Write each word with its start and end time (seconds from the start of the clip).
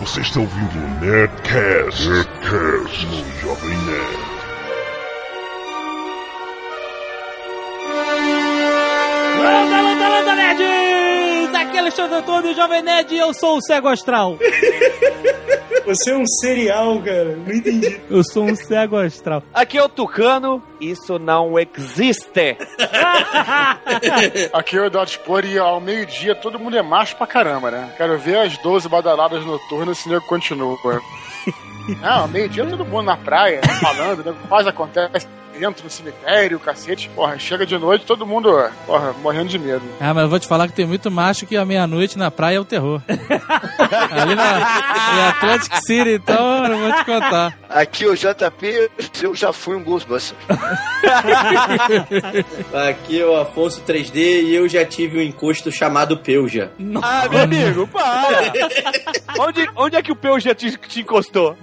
Você 0.00 0.20
está 0.20 0.40
ouvindo 0.40 0.76
o 0.76 1.00
Nerdcast, 1.00 2.08
Nerdcast 2.08 3.06
no 3.06 3.40
Jovem 3.40 3.76
Nerd. 3.78 4.36
Landa, 9.38 9.80
landa, 9.80 10.08
landa, 10.08 10.34
nerds! 10.34 11.54
Aqui 11.54 11.76
é 11.76 11.80
Alexandre 11.80 12.16
Antônio, 12.16 12.54
Jovem 12.54 12.82
Nerd, 12.82 13.14
e 13.14 13.18
eu 13.18 13.32
sou 13.32 13.56
o 13.56 13.62
Cego 13.62 13.88
Astral. 13.88 14.38
Você 15.86 16.10
é 16.10 16.16
um 16.16 16.26
cereal, 16.26 17.00
cara. 17.00 17.36
Não 17.36 17.54
entendi. 17.54 18.00
Eu 18.10 18.24
sou 18.24 18.44
um 18.44 18.56
Cego 18.56 18.96
Astral. 18.96 19.42
Aqui 19.54 19.78
é 19.78 19.82
o 19.84 19.88
Tucano, 19.88 20.60
isso 20.80 21.16
não 21.16 21.54
existe. 21.58 22.56
Aqui 24.52 24.76
é 24.76 24.80
o 24.80 24.86
Eduardo 24.86 25.12
Spor 25.12 25.44
e 25.44 25.56
ao 25.56 25.80
meio-dia 25.80 26.34
todo 26.34 26.58
mundo 26.58 26.76
é 26.76 26.82
macho 26.82 27.16
pra 27.16 27.26
caramba, 27.26 27.70
né? 27.70 27.94
Quero 27.96 28.18
ver 28.18 28.38
as 28.38 28.58
12 28.58 28.88
badaladas 28.88 29.44
noturnas 29.46 29.98
se 29.98 30.08
o 30.08 30.12
nego 30.12 30.26
continua. 30.26 30.76
Não, 32.00 32.10
ao 32.22 32.28
meio-dia 32.28 32.66
todo 32.66 32.84
mundo 32.84 33.04
na 33.04 33.16
praia, 33.16 33.60
falando, 33.80 34.24
né? 34.24 34.34
Faz 34.48 34.66
acontece 34.66 35.28
dentro 35.58 35.82
do 35.82 35.90
cemitério, 35.90 36.60
cacete. 36.60 37.10
Porra, 37.14 37.38
chega 37.38 37.66
de 37.66 37.76
noite, 37.78 38.04
todo 38.04 38.26
mundo, 38.26 38.50
porra, 38.86 39.12
morrendo 39.22 39.48
de 39.48 39.58
medo. 39.58 39.82
Ah, 40.00 40.14
mas 40.14 40.24
eu 40.24 40.28
vou 40.28 40.38
te 40.38 40.46
falar 40.46 40.68
que 40.68 40.74
tem 40.74 40.86
muito 40.86 41.10
macho 41.10 41.46
que 41.46 41.56
a 41.56 41.64
meia-noite 41.64 42.18
na 42.18 42.30
praia 42.30 42.56
é 42.56 42.60
o 42.60 42.64
terror. 42.64 43.00
Ali 43.08 44.34
na, 44.34 44.58
em 45.16 45.20
Atlantic 45.28 45.72
City, 45.86 46.10
então, 46.10 46.64
eu 46.64 46.70
não 46.70 46.78
vou 46.78 46.92
te 46.92 47.04
contar. 47.04 47.56
Aqui 47.68 48.04
é 48.04 48.08
o 48.08 48.14
JP, 48.14 48.90
eu 49.22 49.34
já 49.34 49.52
fui 49.52 49.76
um 49.76 49.82
Ghostbusters. 49.82 50.36
Aqui 52.88 53.20
é 53.20 53.26
o 53.26 53.36
Afonso 53.36 53.82
3D 53.82 54.44
e 54.44 54.54
eu 54.54 54.68
já 54.68 54.84
tive 54.84 55.18
um 55.18 55.22
encosto 55.22 55.70
chamado 55.70 56.16
Peuja. 56.18 56.70
Ah, 57.02 57.28
meu 57.28 57.40
amigo, 57.40 57.86
para! 57.88 58.52
onde, 59.38 59.68
onde 59.76 59.96
é 59.96 60.02
que 60.02 60.12
o 60.12 60.16
Peu 60.16 60.38
já 60.40 60.54
te, 60.54 60.76
te 60.76 61.00
encostou? 61.00 61.56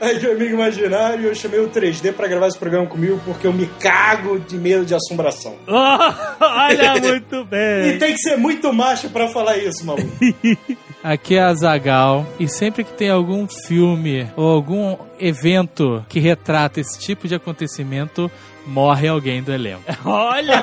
Aí, 0.00 0.20
meu 0.20 0.32
amigo 0.32 0.54
imaginário, 0.54 1.26
eu 1.26 1.34
chamei 1.34 1.60
o 1.60 1.68
3D 1.68 2.12
pra 2.12 2.28
gravar 2.28 2.49
esse 2.50 2.58
programa 2.58 2.86
comigo 2.86 3.20
porque 3.24 3.46
eu 3.46 3.52
me 3.52 3.66
cago 3.80 4.38
de 4.38 4.56
medo 4.58 4.84
de 4.84 4.94
assombração. 4.94 5.54
Olha, 5.66 6.92
muito 7.00 7.36
E 7.36 7.44
bem. 7.44 7.98
tem 7.98 8.12
que 8.12 8.18
ser 8.20 8.36
muito 8.36 8.72
macho 8.72 9.08
pra 9.10 9.28
falar 9.28 9.56
isso, 9.56 9.84
maluco. 9.84 10.08
Aqui 11.02 11.36
é 11.36 11.42
a 11.42 11.54
Zagal 11.54 12.26
e 12.38 12.46
sempre 12.46 12.84
que 12.84 12.92
tem 12.92 13.08
algum 13.08 13.48
filme 13.48 14.28
ou 14.36 14.46
algum 14.52 14.96
evento 15.18 16.04
que 16.10 16.20
retrata 16.20 16.78
esse 16.78 16.98
tipo 16.98 17.26
de 17.26 17.34
acontecimento, 17.34 18.30
morre 18.66 19.08
alguém 19.08 19.42
do 19.42 19.52
elenco. 19.52 19.82
Olha! 20.04 20.62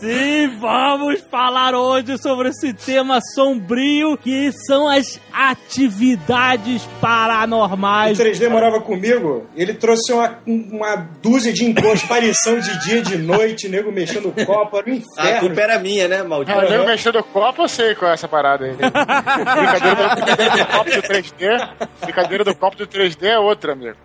Sim, 0.00 0.58
vamos 0.58 1.20
falar 1.30 1.72
hoje 1.74 2.18
sobre 2.18 2.48
esse 2.48 2.74
tema 2.74 3.20
sombrio 3.34 4.18
que 4.18 4.50
são 4.66 4.88
as 4.88 5.20
atividades 5.32 6.84
O 6.84 6.88
paranormais. 7.00 8.18
3D 8.18 8.50
morava 8.50 8.80
comigo, 8.80 9.46
ele 9.56 9.72
trouxe 9.72 10.12
uma, 10.12 10.38
uma 10.46 10.96
dúzia 11.22 11.52
de 11.52 11.64
encostos, 11.64 12.04
aparição 12.04 12.58
de 12.58 12.76
dia, 12.84 13.00
de 13.02 13.16
noite, 13.16 13.68
nego 13.68 13.90
mexendo 13.92 14.28
o 14.36 14.44
copo, 14.44 14.76
era 14.78 14.90
um 14.90 14.92
A 14.92 14.96
inferno. 14.96 15.40
culpa 15.40 15.60
era 15.60 15.78
minha, 15.78 16.08
né, 16.08 16.18
Ah, 16.20 16.24
maldito? 16.24 16.58
o 16.58 16.68
nego 16.68 16.84
mexendo 16.86 17.16
o 17.20 17.24
copo, 17.24 17.62
eu 17.62 17.68
sei 17.68 17.94
qual 17.94 18.10
é 18.10 18.14
essa 18.14 18.28
parada 18.28 18.64
aí. 18.66 18.74
brincadeira, 18.74 19.94
do, 19.94 20.14
brincadeira 20.16 20.56
do 20.56 20.66
copo 20.66 20.90
do 20.90 21.02
3D. 21.02 21.68
Brincadeira 22.02 22.44
do 22.44 22.54
copo 22.56 22.76
do 22.76 22.86
3D 22.86 23.22
é 23.26 23.38
outra, 23.38 23.72
amigo. 23.72 23.96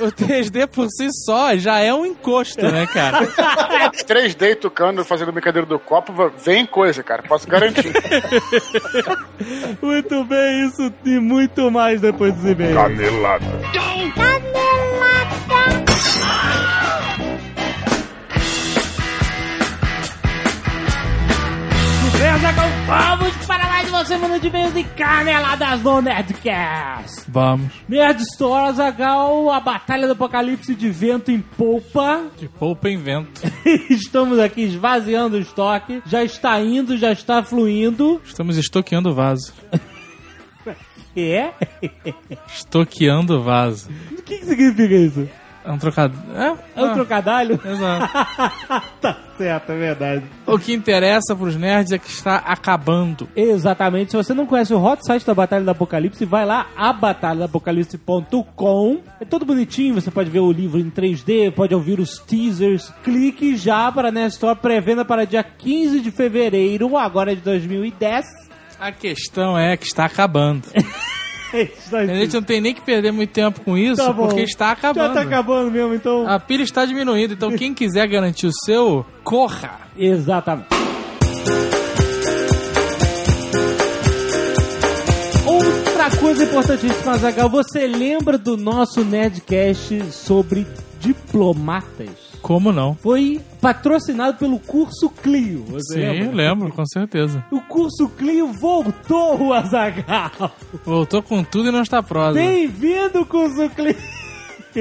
O 0.00 0.06
3D 0.06 0.66
por 0.66 0.88
si 0.88 1.08
só 1.24 1.56
já 1.56 1.78
é 1.78 1.92
um 1.92 2.06
encosto, 2.06 2.62
né, 2.62 2.86
cara? 2.86 3.26
3D 4.06 4.50
e 4.50 4.54
Tucano 4.56 5.04
fazendo 5.04 5.32
brincadeira 5.32 5.66
do 5.66 5.78
copo, 5.78 6.12
vem 6.44 6.66
coisa, 6.66 7.02
cara. 7.02 7.22
Posso 7.22 7.46
garantir. 7.48 7.92
Muito 9.80 10.24
bem, 10.24 10.66
isso 10.66 10.92
e 11.04 11.18
muito 11.20 11.70
mais 11.70 12.00
depois 12.00 12.34
dos 12.34 12.50
e-mails. 12.50 12.74
Canelada. 12.74 13.44
Beleza, 22.16 22.50
então 22.52 22.64
vamos 22.86 23.36
para 23.44 23.66
mais 23.66 23.88
uma 23.88 24.04
semana 24.04 24.38
de 24.38 24.46
e-mails 24.46 24.76
e 24.76 24.84
caneladas 24.84 25.82
no 25.82 26.00
Nerdcast. 26.00 27.24
Vamos. 27.28 27.72
Nerd 27.88 28.22
Store, 28.22 28.68
Azagal, 28.68 29.50
a 29.50 29.58
Batalha 29.58 30.06
do 30.06 30.12
Apocalipse 30.12 30.76
de 30.76 30.90
vento 30.90 31.32
em 31.32 31.40
polpa. 31.40 32.22
De 32.38 32.48
poupa 32.48 32.88
em 32.88 32.96
vento. 32.96 33.42
Estamos 33.90 34.38
aqui 34.38 34.62
esvaziando 34.62 35.36
o 35.36 35.40
estoque. 35.40 36.00
Já 36.06 36.22
está 36.22 36.60
indo, 36.60 36.96
já 36.96 37.10
está 37.10 37.42
fluindo. 37.42 38.20
Estamos 38.24 38.56
estoqueando 38.56 39.10
o 39.10 39.14
vaso. 39.14 39.52
É? 41.16 41.52
Estoqueando 42.48 43.38
o 43.38 43.42
vaso. 43.44 43.88
O 44.10 44.20
que, 44.22 44.38
que 44.38 44.46
significa 44.46 44.94
isso? 44.96 45.28
É 45.64 45.72
um 45.72 45.78
trocado. 45.78 46.14
É? 46.36 46.54
É 46.76 46.82
um 46.82 46.90
Ah, 46.90 46.94
trocadilho? 46.94 47.58
Exato. 47.64 48.12
tá 49.00 49.16
certo, 49.38 49.72
é 49.72 49.78
verdade. 49.78 50.24
O 50.46 50.58
que 50.58 50.74
interessa 50.74 51.34
pros 51.34 51.56
nerds 51.56 51.90
é 51.90 51.98
que 51.98 52.10
está 52.10 52.36
acabando. 52.36 53.26
Exatamente. 53.34 54.10
Se 54.10 54.16
você 54.16 54.34
não 54.34 54.44
conhece 54.44 54.74
o 54.74 54.84
hot 54.84 55.00
site 55.06 55.24
da 55.26 55.32
Batalha 55.32 55.64
do 55.64 55.70
Apocalipse, 55.70 56.22
vai 56.26 56.44
lá, 56.44 56.66
abatalhadapocalipse.com. 56.76 59.00
É 59.20 59.24
todo 59.24 59.46
bonitinho, 59.46 59.94
você 59.94 60.10
pode 60.10 60.28
ver 60.28 60.40
o 60.40 60.52
livro 60.52 60.78
em 60.78 60.90
3D, 60.90 61.50
pode 61.52 61.74
ouvir 61.74 61.98
os 61.98 62.18
teasers. 62.18 62.92
Clique 63.02 63.56
já 63.56 63.90
para 63.90 64.08
a 64.08 64.12
Nerd 64.12 64.32
Store, 64.34 64.58
pré-venda 64.58 65.02
para 65.04 65.24
dia 65.24 65.42
15 65.42 66.00
de 66.00 66.10
fevereiro, 66.10 66.94
agora 66.98 67.34
de 67.34 67.40
2010. 67.40 68.26
A 68.78 68.92
questão 68.92 69.58
é 69.58 69.78
que 69.78 69.86
está 69.86 70.04
acabando. 70.04 70.64
Está 71.54 71.98
A 71.98 72.06
gente 72.06 72.34
não 72.34 72.42
tem 72.42 72.60
nem 72.60 72.74
que 72.74 72.80
perder 72.80 73.12
muito 73.12 73.30
tempo 73.30 73.60
com 73.60 73.78
isso, 73.78 73.96
Tá 73.96 74.12
porque 74.12 74.40
está 74.40 74.72
acabando. 74.72 75.14
Já 75.14 75.14
tá 75.14 75.20
acabando 75.22 75.70
mesmo, 75.70 75.94
então. 75.94 76.28
A 76.28 76.40
pilha 76.40 76.62
está 76.62 76.84
diminuindo, 76.84 77.34
então 77.34 77.52
quem 77.56 77.72
quiser 77.72 78.08
garantir 78.08 78.46
o 78.46 78.52
seu, 78.64 79.06
corra. 79.22 79.80
Exatamente. 79.96 80.68
Outra 85.46 86.10
coisa 86.18 86.44
importantíssima, 86.44 87.16
Zagal, 87.18 87.48
você 87.48 87.86
lembra 87.86 88.36
do 88.36 88.56
nosso 88.56 89.04
Nerdcast 89.04 90.10
sobre 90.10 90.66
diplomatas? 90.98 92.33
Como 92.44 92.70
não? 92.72 92.94
Foi 92.96 93.40
patrocinado 93.58 94.36
pelo 94.36 94.58
Curso 94.58 95.08
Clio, 95.08 95.64
você 95.66 95.94
Sim, 95.94 96.00
lembra? 96.00 96.36
lembro, 96.36 96.68
com 96.70 96.84
certeza. 96.84 97.42
O 97.50 97.58
Curso 97.62 98.06
Clio 98.10 98.52
voltou, 98.52 99.50
Azagal. 99.54 100.52
Voltou 100.84 101.22
com 101.22 101.42
tudo 101.42 101.70
e 101.70 101.72
não 101.72 101.80
está 101.80 102.02
prosa. 102.02 102.34
Bem-vindo, 102.38 103.24
Curso 103.24 103.70
Clio. 103.70 103.96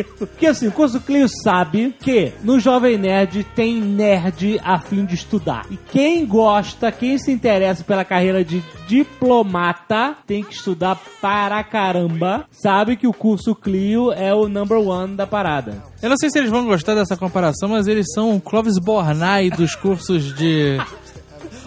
Porque 0.02 0.48
assim, 0.48 0.68
o 0.68 0.72
Curso 0.72 1.02
Clio 1.02 1.28
sabe 1.44 1.94
que 2.00 2.32
no 2.42 2.60
Jovem 2.60 2.98
Nerd 2.98 3.44
tem 3.56 3.82
nerd 3.82 4.60
a 4.64 4.80
fim 4.80 5.06
de 5.06 5.16
estudar. 5.16 5.66
E 5.70 5.78
quem 5.92 6.26
gosta, 6.26 6.92
quem 6.92 7.18
se 7.18 7.32
interessa 7.32 7.84
pela 7.84 8.06
carreira 8.06 8.44
de 8.44 8.64
diplomata, 8.88 10.16
tem 10.26 10.44
que 10.44 10.54
estudar 10.54 11.00
para 11.22 11.62
caramba. 11.64 12.46
Sabe 12.50 12.96
que 12.96 13.08
o 13.08 13.14
Curso 13.14 13.54
Clio 13.54 14.12
é 14.14 14.34
o 14.34 14.48
number 14.48 14.78
one 14.78 15.16
da 15.16 15.28
parada. 15.28 15.84
Eu 16.02 16.10
não 16.10 16.18
sei 16.18 16.30
se 16.30 16.40
eles 16.40 16.50
vão 16.50 16.66
gostar 16.66 16.96
dessa 16.96 17.18
comparação, 17.18 17.70
mas 17.70 17.88
eles 17.88 18.08
são 18.14 18.36
o 18.36 18.42
Clóvis 18.42 18.80
Bornai 18.80 19.50
dos 19.50 19.76
cursos 19.76 20.34
de. 20.36 20.78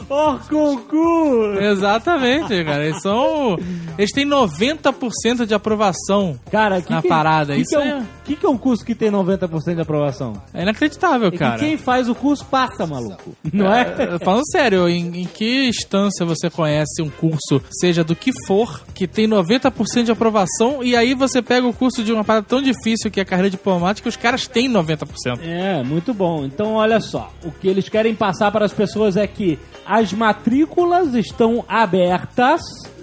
Concurso! 0.09 1.59
Exatamente, 1.61 2.65
cara. 2.65 2.85
Eles 2.87 3.01
são. 3.03 3.59
Eles 3.99 4.13
têm 4.13 4.27
90% 4.27 5.47
de 5.47 5.55
aprovação. 5.55 6.39
Cara, 6.51 6.81
que 6.83 6.93
Na 6.93 7.03
que, 7.03 7.09
parada, 7.09 7.55
que 7.55 7.63
isso 7.63 7.71
que 7.71 7.77
é, 7.83 7.89
é- 7.89 8.03
que, 8.25 8.37
que 8.37 8.45
é 8.45 8.49
um 8.49 8.59
curso 8.59 8.85
que 8.85 8.95
tem 8.95 9.11
90% 9.11 9.75
de 9.77 9.81
aprovação? 9.81 10.33
É 10.53 10.63
inacreditável, 10.63 11.29
É 11.29 11.31
que 11.31 11.39
cara. 11.39 11.59
quem 11.59 11.77
faz 11.79 12.09
o 12.09 12.15
curso 12.15 12.45
passa, 12.45 12.87
maluco. 12.87 13.35
Não 13.53 13.73
é? 13.73 13.83
É, 13.99 14.19
Falando 14.19 14.43
sério, 14.51 14.89
em, 14.89 15.23
em 15.23 15.25
que 15.27 15.67
instância 15.69 16.27
você 16.27 16.51
conhece 16.51 17.01
um 17.03 17.09
curso, 17.09 17.63
seja 17.71 18.03
do 18.05 18.15
que 18.17 18.33
for, 18.47 18.83
que 18.95 19.07
tem 19.07 19.27
90% 19.29 20.05
de 20.05 20.11
aprovação, 20.13 20.83
e 20.83 20.95
aí 20.97 21.15
você 21.15 21.41
pega 21.41 21.67
o 21.67 21.73
curso 21.73 22.03
de 22.03 22.13
uma 22.13 22.25
parada 22.25 22.47
tão 22.49 22.61
difícil 22.61 23.11
que 23.11 23.21
é 23.21 23.23
a 23.23 23.27
carreira 23.27 23.49
diplomática, 23.51 24.09
os 24.09 24.17
caras 24.17 24.47
têm 24.47 24.69
90%. 24.69 25.41
É, 25.43 25.83
muito 25.85 26.13
bom. 26.13 26.45
Então, 26.45 26.75
olha 26.75 27.01
só. 27.01 27.33
O 27.45 27.51
que 27.51 27.69
eles 27.69 27.89
querem 27.89 28.15
passar 28.15 28.51
para 28.51 28.65
as 28.65 28.73
pessoas 28.73 29.17
é 29.17 29.27
que 29.27 29.59
as 29.87 30.13
matrículas 30.13 31.15
estão 31.15 31.65
abertas. 31.69 32.61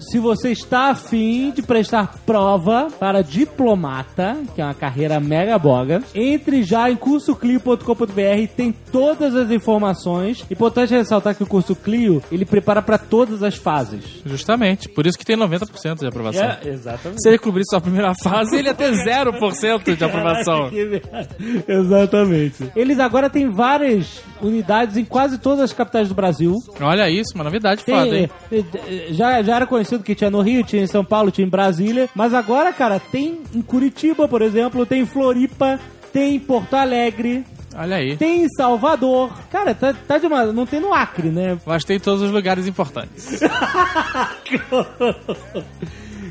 Se 0.10 0.20
você 0.20 0.52
está 0.52 0.92
afim 0.92 1.52
de 1.52 1.62
prestar 1.62 2.14
prova 2.26 2.88
para 3.00 3.22
diplomata, 3.22 4.38
que 4.54 4.62
é 4.62 4.66
uma 4.66 4.74
carreira 4.74 5.20
mega 5.20 5.58
boga, 5.58 6.02
entre 6.14 6.64
já 6.64 6.90
em 6.90 6.96
cursoclio.com.br, 6.96 8.48
tem 8.56 8.72
todas 8.92 9.36
as 9.36 9.50
informações. 9.52 10.46
Importante 10.50 10.94
ressaltar 10.94 11.36
que 11.36 11.44
o 11.44 11.48
curso 11.48 11.76
Clio, 11.76 12.22
ele 12.32 12.46
prepara 12.46 12.82
para 12.82 12.98
todas 12.98 13.42
as 13.44 13.56
fases. 13.56 14.22
Justamente, 14.26 14.90
por 14.90 15.06
isso 15.06 15.18
que 15.18 15.26
tem 15.26 15.38
90% 15.38 16.00
de 16.00 16.08
aprovação. 16.08 16.44
É, 16.44 16.60
exatamente. 16.70 17.22
Se 17.22 17.30
ele 17.30 17.38
cobrir 17.40 17.64
só 17.70 17.78
a 17.78 17.82
primeira 17.82 18.14
fase, 18.24 18.56
ele 18.58 18.68
ia 18.68 18.74
ter 18.74 18.92
0% 18.92 19.96
de 19.96 20.04
aprovação. 20.04 20.70
Exatamente. 21.68 22.72
Eles 22.76 23.00
agora 23.00 23.30
têm 23.30 23.50
várias 23.50 24.22
unidades 24.42 24.98
em 24.98 25.06
quase 25.06 25.38
todas 25.38 25.60
as 25.62 25.74
capitais 25.74 26.10
do 26.10 26.16
Brasil. 26.16 26.56
Olha 26.80 27.10
isso, 27.10 27.34
uma 27.36 27.44
novidade 27.44 27.84
foda, 27.84 28.10
Tem, 28.10 28.24
hein? 28.24 28.30
eh, 28.52 29.08
já, 29.12 29.42
já 29.42 29.56
era 29.56 29.66
conhecido 29.66 29.93
que 30.02 30.16
tinha 30.16 30.30
no 30.30 30.42
Rio, 30.42 30.64
tinha 30.64 30.82
em 30.84 30.88
São 30.88 31.04
Paulo, 31.04 31.30
tinha 31.32 31.46
em 31.46 31.50
Brasília. 31.50 32.10
Mas 32.16 32.34
agora, 32.34 32.72
cara, 32.74 33.00
tem 33.00 33.42
em 33.54 33.62
Curitiba, 33.62 34.28
por 34.28 34.42
exemplo, 34.42 34.86
tem 34.86 35.02
em 35.02 35.06
Floripa, 35.06 35.80
tem 36.12 36.36
em 36.36 36.40
Porto 36.40 36.74
Alegre, 36.76 37.44
Olha 37.76 37.98
aí. 37.98 38.16
tem 38.18 38.44
em 38.44 38.50
Salvador. 38.50 39.32
Cara, 39.50 39.74
tá, 39.76 39.94
tá 39.94 40.18
demais. 40.18 40.54
Não 40.54 40.66
tem 40.66 40.80
no 40.80 40.94
Acre, 40.94 41.30
né? 41.30 41.58
Mas 41.66 41.84
tem 41.84 42.00
todos 42.00 42.22
os 42.22 42.32
lugares 42.32 42.68
importantes. 42.68 43.40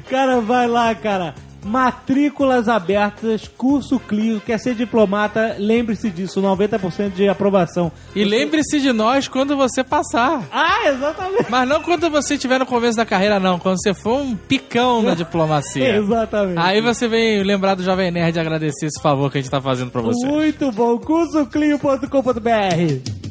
Cara, 0.09 0.41
vai 0.41 0.67
lá, 0.69 0.95
cara. 0.95 1.35
Matrículas 1.65 2.69
abertas, 2.69 3.47
curso 3.47 3.99
Clio, 4.01 4.41
quer 4.41 4.59
ser 4.59 4.75
diplomata, 4.75 5.57
lembre-se 5.59 6.11
disso, 6.11 6.43
90% 6.43 7.13
de 7.15 7.29
aprovação. 7.29 7.93
E 8.15 8.25
lembre-se 8.25 8.81
de 8.81 8.93
nós 8.93 9.29
quando 9.29 9.57
você 9.57 9.85
passar. 9.85 10.43
Ah, 10.51 10.89
exatamente. 10.89 11.47
Mas 11.49 11.69
não 11.69 11.83
quando 11.83 12.11
você 12.11 12.35
estiver 12.35 12.59
no 12.59 12.67
começo 12.67 12.97
da 12.97 13.07
carreira, 13.07 13.39
não. 13.39 13.59
Quando 13.59 13.81
você 13.81 13.95
for 13.95 14.21
um 14.21 14.37
picão 14.37 15.03
na 15.03 15.15
diplomacia. 15.15 15.97
Exatamente. 15.97 16.59
Aí 16.59 16.81
você 16.81 17.07
vem 17.07 17.43
lembrar 17.43 17.75
do 17.75 17.83
Jovem 17.83 18.11
Nerd 18.11 18.37
e 18.37 18.41
agradecer 18.41 18.87
esse 18.87 19.01
favor 19.01 19.31
que 19.31 19.39
a 19.39 19.41
gente 19.41 19.51
tá 19.51 19.61
fazendo 19.61 19.91
pra 19.91 20.03
você. 20.03 20.27
Muito 20.27 20.71
bom, 20.73 20.99
cursoclio.com.br 20.99 23.23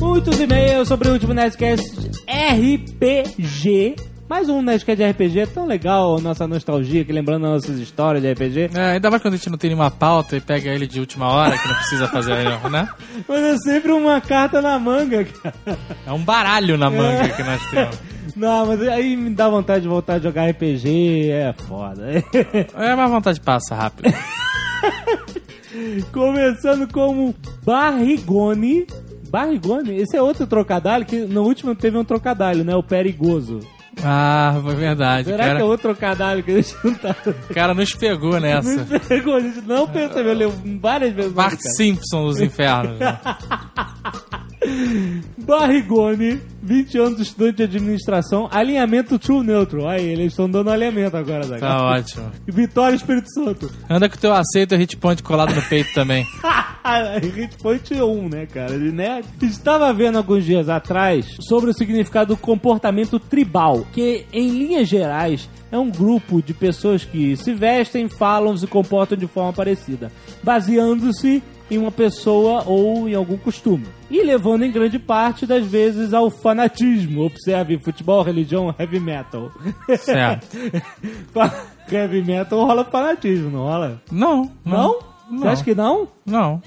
Muitos 0.00 0.40
e-mails 0.40 0.88
sobre 0.88 1.08
o 1.08 1.12
último 1.12 1.34
Nerdcast 1.34 1.84
RPG. 2.28 3.96
Mais 4.28 4.48
um 4.48 4.60
Nerdcast 4.60 4.96
de 4.96 5.08
RPG, 5.08 5.38
é 5.38 5.46
tão 5.46 5.66
legal 5.66 6.20
nossa 6.20 6.48
nostalgia, 6.48 7.04
que 7.04 7.12
lembrando 7.12 7.42
nossas 7.42 7.78
histórias 7.78 8.20
de 8.20 8.32
RPG. 8.32 8.70
É, 8.74 8.92
ainda 8.92 9.08
mais 9.08 9.22
quando 9.22 9.34
a 9.34 9.36
gente 9.36 9.48
não 9.48 9.56
tem 9.56 9.70
nenhuma 9.70 9.88
pauta 9.90 10.36
e 10.36 10.40
pega 10.40 10.68
ele 10.68 10.84
de 10.84 10.98
última 10.98 11.28
hora, 11.28 11.56
que 11.56 11.68
não 11.68 11.76
precisa 11.76 12.08
fazer, 12.08 12.44
né? 12.68 12.88
Mas 13.28 13.40
é 13.40 13.56
sempre 13.58 13.92
uma 13.92 14.20
carta 14.20 14.60
na 14.60 14.80
manga, 14.80 15.24
cara. 15.24 15.78
É 16.04 16.12
um 16.12 16.18
baralho 16.18 16.76
na 16.76 16.90
manga 16.90 17.28
que 17.28 17.42
nós 17.44 17.70
temos. 17.70 17.98
Não, 18.34 18.66
mas 18.66 18.82
aí 18.88 19.16
me 19.16 19.30
dá 19.30 19.48
vontade 19.48 19.82
de 19.82 19.88
voltar 19.88 20.14
a 20.14 20.18
jogar 20.18 20.50
RPG, 20.50 21.30
é 21.30 21.52
foda. 21.52 22.06
É, 22.76 22.96
mas 22.96 22.98
a 22.98 23.06
vontade 23.06 23.40
passa 23.40 23.76
rápido. 23.76 24.12
Começando 26.12 26.90
como 26.92 27.32
Barrigone. 27.64 28.86
Barrigone? 29.30 29.96
Esse 29.98 30.16
é 30.16 30.22
outro 30.22 30.46
trocadilho, 30.48 31.04
que 31.06 31.20
no 31.20 31.42
último 31.42 31.76
teve 31.76 31.96
um 31.96 32.04
trocadilho, 32.04 32.64
né? 32.64 32.74
O 32.74 32.82
perigoso. 32.82 33.60
Ah, 34.04 34.58
foi 34.62 34.74
verdade. 34.74 35.30
Será 35.30 35.44
cara, 35.44 35.56
que 35.56 35.62
é 35.62 35.64
outro 35.64 35.94
trocadilho 35.94 36.42
que 36.42 36.50
a 36.50 36.54
gente 36.60 36.76
não 36.84 36.94
tá... 36.94 37.16
O 37.50 37.54
cara 37.54 37.74
nos 37.74 37.94
pegou 37.94 38.38
nessa. 38.38 38.76
Não 38.76 39.00
pegou, 39.00 39.34
a 39.36 39.40
gente 39.40 39.60
não 39.62 39.88
percebeu, 39.88 40.34
leu 40.34 40.54
várias 40.80 41.14
vezes. 41.14 41.32
Bart 41.32 41.56
cara. 41.56 41.74
Simpson 41.76 42.26
dos 42.26 42.40
infernos. 42.40 42.98
né? 42.98 43.18
Barrigone, 45.38 46.40
20 46.62 46.98
anos 46.98 47.20
estudante 47.20 47.56
de 47.56 47.62
administração, 47.64 48.48
alinhamento 48.50 49.18
true 49.18 49.44
neutral. 49.44 49.88
Aí, 49.88 50.04
eles 50.04 50.32
estão 50.32 50.48
dando 50.48 50.70
alinhamento 50.70 51.16
agora, 51.16 51.44
Zagal. 51.44 51.78
Tá 51.78 51.84
ótimo. 51.84 52.32
E 52.46 52.50
Vitória 52.52 52.96
Espírito 52.96 53.32
Santo. 53.32 53.70
Anda 53.88 54.08
com 54.08 54.16
o 54.16 54.18
teu 54.18 54.32
aceito 54.32 54.74
hit 54.76 54.96
point 54.96 55.22
colado 55.22 55.54
no 55.54 55.62
peito 55.62 55.92
também. 55.94 56.26
Hit 57.34 57.56
Point 57.58 57.94
1, 57.94 58.28
né, 58.28 58.46
cara? 58.46 58.78
De 58.78 58.92
nerd. 58.92 59.26
Estava 59.42 59.92
vendo 59.92 60.18
alguns 60.18 60.44
dias 60.44 60.68
atrás 60.68 61.36
sobre 61.40 61.70
o 61.70 61.74
significado 61.74 62.34
do 62.34 62.40
comportamento 62.40 63.18
tribal, 63.18 63.84
que, 63.92 64.24
em 64.32 64.50
linhas 64.50 64.88
gerais, 64.88 65.48
é 65.70 65.78
um 65.78 65.90
grupo 65.90 66.40
de 66.40 66.54
pessoas 66.54 67.04
que 67.04 67.36
se 67.36 67.52
vestem, 67.52 68.08
falam 68.08 68.54
e 68.54 68.58
se 68.58 68.66
comportam 68.66 69.18
de 69.18 69.26
forma 69.26 69.52
parecida, 69.52 70.12
baseando-se 70.42 71.42
em 71.70 71.78
uma 71.78 71.90
pessoa 71.90 72.62
ou 72.66 73.08
em 73.08 73.14
algum 73.14 73.36
costume. 73.36 73.86
E 74.10 74.22
levando 74.22 74.64
em 74.64 74.70
grande 74.70 74.98
parte 74.98 75.46
das 75.46 75.66
vezes 75.66 76.14
ao 76.14 76.30
fanatismo. 76.30 77.24
Observe 77.24 77.78
futebol, 77.78 78.22
religião, 78.22 78.74
heavy 78.78 79.00
metal. 79.00 79.50
Certo. 79.98 80.46
heavy 81.90 82.22
metal 82.22 82.64
rola 82.64 82.84
fanatismo, 82.84 83.50
não 83.50 83.60
rola? 83.60 84.00
Não, 84.10 84.50
Não? 84.64 84.98
não. 85.28 85.38
Você 85.40 85.48
acha 85.48 85.64
que 85.64 85.74
não? 85.74 86.06
Não. 86.24 86.62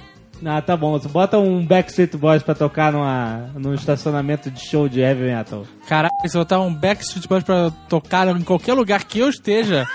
Ah, 0.45 0.61
tá 0.61 0.75
bom. 0.75 0.91
Você 0.97 1.07
bota 1.07 1.37
um 1.37 1.65
Backstreet 1.65 2.15
Boys 2.17 2.43
pra 2.43 2.55
tocar 2.55 2.91
numa, 2.93 3.49
num 3.55 3.73
estacionamento 3.73 4.49
de 4.49 4.59
show 4.59 4.87
de 4.87 4.99
heavy 5.01 5.23
metal. 5.23 5.65
Caralho, 5.87 6.11
se 6.25 6.37
eu 6.37 6.41
botar 6.41 6.59
um 6.61 6.73
Backstreet 6.73 7.27
Boys 7.27 7.43
pra 7.43 7.71
tocar 7.89 8.27
em 8.29 8.41
qualquer 8.41 8.73
lugar 8.73 9.03
que 9.03 9.19
eu 9.19 9.29
esteja, 9.29 9.85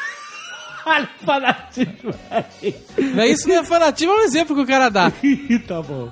O 0.87 1.25
fanatismo 1.25 2.15
né, 3.15 3.29
isso 3.29 3.49
não 3.49 3.57
é 3.57 3.65
fanatismo, 3.65 4.13
é 4.13 4.17
um 4.17 4.23
exemplo 4.23 4.55
que 4.55 4.63
o 4.63 4.67
cara 4.67 4.89
dá. 4.89 5.11
tá 5.67 5.83
bom. 5.83 6.11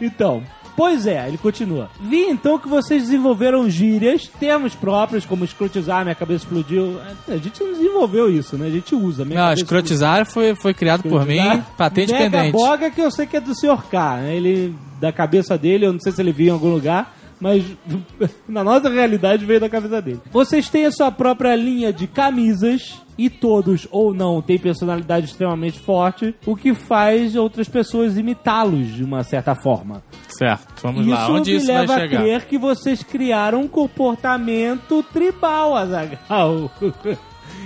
Então, 0.00 0.42
pois 0.76 1.06
é, 1.06 1.26
ele 1.26 1.38
continua. 1.38 1.90
Vi 2.00 2.22
então 2.24 2.58
que 2.58 2.68
vocês 2.68 3.02
desenvolveram 3.02 3.68
gírias, 3.68 4.28
termos 4.38 4.74
próprios, 4.74 5.24
como 5.24 5.44
escrotizar, 5.44 6.02
minha 6.04 6.14
cabeça 6.14 6.44
explodiu. 6.44 6.98
A 7.28 7.36
gente 7.36 7.62
não 7.62 7.72
desenvolveu 7.72 8.30
isso, 8.30 8.56
né? 8.56 8.66
A 8.66 8.70
gente 8.70 8.94
usa. 8.94 9.24
Minha 9.24 9.46
Não, 9.46 9.52
escrotizar 9.52 10.24
foi, 10.26 10.54
foi 10.54 10.74
criado 10.74 11.02
por 11.02 11.24
mim, 11.26 11.36
Escrotizar. 11.36 11.66
patente 11.76 12.12
Mega 12.12 12.30
pendente. 12.30 12.52
Boga 12.52 12.90
que 12.90 13.00
eu 13.00 13.10
sei 13.10 13.26
que 13.26 13.36
é 13.36 13.40
do 13.40 13.54
Sr. 13.54 13.84
K, 13.90 14.16
né? 14.18 14.36
Ele, 14.36 14.74
da 15.00 15.12
cabeça 15.12 15.56
dele, 15.58 15.86
eu 15.86 15.92
não 15.92 16.00
sei 16.00 16.12
se 16.12 16.20
ele 16.20 16.32
viu 16.32 16.48
em 16.48 16.50
algum 16.50 16.70
lugar, 16.70 17.16
mas 17.40 17.64
na 18.48 18.64
nossa 18.64 18.88
realidade 18.88 19.44
veio 19.44 19.60
da 19.60 19.68
cabeça 19.68 20.00
dele. 20.00 20.20
Vocês 20.30 20.68
têm 20.68 20.86
a 20.86 20.92
sua 20.92 21.10
própria 21.10 21.54
linha 21.54 21.92
de 21.92 22.06
camisas 22.06 23.00
e 23.16 23.28
todos 23.28 23.88
ou 23.90 24.14
não 24.14 24.40
têm 24.40 24.58
personalidade 24.58 25.26
extremamente 25.26 25.78
forte, 25.80 26.34
o 26.46 26.54
que 26.54 26.72
faz 26.74 27.34
outras 27.34 27.68
pessoas 27.68 28.16
imitá-los 28.16 28.94
de 28.94 29.02
uma 29.02 29.24
certa 29.24 29.54
forma. 29.56 30.02
Certo, 30.28 30.82
vamos 30.82 31.00
isso 31.02 31.10
lá. 31.10 31.30
Onde 31.30 31.50
me 31.50 31.56
isso 31.56 31.66
vai 31.66 31.80
leva 31.80 31.94
a 31.94 31.98
chegar? 31.98 32.22
crer 32.22 32.44
que 32.46 32.58
vocês 32.58 33.02
criaram 33.02 33.62
um 33.62 33.68
comportamento 33.68 35.02
tribal, 35.12 35.76
Azaghal. 35.76 36.70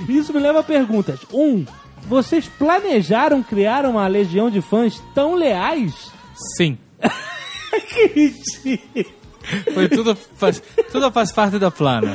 Isso 0.09 0.33
me 0.33 0.41
leva 0.41 0.61
a 0.61 0.63
perguntas. 0.63 1.21
Um, 1.33 1.65
vocês 2.09 2.49
planejaram 2.49 3.43
criar 3.43 3.85
uma 3.85 4.07
legião 4.07 4.51
de 4.51 4.61
fãs 4.61 5.03
tão 5.15 5.35
leais? 5.35 6.11
Sim. 6.57 6.79
que 7.89 8.13
mentira! 8.15 9.22
Foi 9.75 9.89
tudo 9.89 10.15
faz, 10.15 10.63
tudo 10.91 11.11
faz 11.11 11.33
parte 11.33 11.59
do 11.59 11.71
plano. 11.71 12.09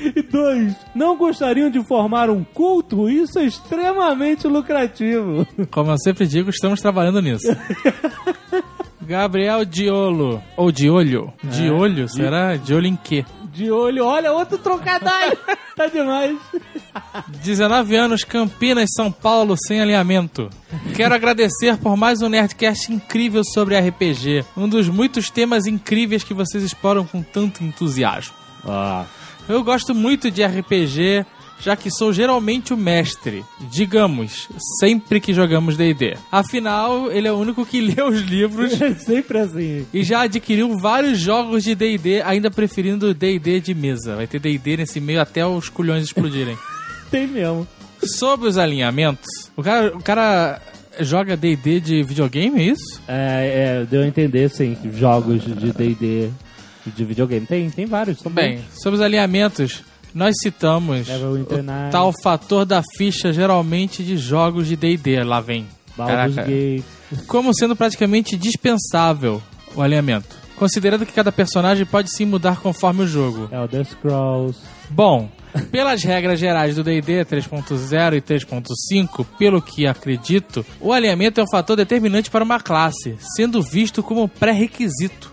E 0.00 0.22
dois, 0.22 0.76
não 0.94 1.16
gostariam 1.16 1.68
de 1.70 1.82
formar 1.84 2.30
um 2.30 2.44
culto? 2.44 3.08
Isso 3.08 3.38
é 3.38 3.44
extremamente 3.44 4.46
lucrativo. 4.46 5.46
Como 5.70 5.90
eu 5.90 5.98
sempre 5.98 6.26
digo, 6.26 6.50
estamos 6.50 6.80
trabalhando 6.80 7.20
nisso. 7.20 7.46
Gabriel 9.02 9.64
Diolo. 9.64 10.42
Ou 10.56 10.70
Diolho? 10.70 11.32
De 11.42 11.70
olho? 11.70 12.08
Será? 12.08 12.56
De 12.56 12.74
olho 12.74 12.86
em 12.86 12.96
quê? 12.96 13.24
De 13.52 13.70
olho, 13.70 14.04
olha, 14.04 14.32
outro 14.32 14.58
trocadilho. 14.58 15.36
tá 15.74 15.86
demais. 15.86 16.38
19 17.42 17.96
anos, 17.96 18.24
Campinas, 18.24 18.90
São 18.94 19.10
Paulo, 19.10 19.56
sem 19.66 19.80
alinhamento. 19.80 20.48
Quero 20.94 21.14
agradecer 21.14 21.76
por 21.78 21.96
mais 21.96 22.20
um 22.22 22.28
Nerdcast 22.28 22.92
incrível 22.92 23.42
sobre 23.44 23.78
RPG. 23.78 24.44
Um 24.56 24.68
dos 24.68 24.88
muitos 24.88 25.30
temas 25.30 25.66
incríveis 25.66 26.22
que 26.22 26.34
vocês 26.34 26.62
exploram 26.62 27.04
com 27.04 27.22
tanto 27.22 27.64
entusiasmo. 27.64 28.34
Ah, 28.66 29.04
Eu 29.48 29.64
gosto 29.64 29.94
muito 29.94 30.30
de 30.30 30.44
RPG, 30.44 31.24
já 31.60 31.76
que 31.76 31.90
sou 31.90 32.12
geralmente 32.12 32.72
o 32.72 32.76
mestre, 32.76 33.44
digamos, 33.70 34.48
sempre 34.78 35.20
que 35.20 35.34
jogamos 35.34 35.76
D&D. 35.76 36.16
Afinal, 36.30 37.10
ele 37.10 37.28
é 37.28 37.32
o 37.32 37.36
único 37.36 37.66
que 37.66 37.80
lê 37.82 38.02
os 38.02 38.20
livros 38.20 38.80
é 38.80 38.94
sempre 38.94 39.38
assim. 39.38 39.86
e 39.92 40.02
já 40.02 40.22
adquiriu 40.22 40.76
vários 40.78 41.18
jogos 41.18 41.64
de 41.64 41.74
D&D, 41.74 42.22
ainda 42.22 42.50
preferindo 42.50 43.12
D&D 43.12 43.60
de 43.60 43.74
mesa. 43.74 44.16
Vai 44.16 44.26
ter 44.26 44.38
D&D 44.38 44.78
nesse 44.78 45.00
meio 45.00 45.20
até 45.20 45.46
os 45.46 45.68
culhões 45.68 46.04
explodirem. 46.04 46.56
Tem 47.10 47.26
mesmo. 47.26 47.66
Sobre 48.02 48.48
os 48.48 48.56
alinhamentos, 48.56 49.26
o 49.56 49.62
cara, 49.62 49.96
o 49.96 50.02
cara 50.02 50.60
joga 51.00 51.36
D&D 51.36 51.80
de 51.80 52.02
videogame, 52.02 52.60
é 52.60 52.64
isso? 52.64 53.00
É, 53.08 53.80
é, 53.82 53.84
deu 53.84 54.02
a 54.02 54.06
entender, 54.06 54.48
sim, 54.50 54.76
jogos 54.94 55.42
de 55.42 55.72
D&D 55.72 56.30
de 56.86 57.04
videogame. 57.04 57.46
Tem, 57.46 57.68
tem 57.70 57.86
vários, 57.86 58.18
são 58.20 58.30
Bem, 58.30 58.60
sobre 58.72 58.96
os 58.98 59.02
alinhamentos, 59.04 59.82
nós 60.14 60.34
citamos 60.42 61.08
o 61.08 61.90
tal 61.90 62.12
fator 62.22 62.64
da 62.64 62.82
ficha, 62.96 63.32
geralmente 63.32 64.02
de 64.02 64.16
jogos 64.16 64.66
de 64.66 64.76
D&D. 64.76 65.22
Lá 65.22 65.40
vem. 65.40 65.66
Baldur's 65.96 66.34
Caraca. 66.34 66.50
Gate. 66.50 66.84
Como 67.26 67.54
sendo 67.54 67.74
praticamente 67.74 68.36
dispensável 68.36 69.42
o 69.74 69.82
alinhamento. 69.82 70.36
Considerando 70.56 71.06
que 71.06 71.12
cada 71.12 71.30
personagem 71.30 71.86
pode 71.86 72.10
sim 72.10 72.24
mudar 72.24 72.60
conforme 72.60 73.02
o 73.02 73.06
jogo. 73.06 73.48
Elder 73.52 73.84
Scrolls. 73.84 74.58
Bom, 74.90 75.30
pelas 75.70 76.02
regras 76.02 76.40
gerais 76.40 76.74
do 76.74 76.82
D&D 76.82 77.24
3.0 77.24 78.16
e 78.16 78.20
3.5, 78.20 79.24
pelo 79.38 79.62
que 79.62 79.86
acredito, 79.86 80.66
o 80.80 80.92
alinhamento 80.92 81.40
é 81.40 81.44
um 81.44 81.50
fator 81.50 81.76
determinante 81.76 82.30
para 82.30 82.44
uma 82.44 82.58
classe, 82.58 83.16
sendo 83.36 83.62
visto 83.62 84.02
como 84.02 84.28
pré-requisito. 84.28 85.32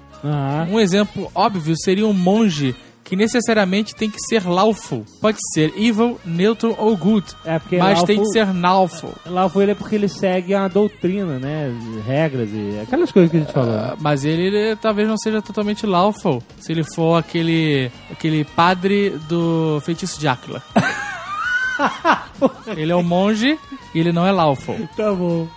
Um 0.70 0.80
exemplo 0.80 1.32
óbvio 1.36 1.76
seria 1.78 2.08
um 2.08 2.14
monge 2.14 2.76
que 3.06 3.16
necessariamente 3.16 3.94
tem 3.96 4.10
que 4.10 4.18
ser 4.28 4.44
lawful. 4.46 5.06
Pode 5.22 5.38
ser 5.54 5.72
evil, 5.78 6.20
neutral 6.26 6.76
ou 6.80 6.98
good. 6.98 7.24
É, 7.46 7.60
porque 7.60 7.78
mas 7.78 8.00
lawful- 8.00 8.08
tem 8.08 8.20
que 8.20 8.26
ser 8.32 8.48
lawful. 8.52 9.14
Lá 9.28 9.48
foi 9.48 9.64
ele 9.66 9.72
é 9.74 9.76
porque 9.76 9.94
ele 9.96 10.08
segue 10.10 10.56
a 10.56 10.68
doutrina, 10.68 11.38
né? 11.40 11.72
Regras 12.06 12.50
e 12.52 12.80
aquelas 12.82 13.12
coisas 13.12 13.30
que 13.30 13.38
a 13.38 13.40
gente 13.42 13.54
falou. 13.54 13.76
Ah, 13.76 13.96
Mas 14.00 14.26
ele, 14.26 14.48
ele 14.48 14.76
talvez 14.76 15.08
não 15.08 15.18
seja 15.20 15.40
totalmente 15.42 15.86
lawful 15.86 16.42
se 16.60 16.72
ele 16.72 16.84
for 16.96 17.18
aquele 17.20 17.92
aquele 18.12 18.44
padre 18.44 19.12
do 19.30 19.80
feitiço 19.86 20.20
de 20.20 20.28
Áquila. 20.28 20.64
ele 22.76 22.92
é 22.92 22.96
um 22.96 23.04
monge 23.04 23.58
e 23.94 24.00
ele 24.00 24.12
não 24.12 24.26
é 24.26 24.32
lawful. 24.32 24.78
Tá 24.96 25.12
bom. 25.14 25.48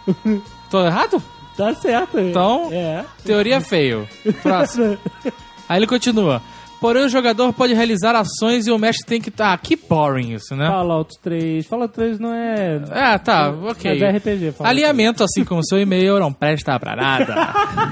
Tô 0.70 0.84
errado? 0.84 1.22
Tá 1.56 1.74
certo. 1.74 2.18
Então- 2.18 2.68
É. 2.72 3.04
Teoria 3.24 3.60
feio. 3.60 4.08
Próximo. 4.42 4.96
Aí 5.68 5.78
ele 5.78 5.86
continua. 5.86 6.40
Porém, 6.80 7.04
o 7.04 7.08
jogador 7.08 7.52
pode 7.52 7.74
realizar 7.74 8.14
ações 8.14 8.66
e 8.66 8.70
o 8.70 8.78
mestre 8.78 9.04
tem 9.04 9.20
que... 9.20 9.32
Ah, 9.38 9.58
que 9.58 9.74
boring 9.76 10.34
isso, 10.34 10.54
né? 10.54 10.68
Fallout 10.68 11.18
3. 11.20 11.66
Fallout 11.66 11.92
3 11.92 12.18
não 12.20 12.32
é. 12.32 12.82
Ah, 12.90 13.18
tá, 13.18 13.50
ok. 13.50 13.92
Mas 13.92 14.02
é 14.02 14.10
RPG. 14.10 14.52
Fallout 14.52 14.66
Alinhamento, 14.66 15.24
assim 15.24 15.44
como 15.44 15.64
seu 15.64 15.80
e-mail, 15.80 16.20
não 16.20 16.32
presta 16.32 16.78
pra 16.78 16.94
nada. 16.94 17.34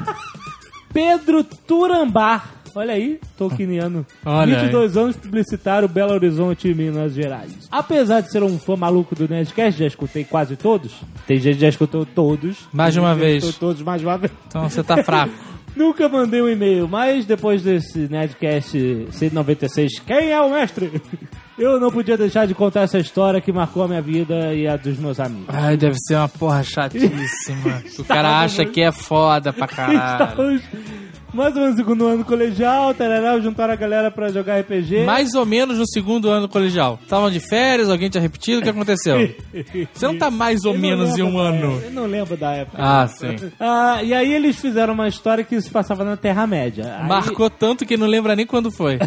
3. 0.04 0.16
Pedro 0.92 1.44
Turambar. 1.44 2.56
Olha 2.76 2.92
aí, 2.92 3.18
Tolkieniano. 3.38 4.06
Olha 4.24 4.60
22 4.60 4.96
anos, 4.98 5.16
publicitário, 5.16 5.88
Belo 5.88 6.12
Horizonte, 6.12 6.72
Minas 6.74 7.14
Gerais. 7.14 7.66
Apesar 7.70 8.20
de 8.20 8.30
ser 8.30 8.42
um 8.42 8.58
fã 8.58 8.76
maluco 8.76 9.14
do 9.14 9.26
Nerdcast, 9.26 9.80
já 9.80 9.86
escutei 9.86 10.24
quase 10.24 10.56
todos. 10.56 10.92
Tem 11.26 11.40
gente 11.40 11.54
que 11.54 11.62
já 11.62 11.68
escutou 11.68 12.04
todos. 12.04 12.68
Mais 12.72 12.94
uma 12.96 13.14
vez. 13.14 13.42
escutou 13.42 13.70
todos 13.70 13.82
mais 13.82 14.02
uma 14.02 14.18
vez. 14.18 14.30
Então 14.46 14.68
você 14.68 14.82
tá 14.82 15.02
fraco. 15.02 15.32
Nunca 15.76 16.08
mandei 16.08 16.40
um 16.40 16.48
e-mail, 16.48 16.88
mas 16.88 17.26
depois 17.26 17.62
desse 17.62 18.08
Nerdcast 18.08 19.08
196, 19.12 19.98
quem 19.98 20.32
é 20.32 20.40
o 20.40 20.50
mestre? 20.50 20.90
Eu 21.58 21.80
não 21.80 21.90
podia 21.90 22.16
deixar 22.18 22.46
de 22.46 22.54
contar 22.54 22.82
essa 22.82 22.98
história 22.98 23.40
que 23.40 23.50
marcou 23.50 23.82
a 23.82 23.88
minha 23.88 24.02
vida 24.02 24.52
e 24.54 24.68
a 24.68 24.76
dos 24.76 24.98
meus 24.98 25.18
amigos. 25.18 25.46
Ai, 25.48 25.76
deve 25.76 25.96
ser 25.98 26.14
uma 26.16 26.28
porra 26.28 26.62
chatíssima. 26.62 27.82
o 27.98 28.04
cara 28.04 28.40
acha 28.40 28.64
que 28.66 28.82
é 28.82 28.92
foda 28.92 29.52
pra 29.52 29.66
caralho. 29.68 30.60
Mais 31.32 31.54
ou 31.54 31.60
menos 31.62 31.70
no 31.72 31.76
segundo 31.84 32.06
ano 32.06 32.24
colegial, 32.24 32.94
tarará, 32.94 33.38
juntaram 33.40 33.72
a 33.72 33.76
galera 33.76 34.10
pra 34.10 34.28
jogar 34.30 34.58
RPG. 34.60 35.04
Mais 35.04 35.34
ou 35.34 35.44
menos 35.44 35.78
no 35.78 35.86
segundo 35.86 36.28
ano 36.30 36.48
colegial. 36.48 36.98
Estavam 37.02 37.30
de 37.30 37.40
férias, 37.40 37.90
alguém 37.90 38.08
tinha 38.08 38.20
repetido, 38.22 38.60
o 38.60 38.62
que 38.62 38.70
aconteceu? 38.70 39.16
Você 39.92 40.06
não 40.06 40.16
tá 40.16 40.30
mais 40.30 40.64
ou 40.64 40.74
Eu 40.74 40.80
menos 40.80 41.16
em 41.18 41.22
um 41.22 41.38
ano. 41.38 41.80
Eu 41.82 41.90
não 41.90 42.06
lembro 42.06 42.36
da 42.36 42.52
época. 42.52 42.76
Ah, 42.80 43.06
sim. 43.08 43.34
Ah, 43.58 44.02
e 44.02 44.14
aí 44.14 44.32
eles 44.32 44.56
fizeram 44.56 44.94
uma 44.94 45.08
história 45.08 45.42
que 45.44 45.60
se 45.60 45.68
passava 45.70 46.04
na 46.04 46.16
Terra-média. 46.16 46.96
Aí- 47.00 47.08
Marcou 47.08 47.50
tanto 47.50 47.84
que 47.84 47.96
não 47.96 48.06
lembra 48.06 48.34
nem 48.36 48.46
quando 48.46 48.70
foi. 48.70 48.98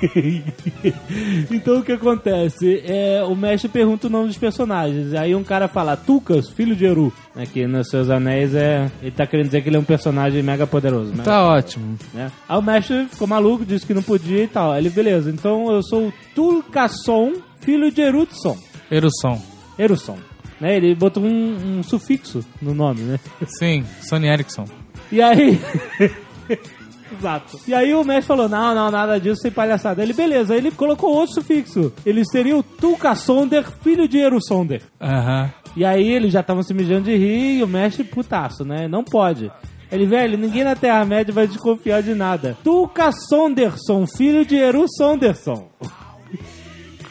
então 1.50 1.78
o 1.78 1.82
que 1.82 1.92
acontece? 1.92 2.82
É, 2.86 3.22
o 3.24 3.34
mestre 3.34 3.68
pergunta 3.68 4.06
o 4.06 4.10
nome 4.10 4.28
dos 4.28 4.38
personagens. 4.38 5.14
Aí 5.14 5.34
um 5.34 5.44
cara 5.44 5.68
fala, 5.68 5.96
Tucas, 5.96 6.48
filho 6.48 6.74
de 6.74 6.84
Eru. 6.86 7.12
Aqui 7.36 7.66
nos 7.66 7.88
seus 7.88 8.10
anéis 8.10 8.54
é. 8.54 8.90
Ele 9.02 9.10
tá 9.10 9.26
querendo 9.26 9.46
dizer 9.46 9.62
que 9.62 9.68
ele 9.68 9.76
é 9.76 9.80
um 9.80 9.84
personagem 9.84 10.42
mega 10.42 10.66
poderoso. 10.66 11.12
né? 11.14 11.22
Tá 11.22 11.46
ótimo. 11.46 11.96
né? 12.12 12.30
Aí 12.48 12.58
o 12.58 12.62
mestre 12.62 13.06
ficou 13.06 13.26
maluco, 13.26 13.64
disse 13.64 13.86
que 13.86 13.94
não 13.94 14.02
podia 14.02 14.44
e 14.44 14.48
tal. 14.48 14.76
Ele, 14.76 14.90
beleza, 14.90 15.30
então 15.30 15.70
eu 15.70 15.82
sou 15.82 16.08
o 16.08 16.12
Tulkasson, 16.34 17.34
filho 17.60 17.90
de 17.90 18.00
Erudson. 18.00 18.56
Erusson. 18.90 19.40
Erudson. 19.78 20.18
Né? 20.60 20.76
Ele 20.76 20.94
botou 20.94 21.22
um, 21.22 21.78
um 21.78 21.82
sufixo 21.82 22.44
no 22.60 22.74
nome, 22.74 23.00
né? 23.02 23.18
Sim, 23.58 23.84
Sony 24.02 24.28
Ericsson. 24.28 24.64
E 25.10 25.22
aí. 25.22 25.58
Exato. 27.20 27.60
E 27.68 27.74
aí 27.74 27.94
o 27.94 28.02
mestre 28.02 28.26
falou: 28.26 28.48
não, 28.48 28.74
não, 28.74 28.90
nada 28.90 29.20
disso, 29.20 29.42
sem 29.42 29.50
palhaçada. 29.50 30.02
Ele, 30.02 30.14
beleza, 30.14 30.56
ele 30.56 30.70
colocou 30.70 31.14
outro 31.14 31.34
sufixo. 31.34 31.92
Ele 32.04 32.24
seria 32.24 32.56
o 32.56 32.62
Tulkasonder, 32.62 33.70
filho 33.82 34.08
de 34.08 34.18
Erusonder. 34.18 34.82
Aham. 35.00 35.50
E 35.76 35.84
aí 35.84 36.08
eles 36.08 36.32
já 36.32 36.40
estavam 36.40 36.62
se 36.62 36.74
mijando 36.74 37.04
de 37.04 37.16
rir 37.16 37.58
e 37.58 37.62
o 37.62 37.68
mestre 37.68 38.02
putaço, 38.02 38.64
né? 38.64 38.88
Não 38.88 39.04
pode. 39.04 39.52
Ele, 39.92 40.06
velho, 40.06 40.38
ninguém 40.38 40.64
na 40.64 40.74
Terra-média 40.74 41.32
vai 41.32 41.46
desconfiar 41.46 42.02
de 42.02 42.14
nada. 42.14 42.56
Tuca 42.62 43.12
Sonderson, 43.12 44.06
filho 44.06 44.44
de 44.44 44.56
Eru 44.56 44.84
Sonderson. 44.88 45.68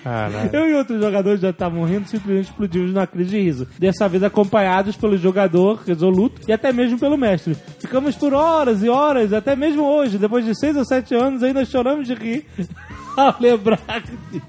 Caralho. 0.04 0.50
Eu 0.54 0.68
e 0.70 0.74
outros 0.76 1.02
jogadores 1.02 1.42
já 1.42 1.50
estavam 1.50 1.84
rindo, 1.84 2.08
simplesmente 2.08 2.50
explodimos 2.50 2.92
numa 2.92 3.08
crise 3.08 3.30
de 3.32 3.42
riso. 3.42 3.68
Dessa 3.78 4.08
vez 4.08 4.24
acompanhados 4.24 4.96
pelo 4.96 5.18
jogador 5.18 5.82
resoluto 5.86 6.42
e 6.48 6.54
até 6.54 6.72
mesmo 6.72 7.00
pelo 7.00 7.18
mestre. 7.18 7.56
Ficamos 7.80 8.16
por 8.16 8.34
horas 8.34 8.84
e 8.84 8.90
horas, 8.90 9.34
até 9.34 9.56
mesmo 9.56 9.84
hoje, 9.84 10.18
depois 10.18 10.46
de 10.46 10.58
seis 10.58 10.76
ou 10.76 10.86
sete 10.86 11.14
anos, 11.16 11.44
ainda 11.44 11.66
choramos 11.66 12.08
de 12.08 12.14
rir 12.14 12.46
ao 13.18 13.36
lembrar 13.40 14.02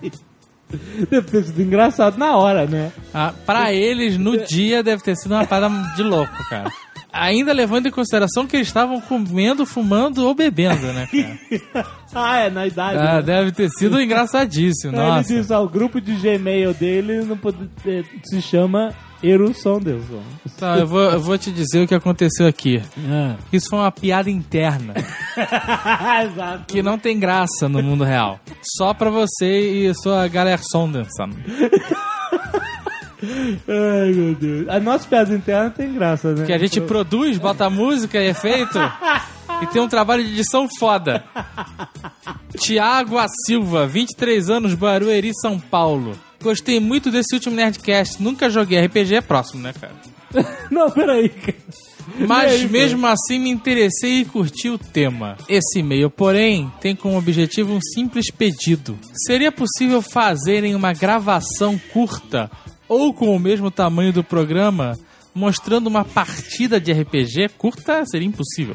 disso. 0.02 0.30
Deve 1.10 1.26
ter 1.28 1.44
sido 1.44 1.62
engraçado 1.62 2.16
na 2.16 2.36
hora, 2.36 2.64
né? 2.64 2.92
Ah, 3.12 3.34
pra 3.44 3.72
eles, 3.72 4.16
no 4.16 4.36
dia, 4.38 4.82
deve 4.84 5.02
ter 5.02 5.16
sido 5.16 5.32
uma 5.32 5.44
parada 5.44 5.74
de 5.96 6.02
louco, 6.02 6.32
cara. 6.48 6.70
Ainda 7.12 7.52
levando 7.52 7.86
em 7.86 7.90
consideração 7.90 8.46
que 8.46 8.56
eles 8.56 8.68
estavam 8.68 9.00
comendo, 9.00 9.66
fumando 9.66 10.26
ou 10.26 10.34
bebendo, 10.34 10.92
né, 10.92 11.06
cara? 11.06 11.86
ah, 12.14 12.38
é, 12.38 12.50
na 12.50 12.66
idade. 12.66 12.98
Ah, 12.98 13.16
né? 13.16 13.22
deve 13.22 13.52
ter 13.52 13.68
sido 13.70 14.00
engraçadíssimo, 14.00 14.98
Aí 14.98 15.18
Ele 15.18 15.22
diz, 15.24 15.50
ó, 15.50 15.62
o 15.62 15.68
grupo 15.68 16.00
de 16.00 16.14
Gmail 16.14 16.72
dele 16.74 17.24
não 17.24 17.36
pode, 17.36 17.58
é, 17.86 18.02
se 18.24 18.40
chama 18.40 18.94
Eru 19.22 19.52
Sonderson. 19.52 20.22
Tá, 20.58 20.78
eu 20.78 20.86
vou, 20.86 21.02
eu 21.02 21.20
vou 21.20 21.36
te 21.36 21.50
dizer 21.50 21.84
o 21.84 21.88
que 21.88 21.94
aconteceu 21.94 22.46
aqui. 22.46 22.82
Ah. 23.08 23.36
Isso 23.52 23.68
foi 23.68 23.78
uma 23.78 23.92
piada 23.92 24.30
interna, 24.30 24.94
Exato. 26.24 26.64
que 26.66 26.82
não 26.82 26.98
tem 26.98 27.18
graça 27.18 27.68
no 27.68 27.82
mundo 27.82 28.04
real. 28.04 28.40
Só 28.62 28.94
pra 28.94 29.10
você 29.10 29.88
e 29.88 29.94
sua 29.94 30.26
galera 30.28 30.60
Sonderson. 30.70 31.30
Ai, 33.22 34.12
meu 34.12 34.34
Deus. 34.34 34.68
A 34.68 34.80
nossa 34.80 35.06
piada 35.06 35.34
interna 35.34 35.70
tem 35.70 35.92
graça, 35.92 36.32
né? 36.32 36.46
Que 36.46 36.52
a 36.52 36.58
gente 36.58 36.80
produz, 36.80 37.38
bota 37.38 37.68
música 37.68 38.18
e 38.18 38.28
efeito 38.28 38.78
e 39.62 39.66
tem 39.66 39.82
um 39.82 39.88
trabalho 39.88 40.24
de 40.24 40.30
edição 40.32 40.68
foda. 40.78 41.24
Tiago 42.56 43.18
A 43.18 43.26
Silva, 43.46 43.86
23 43.86 44.50
anos, 44.50 44.74
Barueri, 44.74 45.32
São 45.34 45.58
Paulo. 45.58 46.16
Gostei 46.42 46.80
muito 46.80 47.10
desse 47.10 47.34
último 47.34 47.54
Nerdcast. 47.54 48.22
Nunca 48.22 48.48
joguei 48.48 48.80
RPG, 48.86 49.16
é 49.16 49.20
próximo, 49.20 49.62
né, 49.62 49.72
cara? 49.78 49.94
Não, 50.70 50.90
peraí. 50.90 51.28
cara. 51.28 51.56
Mas 52.26 52.52
aí, 52.52 52.68
mesmo 52.68 53.06
assim 53.06 53.38
me 53.38 53.50
interessei 53.50 54.20
e 54.20 54.24
curti 54.24 54.68
o 54.68 54.78
tema. 54.78 55.36
Esse 55.48 55.78
e-mail, 55.78 56.10
porém, 56.10 56.72
tem 56.80 56.96
como 56.96 57.16
objetivo 57.16 57.72
um 57.72 57.80
simples 57.80 58.30
pedido. 58.30 58.98
Seria 59.26 59.52
possível 59.52 60.02
fazerem 60.02 60.74
uma 60.74 60.92
gravação 60.92 61.78
curta 61.92 62.50
ou 62.90 63.14
com 63.14 63.36
o 63.36 63.38
mesmo 63.38 63.70
tamanho 63.70 64.12
do 64.12 64.24
programa, 64.24 64.98
mostrando 65.32 65.86
uma 65.86 66.04
partida 66.04 66.80
de 66.80 66.92
RPG 66.92 67.50
curta? 67.56 68.04
Seria 68.04 68.26
impossível. 68.26 68.74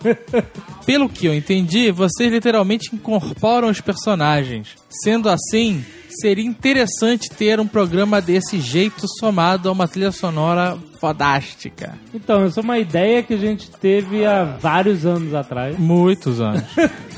Pelo 0.86 1.10
que 1.10 1.26
eu 1.26 1.34
entendi, 1.34 1.90
vocês 1.90 2.32
literalmente 2.32 2.94
incorporam 2.94 3.68
os 3.68 3.82
personagens. 3.82 4.74
Sendo 4.88 5.28
assim, 5.28 5.84
seria 6.08 6.42
interessante 6.42 7.28
ter 7.28 7.60
um 7.60 7.66
programa 7.66 8.18
desse 8.18 8.58
jeito 8.58 9.06
somado 9.18 9.68
a 9.68 9.72
uma 9.72 9.86
trilha 9.86 10.10
sonora 10.10 10.78
fodástica. 10.98 11.98
Então, 12.14 12.44
essa 12.44 12.60
é 12.60 12.62
uma 12.62 12.78
ideia 12.78 13.22
que 13.22 13.34
a 13.34 13.38
gente 13.38 13.70
teve 13.72 14.24
há 14.24 14.42
vários 14.42 15.04
anos 15.04 15.34
atrás. 15.34 15.78
Muitos 15.78 16.40
anos. 16.40 16.64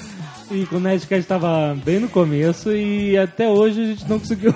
E 0.49 0.65
o 0.71 0.79
Nerdcast 0.79 1.23
estava 1.23 1.77
bem 1.85 1.99
no 1.99 2.09
começo 2.09 2.71
e 2.71 3.19
até 3.19 3.49
hoje 3.49 3.83
a 3.83 3.85
gente 3.85 4.09
não 4.09 4.21
conseguiu 4.21 4.55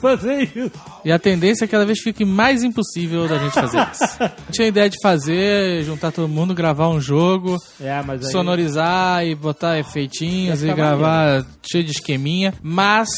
fazer 0.00 0.42
isso. 0.42 0.72
E 1.04 1.12
a 1.12 1.18
tendência 1.18 1.64
é 1.64 1.66
que 1.66 1.72
cada 1.72 1.84
vez 1.86 2.00
fique 2.00 2.24
mais 2.24 2.62
impossível 2.62 3.28
da 3.28 3.38
gente 3.38 3.52
fazer 3.52 3.78
isso. 3.92 4.18
Tinha 4.52 4.66
a 4.66 4.68
ideia 4.68 4.90
de 4.90 4.96
fazer, 5.02 5.82
juntar 5.84 6.10
todo 6.12 6.28
mundo, 6.28 6.54
gravar 6.54 6.88
um 6.88 7.00
jogo, 7.00 7.56
É, 7.80 8.02
mas 8.02 8.24
aí... 8.24 8.32
sonorizar 8.32 9.24
e 9.24 9.34
botar 9.34 9.78
efeitinhos 9.78 10.62
e 10.62 10.72
gravar 10.72 11.44
cheio 11.62 11.84
de 11.84 11.90
esqueminha. 11.92 12.54
Mas, 12.62 13.08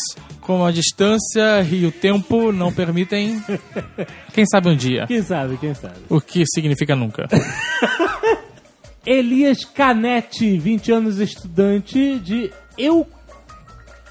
como 0.41 0.65
a 0.65 0.71
distância 0.73 1.63
e 1.71 1.87
o 1.87 1.93
tempo 1.93 2.53
não 2.53 2.73
permitem, 2.73 3.43
quem 4.33 4.45
sabe 4.47 4.69
um 4.69 4.77
dia. 4.77 5.07
Quem 5.07 5.23
sabe, 5.23 5.57
quem 5.57 5.75
sabe. 5.75 5.95
O 6.09 6.21
que 6.21 6.45
significa 6.55 6.95
nunca. 6.97 7.27
Elias 9.05 9.65
Canete, 9.65 10.59
20 10.59 10.93
anos, 10.93 11.19
estudante 11.19 12.19
de 12.21 12.53
Eu... 12.79 13.07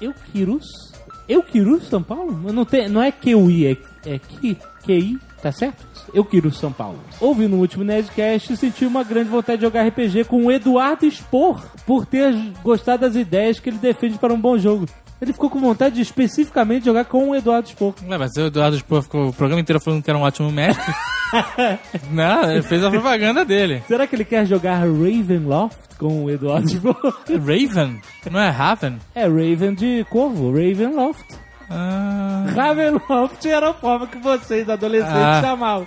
Euquirus? 0.00 0.91
Euquirus, 1.28 1.88
São 1.88 2.02
Paulo? 2.02 2.52
Não, 2.52 2.64
tem, 2.64 2.88
não 2.88 3.02
é 3.02 3.12
QI, 3.12 3.66
é, 3.66 3.76
é 4.14 4.18
Ki, 4.18 4.56
QI, 4.84 5.18
tá 5.40 5.52
certo? 5.52 5.84
Euquirus, 6.12 6.58
São 6.58 6.72
Paulo. 6.72 6.98
Ouvi 7.20 7.46
no 7.46 7.58
último 7.58 7.84
Nerdcast 7.84 8.52
e 8.52 8.56
senti 8.56 8.84
uma 8.84 9.04
grande 9.04 9.30
vontade 9.30 9.58
de 9.58 9.66
jogar 9.66 9.86
RPG 9.86 10.24
com 10.24 10.46
o 10.46 10.52
Eduardo 10.52 11.10
Spor, 11.10 11.64
por 11.86 12.06
ter 12.06 12.34
gostado 12.62 13.02
das 13.02 13.16
ideias 13.16 13.60
que 13.60 13.70
ele 13.70 13.78
defende 13.78 14.18
para 14.18 14.32
um 14.32 14.40
bom 14.40 14.58
jogo. 14.58 14.86
Ele 15.22 15.32
ficou 15.32 15.48
com 15.48 15.60
vontade 15.60 15.94
de 15.94 16.02
especificamente 16.02 16.84
jogar 16.84 17.04
com 17.04 17.28
o 17.30 17.34
Eduardo 17.36 17.68
Spor. 17.68 17.94
Não, 18.04 18.18
mas 18.18 18.32
o 18.36 18.40
Eduardo 18.40 18.76
Spor 18.76 19.02
ficou 19.02 19.28
o 19.28 19.32
programa 19.32 19.60
inteiro 19.60 19.80
falando 19.80 20.02
que 20.02 20.10
era 20.10 20.18
um 20.18 20.22
ótimo 20.22 20.50
mestre. 20.50 20.92
Não, 22.10 22.50
ele 22.50 22.62
fez 22.62 22.82
a 22.82 22.90
propaganda 22.90 23.44
dele. 23.44 23.84
Será 23.86 24.04
que 24.06 24.16
ele 24.16 24.24
quer 24.24 24.44
jogar 24.46 24.78
Ravenloft 24.80 25.96
com 25.96 26.24
o 26.24 26.30
Eduardo 26.30 26.68
Spor? 26.68 26.96
Raven? 27.30 28.00
Não 28.30 28.40
é 28.40 28.48
Raven? 28.50 28.98
É 29.14 29.22
Raven 29.22 29.74
de 29.74 30.04
Corvo, 30.10 30.50
Ravenloft. 30.50 31.24
Ah, 31.70 32.44
Ravenloft 32.54 33.46
era 33.48 33.70
a 33.70 33.74
forma 33.74 34.06
que 34.08 34.18
vocês, 34.18 34.68
adolescentes, 34.68 35.14
Ah. 35.14 35.40
chamavam. 35.40 35.86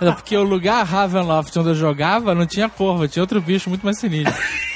é 0.00 0.10
porque 0.12 0.36
o 0.36 0.42
lugar 0.42 0.84
Ravenloft 0.84 1.56
onde 1.58 1.68
eu 1.68 1.74
jogava 1.74 2.34
não 2.34 2.44
tinha 2.46 2.68
corvo, 2.68 3.06
tinha 3.08 3.22
outro 3.22 3.40
bicho 3.40 3.70
muito 3.70 3.82
mais 3.84 3.98
sinistro. 3.98 4.34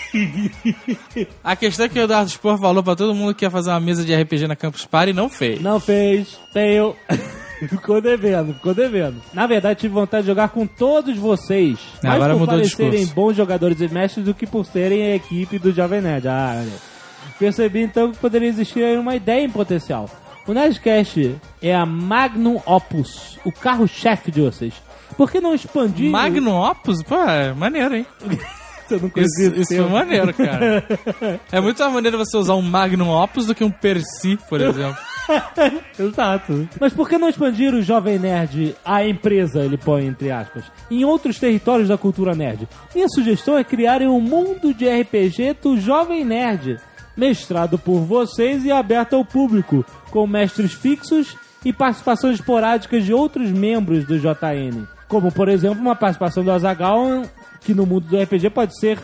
A 1.42 1.56
questão 1.56 1.86
é 1.86 1.88
que 1.88 1.98
o 1.98 2.02
Eduardo 2.02 2.30
Spor 2.30 2.58
falou 2.58 2.82
pra 2.82 2.96
todo 2.96 3.14
mundo 3.14 3.34
que 3.34 3.44
ia 3.44 3.50
fazer 3.50 3.70
uma 3.70 3.80
mesa 3.80 4.04
de 4.04 4.14
RPG 4.14 4.46
na 4.46 4.56
Campus 4.56 4.84
Party 4.84 5.10
e 5.10 5.14
não 5.14 5.28
fez. 5.28 5.60
Não 5.60 5.78
fez, 5.78 6.38
tenho. 6.52 6.94
ficou 7.68 8.00
devendo, 8.00 8.54
ficou 8.54 8.74
devendo. 8.74 9.16
Na 9.32 9.46
verdade, 9.46 9.80
tive 9.80 9.94
vontade 9.94 10.22
de 10.22 10.28
jogar 10.28 10.48
com 10.50 10.66
todos 10.66 11.16
vocês. 11.16 11.78
Ah, 11.98 12.08
mais 12.08 12.14
agora 12.16 12.38
por 12.38 12.46
parecerem 12.46 13.06
bons 13.06 13.36
jogadores 13.36 13.80
e 13.80 13.88
mestres 13.88 14.24
do 14.24 14.34
que 14.34 14.46
por 14.46 14.64
serem 14.64 15.12
a 15.12 15.16
equipe 15.16 15.58
do 15.58 15.72
Jovem 15.72 16.00
Nerd. 16.00 16.28
Ah, 16.28 16.56
olha. 16.60 16.98
Percebi 17.38 17.82
então 17.82 18.10
que 18.12 18.18
poderia 18.18 18.48
existir 18.48 18.82
aí 18.82 18.96
uma 18.96 19.14
ideia 19.14 19.44
em 19.44 19.50
potencial. 19.50 20.08
O 20.46 20.52
Nerdcast 20.52 21.36
é 21.60 21.74
a 21.74 21.84
Magnum 21.84 22.60
Opus, 22.64 23.38
o 23.44 23.52
carro-chefe 23.52 24.30
de 24.30 24.40
vocês. 24.40 24.72
Por 25.16 25.30
que 25.30 25.40
não 25.40 25.54
expandir... 25.54 26.10
Magnum 26.10 26.58
Opus? 26.58 27.02
Pô, 27.02 27.16
é 27.16 27.52
maneiro, 27.52 27.94
hein? 27.96 28.06
Você 28.88 28.96
não 28.96 29.06
Isso, 29.06 29.12
conhecia 29.12 29.60
isso 29.60 29.76
foi 29.76 29.90
maneiro, 29.90 30.32
cara. 30.32 30.84
É 31.52 31.60
muito 31.60 31.78
mais 31.82 31.92
maneiro 31.92 32.16
você 32.16 32.36
usar 32.36 32.54
um 32.54 32.62
Magnum 32.62 33.10
Opus 33.10 33.46
do 33.46 33.54
que 33.54 33.62
um 33.62 33.70
Percy, 33.70 34.38
por 34.48 34.60
exemplo. 34.60 34.96
Exato. 35.98 36.68
Mas 36.80 36.92
por 36.94 37.08
que 37.08 37.18
não 37.18 37.28
expandir 37.28 37.74
o 37.74 37.82
Jovem 37.82 38.18
Nerd, 38.18 38.74
a 38.84 39.06
empresa, 39.06 39.62
ele 39.62 39.76
põe 39.76 40.06
entre 40.06 40.30
aspas, 40.30 40.64
em 40.90 41.04
outros 41.04 41.38
territórios 41.38 41.88
da 41.88 41.98
cultura 41.98 42.34
nerd? 42.34 42.66
Minha 42.94 43.08
sugestão 43.08 43.58
é 43.58 43.64
criarem 43.64 44.08
um 44.08 44.20
mundo 44.20 44.72
de 44.72 44.88
RPG 44.88 45.58
do 45.62 45.78
Jovem 45.78 46.24
Nerd, 46.24 46.78
mestrado 47.16 47.78
por 47.78 48.00
vocês 48.00 48.64
e 48.64 48.72
aberto 48.72 49.16
ao 49.16 49.24
público, 49.24 49.84
com 50.10 50.26
mestres 50.26 50.72
fixos 50.72 51.36
e 51.64 51.72
participações 51.72 52.36
esporádicas 52.36 53.04
de 53.04 53.12
outros 53.12 53.50
membros 53.50 54.06
do 54.06 54.18
JN. 54.18 54.86
Como, 55.08 55.32
por 55.32 55.48
exemplo, 55.48 55.80
uma 55.80 55.96
participação 55.96 56.44
do 56.44 56.52
Azagal, 56.52 57.22
que 57.68 57.74
no 57.74 57.84
mundo 57.84 58.06
do 58.08 58.18
RPG 58.18 58.48
pode 58.48 58.80
ser 58.80 58.98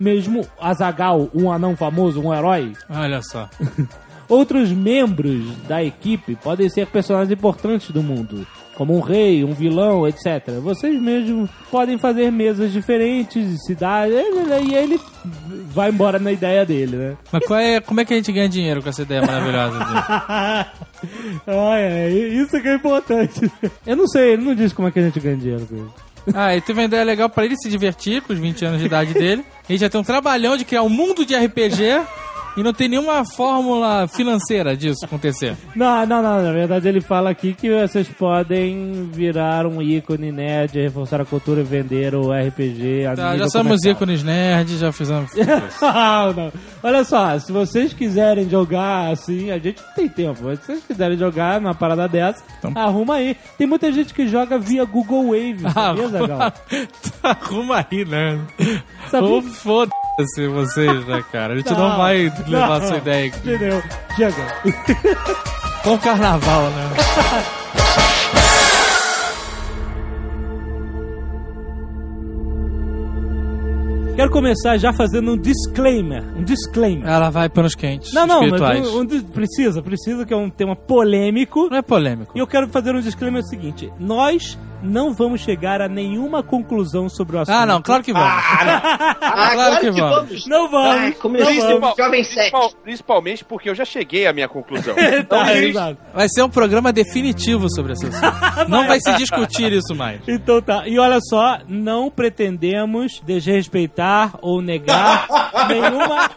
mesmo 0.00 0.46
Azagal, 0.58 1.28
um 1.34 1.52
anão 1.52 1.76
famoso, 1.76 2.18
um 2.18 2.32
herói. 2.32 2.72
Olha 2.88 3.20
só. 3.20 3.46
Outros 4.26 4.72
membros 4.72 5.54
da 5.68 5.84
equipe 5.84 6.34
podem 6.34 6.66
ser 6.70 6.86
personagens 6.86 7.30
importantes 7.30 7.90
do 7.90 8.02
mundo, 8.02 8.46
como 8.74 8.96
um 8.96 9.00
rei, 9.00 9.44
um 9.44 9.52
vilão, 9.52 10.08
etc. 10.08 10.48
Vocês 10.62 10.98
mesmos 10.98 11.50
podem 11.70 11.98
fazer 11.98 12.32
mesas 12.32 12.72
diferentes, 12.72 13.66
cidades, 13.66 14.16
e 14.66 14.74
ele 14.74 14.98
vai 15.74 15.90
embora 15.90 16.18
na 16.18 16.32
ideia 16.32 16.64
dele, 16.64 16.96
né? 16.96 17.16
Mas 17.30 17.46
qual 17.46 17.60
é, 17.60 17.80
como 17.82 18.00
é 18.00 18.04
que 18.06 18.14
a 18.14 18.16
gente 18.16 18.32
ganha 18.32 18.48
dinheiro 18.48 18.82
com 18.82 18.88
essa 18.88 19.02
ideia 19.02 19.20
maravilhosa? 19.20 19.78
dele? 21.04 21.44
Olha, 21.46 22.08
isso 22.10 22.62
que 22.62 22.68
é 22.68 22.74
importante. 22.74 23.52
Eu 23.86 23.94
não 23.94 24.08
sei, 24.08 24.32
ele 24.32 24.42
não 24.42 24.54
diz 24.54 24.72
como 24.72 24.88
é 24.88 24.90
que 24.90 25.00
a 25.00 25.02
gente 25.02 25.20
ganha 25.20 25.36
dinheiro 25.36 25.66
com 25.66 25.76
isso. 25.76 26.05
Ah, 26.34 26.52
ele 26.52 26.60
teve 26.60 26.80
uma 26.80 26.86
ideia 26.86 27.04
legal 27.04 27.28
pra 27.28 27.44
ele 27.44 27.56
se 27.56 27.68
divertir 27.68 28.22
com 28.22 28.32
os 28.32 28.38
20 28.38 28.64
anos 28.64 28.80
de 28.80 28.86
idade 28.86 29.14
dele. 29.14 29.44
Ele 29.68 29.78
já 29.78 29.88
tem 29.88 30.00
um 30.00 30.04
trabalhão 30.04 30.56
de 30.56 30.64
criar 30.64 30.82
um 30.82 30.88
mundo 30.88 31.24
de 31.24 31.34
RPG 31.34 32.00
e 32.56 32.62
não 32.62 32.72
tem 32.72 32.88
nenhuma 32.88 33.22
fórmula 33.36 34.06
financeira 34.08 34.76
disso 34.76 35.04
acontecer. 35.04 35.56
Não, 35.74 36.06
não, 36.06 36.22
não. 36.22 36.42
Na 36.42 36.52
verdade, 36.52 36.88
ele 36.88 37.00
fala 37.00 37.30
aqui 37.30 37.52
que 37.54 37.68
vocês 37.70 38.08
podem 38.08 39.08
virar 39.12 39.66
um 39.66 39.80
ícone 39.82 40.32
nerd, 40.32 40.80
reforçar 40.80 41.20
a 41.20 41.24
cultura 41.24 41.60
e 41.60 41.64
vender 41.64 42.14
o 42.14 42.32
RPG. 42.32 43.06
a 43.06 43.14
Tá, 43.16 43.36
já 43.36 43.48
somos 43.48 43.66
comercial. 43.68 43.92
ícones 43.92 44.22
nerds, 44.22 44.78
já 44.78 44.92
fizemos. 44.92 45.30
não, 45.80 46.32
não. 46.32 46.52
Olha 46.82 47.04
só, 47.04 47.38
se 47.38 47.52
vocês 47.52 47.92
quiserem 47.92 48.48
jogar 48.48 49.10
assim, 49.10 49.50
a 49.50 49.58
gente 49.58 49.82
não 49.82 49.94
tem 49.94 50.08
tempo. 50.08 50.40
Mas 50.44 50.60
se 50.60 50.66
vocês 50.66 50.84
quiserem 50.86 51.16
jogar 51.18 51.60
numa 51.60 51.74
parada 51.74 52.08
dessa, 52.08 52.42
Então- 52.58 52.72
arruma 52.74 53.16
aí. 53.16 53.36
Tem 53.58 53.66
muita 53.66 53.90
gente 53.92 54.14
que 54.14 54.26
joga 54.28 54.58
via 54.58 54.84
Google 54.84 55.26
Wave, 55.26 55.60
sabia, 55.72 56.08
Zagal? 56.08 56.52
Arruma 57.22 57.86
aí, 57.90 58.04
né? 58.04 58.38
Ou 59.20 59.42
foda-se 59.42 60.46
vocês, 60.48 61.06
né, 61.06 61.22
cara? 61.32 61.54
A 61.54 61.56
gente 61.56 61.70
não, 61.72 61.88
Não, 61.90 61.96
vai 61.96 62.30
levar 62.50 62.80
não. 62.80 62.86
essa 62.86 62.96
ideia 62.96 63.26
aqui. 63.26 63.38
Entendeu? 63.38 63.82
Chega. 64.16 64.46
Com 65.82 65.98
carnaval, 65.98 66.62
né? 66.70 66.90
Quero 74.16 74.30
começar 74.30 74.78
já 74.78 74.94
fazendo 74.94 75.32
um 75.32 75.36
disclaimer. 75.36 76.24
Um 76.34 76.42
disclaimer. 76.42 77.06
Ela 77.06 77.28
vai 77.28 77.50
panos 77.50 77.74
quentes. 77.74 78.14
Não, 78.14 78.26
não, 78.26 78.48
mas 78.48 78.88
um, 78.88 79.02
um 79.02 79.06
precisa, 79.06 79.82
precisa, 79.82 80.24
que 80.24 80.32
é 80.32 80.36
um 80.36 80.48
tema 80.48 80.74
polêmico. 80.74 81.68
Não 81.68 81.76
é 81.76 81.82
polêmico. 81.82 82.32
E 82.34 82.40
eu 82.40 82.46
quero 82.46 82.66
fazer 82.68 82.96
um 82.96 83.00
disclaimer 83.00 83.42
seguinte: 83.44 83.92
nós 84.00 84.58
não 84.82 85.12
vamos 85.12 85.40
chegar 85.40 85.80
a 85.80 85.88
nenhuma 85.88 86.42
conclusão 86.42 87.08
sobre 87.08 87.36
o 87.36 87.40
assunto. 87.40 87.54
Ah, 87.54 87.66
não, 87.66 87.80
claro 87.82 88.02
que 88.02 88.12
vamos. 88.12 88.28
Ah, 88.28 89.14
Claro 89.36 89.52
claro 89.54 89.74
que 89.76 89.80
que 89.80 89.90
vamos. 90.00 90.16
vamos. 90.28 90.46
Não 90.46 90.70
vamos. 90.70 90.96
Ah, 91.16 91.20
como 91.20 91.36
eu 91.36 91.46
disse, 91.46 91.60
Jovem. 91.68 92.10
Principal- 92.10 92.70
principalmente 92.82 93.44
porque 93.44 93.68
eu 93.70 93.74
já 93.74 93.84
cheguei 93.84 94.26
à 94.26 94.32
minha 94.32 94.48
conclusão. 94.48 94.94
Tá, 94.96 95.18
Então, 95.18 95.48
exato. 95.50 95.98
Vai 96.14 96.28
ser 96.28 96.42
um 96.42 96.48
programa 96.48 96.92
definitivo 96.92 97.68
sobre 97.74 97.92
esse 97.92 98.06
assunto. 98.06 98.26
Não 98.68 98.86
vai 98.86 98.98
se 99.00 99.12
discutir 99.16 99.72
isso 99.72 99.94
mais. 99.94 100.20
Então 100.26 100.60
tá. 100.62 100.86
E 100.86 100.98
olha 100.98 101.18
só, 101.20 101.58
não 101.68 102.10
pretendemos 102.10 103.20
desrespeitar 103.24 104.32
ou 104.40 104.60
negar 104.62 105.26
nenhuma, 105.68 106.30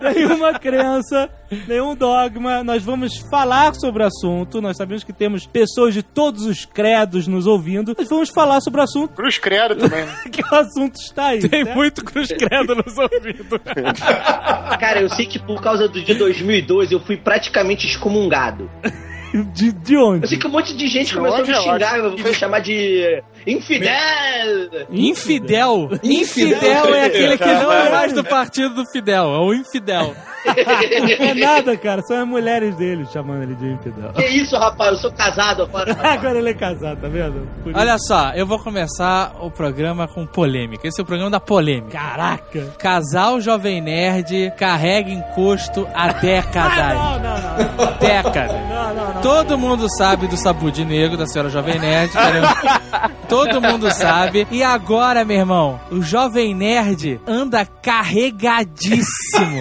nenhuma 0.00 0.58
crença, 0.58 1.28
nenhum 1.66 1.94
dogma. 1.94 2.62
Nós 2.64 2.82
vamos 2.82 3.18
falar 3.30 3.74
sobre 3.74 4.02
o 4.02 4.06
assunto. 4.06 4.60
Nós 4.60 4.76
sabemos 4.76 5.04
que 5.04 5.12
temos 5.12 5.46
pessoas 5.46 5.94
de 5.94 6.02
todos 6.02 6.44
os 6.44 6.64
credos 6.64 7.26
nos 7.26 7.46
ouvindo. 7.46 7.94
Nós 7.96 8.08
vamos 8.08 8.30
falar 8.30 8.60
sobre 8.60 8.80
o 8.80 8.84
assunto, 8.84 9.14
Cruz 9.14 9.38
credo 9.38 9.76
também. 9.76 10.04
né? 10.04 10.14
que 10.30 10.42
o 10.42 10.54
assunto 10.54 10.96
está 10.96 11.26
aí. 11.28 11.40
Tem 11.40 11.64
certo? 11.64 11.76
muito 11.76 12.04
cruz 12.04 12.28
credo 12.28 12.74
nos 12.74 12.96
ouvidos. 12.98 13.60
Cara, 14.80 15.00
eu 15.00 15.08
sei 15.08 15.26
que 15.26 15.38
por 15.38 15.60
causa 15.62 15.88
do 15.88 16.02
de 16.02 16.14
2012 16.14 16.92
eu 16.92 17.00
fui 17.00 17.16
praticamente 17.16 17.86
excomungado. 17.86 18.70
De, 19.52 19.70
de 19.72 19.96
onde? 19.98 20.24
Eu 20.24 20.28
sei 20.28 20.38
que 20.38 20.46
um 20.46 20.50
monte 20.50 20.74
de 20.74 20.86
gente 20.86 21.08
De 21.08 21.14
começou 21.14 21.40
a 21.40 21.42
me 21.42 21.50
eu 21.52 21.60
xingar, 21.62 21.98
eu 21.98 22.10
vou 22.16 22.18
me 22.18 22.32
chamar 22.32 22.60
de 22.60 23.22
infidel. 23.46 23.90
Infidel. 24.90 25.90
Infidel 26.02 26.94
é 26.94 27.04
aquele 27.04 27.36
que 27.36 27.44
não 27.44 27.70
é 27.70 27.90
mais 27.90 28.12
do 28.14 28.24
partido 28.24 28.76
do 28.76 28.86
Fidel. 28.86 29.24
É 29.34 29.38
o 29.40 29.52
infidel. 29.52 30.14
Não 30.46 31.26
é 31.26 31.34
nada, 31.34 31.76
cara. 31.76 32.02
São 32.02 32.22
as 32.22 32.26
mulheres 32.28 32.74
dele 32.76 33.06
chamando 33.12 33.42
ele 33.42 33.54
de 33.54 33.66
infidel. 33.72 34.12
que 34.12 34.24
isso, 34.26 34.56
rapaz? 34.56 34.92
Eu 34.92 34.96
sou 34.98 35.12
casado. 35.12 35.64
Rapaz. 35.64 35.96
Agora 36.04 36.38
ele 36.38 36.50
é 36.50 36.54
casado, 36.54 37.00
tá 37.00 37.08
vendo? 37.08 37.46
Por 37.62 37.70
isso- 37.70 37.78
Olha 37.80 37.96
só, 37.98 38.30
eu 38.34 38.46
vou 38.46 38.58
começar 38.58 39.32
o 39.40 39.50
programa 39.50 40.06
com 40.08 40.26
polêmica. 40.26 40.86
Esse 40.86 41.00
é 41.00 41.02
o 41.02 41.06
programa 41.06 41.30
da 41.30 41.40
polêmica. 41.40 41.98
Caraca! 41.98 42.74
Casal 42.78 43.40
Jovem 43.40 43.80
Nerd 43.80 44.52
carrega 44.56 45.10
encosto 45.10 45.86
há 45.94 46.12
décadas. 46.12 46.78
Ah, 46.78 47.18
não, 47.22 47.76
não, 47.78 47.86
não. 47.86 47.98
Décadas. 47.98 48.52
Não, 48.68 48.94
não, 48.94 49.14
não. 49.14 49.20
Todo 49.22 49.58
mundo 49.58 49.86
sabe 49.96 50.26
do 50.26 50.36
sabude 50.36 50.84
negro 50.84 51.16
da 51.16 51.26
senhora 51.26 51.50
Jovem 51.50 51.78
Nerd. 51.78 52.12
Todo 53.28 53.60
mundo 53.60 53.90
sabe. 53.92 54.46
E 54.50 54.62
agora, 54.62 55.24
meu 55.24 55.36
irmão, 55.38 55.80
o 55.90 56.00
Jovem 56.02 56.54
Nerd 56.54 57.20
anda 57.26 57.64
carregadíssimo. 57.64 59.60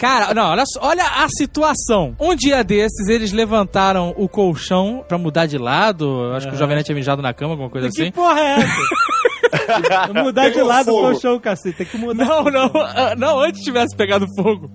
Cara, 0.00 0.32
não, 0.32 0.44
olha, 0.44 0.64
olha 0.80 1.04
a 1.04 1.28
situação. 1.28 2.16
Um 2.18 2.34
dia 2.34 2.64
desses, 2.64 3.06
eles 3.06 3.32
levantaram 3.32 4.14
o 4.16 4.26
colchão 4.26 5.04
pra 5.06 5.18
mudar 5.18 5.44
de 5.44 5.58
lado. 5.58 6.32
Acho 6.34 6.48
que 6.48 6.54
o 6.54 6.58
Jovem 6.58 6.74
Nerd 6.74 6.86
tinha 6.86 6.96
mijado 6.96 7.20
na 7.20 7.34
cama, 7.34 7.52
alguma 7.52 7.68
coisa 7.68 7.90
Que 7.90 8.00
assim. 8.04 8.10
porra 8.10 8.40
é 8.40 8.60
essa? 8.60 10.12
mudar 10.24 10.48
de 10.48 10.62
lado 10.62 10.90
o 10.90 11.00
colchão, 11.02 11.38
cacete. 11.38 11.76
Tem 11.76 11.86
que 11.86 11.98
mudar. 11.98 12.24
Não, 12.24 12.44
não, 12.44 12.70
ah, 12.74 13.14
não, 13.14 13.40
antes 13.40 13.62
tivesse 13.62 13.94
pegado 13.94 14.26
fogo. 14.34 14.70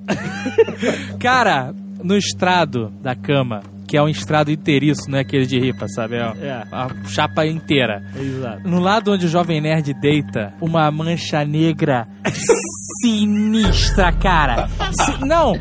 Cara, 1.20 1.74
no 2.04 2.16
estrado 2.16 2.94
da 3.02 3.16
cama, 3.16 3.62
que 3.88 3.96
é 3.98 4.02
um 4.02 4.08
estrado 4.10 4.52
inteiriço, 4.52 5.10
não 5.10 5.18
é 5.18 5.22
aquele 5.22 5.46
de 5.46 5.60
ripa, 5.60 5.88
sabe? 5.88 6.16
É 6.16 6.20
É. 6.42 6.64
a 6.72 6.88
chapa 7.08 7.46
inteira. 7.46 8.04
Exato. 8.16 8.68
No 8.68 8.80
lado 8.80 9.12
onde 9.12 9.26
o 9.26 9.30
Jovem 9.30 9.62
Nerd 9.62 9.94
deita, 9.94 10.54
uma 10.62 10.90
mancha 10.92 11.44
negra 11.46 12.08
sinistra, 13.02 14.12
cara. 14.14 14.68
Si- 14.92 15.26
não, 15.26 15.54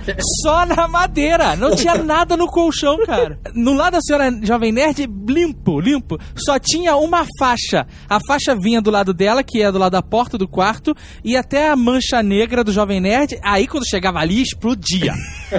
só 0.42 0.64
na 0.66 0.86
madeira. 0.88 1.56
Não 1.56 1.74
tinha 1.74 1.96
nada 1.96 2.36
no 2.36 2.46
colchão, 2.46 2.96
cara. 3.04 3.38
No 3.54 3.72
lado 3.74 3.94
da 3.94 4.00
senhora 4.00 4.30
Jovem 4.42 4.72
Nerd, 4.72 5.06
limpo, 5.28 5.80
limpo. 5.80 6.18
Só 6.36 6.58
tinha 6.58 6.96
uma 6.96 7.24
faixa. 7.38 7.86
A 8.08 8.18
faixa 8.26 8.54
vinha 8.56 8.80
do 8.80 8.90
lado 8.90 9.12
dela, 9.12 9.42
que 9.42 9.62
é 9.62 9.70
do 9.70 9.78
lado 9.78 9.92
da 9.92 10.02
porta 10.02 10.38
do 10.38 10.48
quarto, 10.48 10.94
e 11.24 11.36
até 11.36 11.68
a 11.70 11.76
mancha 11.76 12.22
negra 12.22 12.62
do 12.64 12.72
Jovem 12.72 13.00
Nerd. 13.00 13.38
Aí 13.42 13.66
quando 13.66 13.88
chegava 13.88 14.18
ali, 14.20 14.40
explodia. 14.42 15.12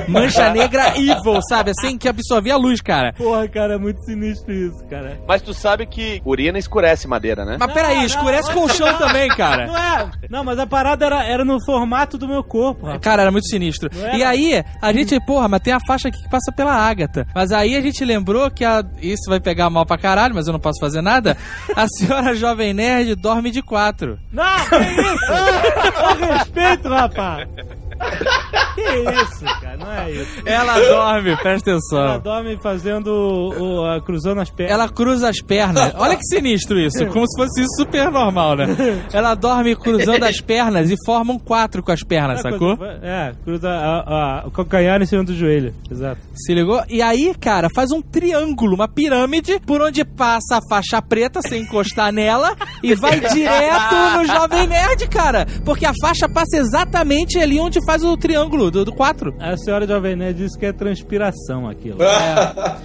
Mancha 0.08 0.50
negra 0.52 0.98
evil, 0.98 1.40
sabe? 1.48 1.72
Assim, 1.72 1.98
que 1.98 2.08
absorvia 2.08 2.55
a 2.56 2.58
luz, 2.58 2.82
cara. 2.82 3.14
Porra, 3.14 3.48
cara, 3.48 3.76
é 3.76 3.78
muito 3.78 4.04
sinistro 4.04 4.54
isso, 4.54 4.84
cara. 4.90 5.20
Mas 5.28 5.42
tu 5.42 5.54
sabe 5.54 5.86
que 5.86 6.22
urina 6.26 6.58
escurece 6.58 7.08
madeira, 7.08 7.46
né? 7.46 7.58
Mas 7.60 7.72
peraí, 7.72 8.06
escurece 8.06 8.52
colchão 8.54 8.98
também, 8.98 9.30
cara. 9.30 9.68
Não 9.68 9.78
é? 9.78 10.12
Não, 10.30 10.44
mas 10.44 10.58
a 10.60 10.66
parada 10.66 11.06
era, 11.06 11.24
era 11.24 11.46
no 11.46 11.64
formato 11.64 12.18
do 12.18 12.28
meu 12.28 12.44
corpo, 12.44 12.86
rapaz. 12.86 13.02
Cara, 13.02 13.22
era 13.24 13.32
muito 13.32 13.48
sinistro. 13.48 13.90
Não 13.94 14.06
era? 14.06 14.18
E 14.18 14.24
aí, 14.24 14.64
a 14.82 14.94
gente, 14.94 15.20
porra, 15.26 15.48
mas 15.48 15.62
tem 15.62 15.74
a 15.74 15.80
faixa 15.86 16.08
aqui 16.08 16.22
que 16.22 16.30
passa 16.30 16.52
pela 16.52 16.74
Ágata. 16.74 17.28
Mas 17.36 17.52
aí 17.52 17.76
a 17.76 17.82
gente 17.82 18.04
lembrou 18.04 18.50
que 18.50 18.64
a... 18.64 18.84
isso 19.02 19.30
vai 19.30 19.40
pegar 19.40 19.70
mal 19.70 19.86
pra 19.86 19.98
caralho, 19.98 20.36
mas 20.36 20.48
eu 20.48 20.54
não 20.54 20.60
posso 20.60 20.80
fazer 20.80 21.02
nada. 21.02 21.38
A 21.76 21.88
senhora 21.88 22.34
Jovem 22.36 22.74
Nerd 22.74 23.16
dorme 23.16 23.52
de 23.52 23.62
quatro. 23.62 24.18
Não, 24.32 24.66
que 24.70 24.76
isso? 24.76 25.26
Com 26.20 26.26
respeito, 26.34 26.90
rapaz. 26.90 27.48
Que 28.76 28.82
isso, 28.82 29.46
cara, 29.62 29.78
não 29.78 29.92
é 29.92 30.12
isso. 30.12 30.42
Ela 30.46 30.80
dorme, 30.80 31.38
presta 31.38 31.70
Ela 31.72 31.80
atenção. 31.80 32.20
dorme 32.20 32.58
fazendo 32.62 33.08
o, 33.08 33.86
a- 33.86 34.02
cruzando 34.02 34.42
as 34.42 34.50
pernas. 34.50 34.74
Ela 34.74 34.90
cruza 34.90 35.30
as 35.30 35.42
pernas. 35.42 35.94
Olha 35.98 36.16
que 36.16 36.24
sinistro 36.26 36.78
isso, 36.80 37.06
como 37.08 37.26
se 37.28 37.38
fosse 37.42 37.62
isso 37.62 37.76
super 37.78 38.12
normal, 38.12 38.56
né? 38.58 38.66
Ela 39.14 39.34
dorme 39.36 39.76
cruzando 39.76 40.24
as 40.24 40.40
pernas 40.42 40.92
e 40.92 40.96
forma 41.06 41.34
um 41.34 41.40
quatro 41.40 41.82
com 41.82 41.92
as 41.92 42.04
pernas, 42.04 42.42
sacou? 42.42 42.78
É, 43.02 43.34
cruza 43.44 43.70
a- 43.70 44.42
a- 44.44 44.48
o 44.48 44.52
calcanhar 44.52 45.02
em 45.02 45.06
cima 45.06 45.24
do 45.24 45.34
joelho. 45.36 45.74
Exato. 45.90 46.20
Se 46.36 46.54
ligou? 46.54 46.84
E 46.90 47.02
aí, 47.02 47.34
cara, 47.40 47.68
faz 47.76 47.92
um 47.92 48.02
triângulo, 48.02 48.76
uma 48.76 48.88
pirâmide, 48.88 49.60
por 49.66 49.82
onde 49.82 50.04
passa 50.04 50.58
a 50.58 50.60
faixa 50.70 51.02
preta 51.02 51.42
sem 51.42 51.62
encostar 51.64 52.12
nela 52.12 52.56
e 52.84 52.94
vai 52.96 53.20
direto 53.20 53.96
no 54.18 54.26
Jovem 54.26 54.68
Nerd, 54.68 55.08
cara. 55.08 55.46
Porque 55.64 55.86
a 55.86 55.94
faixa 56.02 56.28
passa 56.28 56.58
exatamente 56.58 57.40
ali 57.40 57.60
onde 57.60 57.80
faz 57.86 58.04
o 58.04 58.16
triângulo 58.18 58.65
do, 58.72 58.86
do 58.86 58.94
4. 58.94 59.36
A 59.40 59.58
senhora 59.58 59.88
Jovem 59.88 60.16
Nerd 60.16 60.38
disse 60.38 60.58
que 60.58 60.66
é 60.66 60.74
transpiração 60.74 61.68
aquilo. 61.68 61.98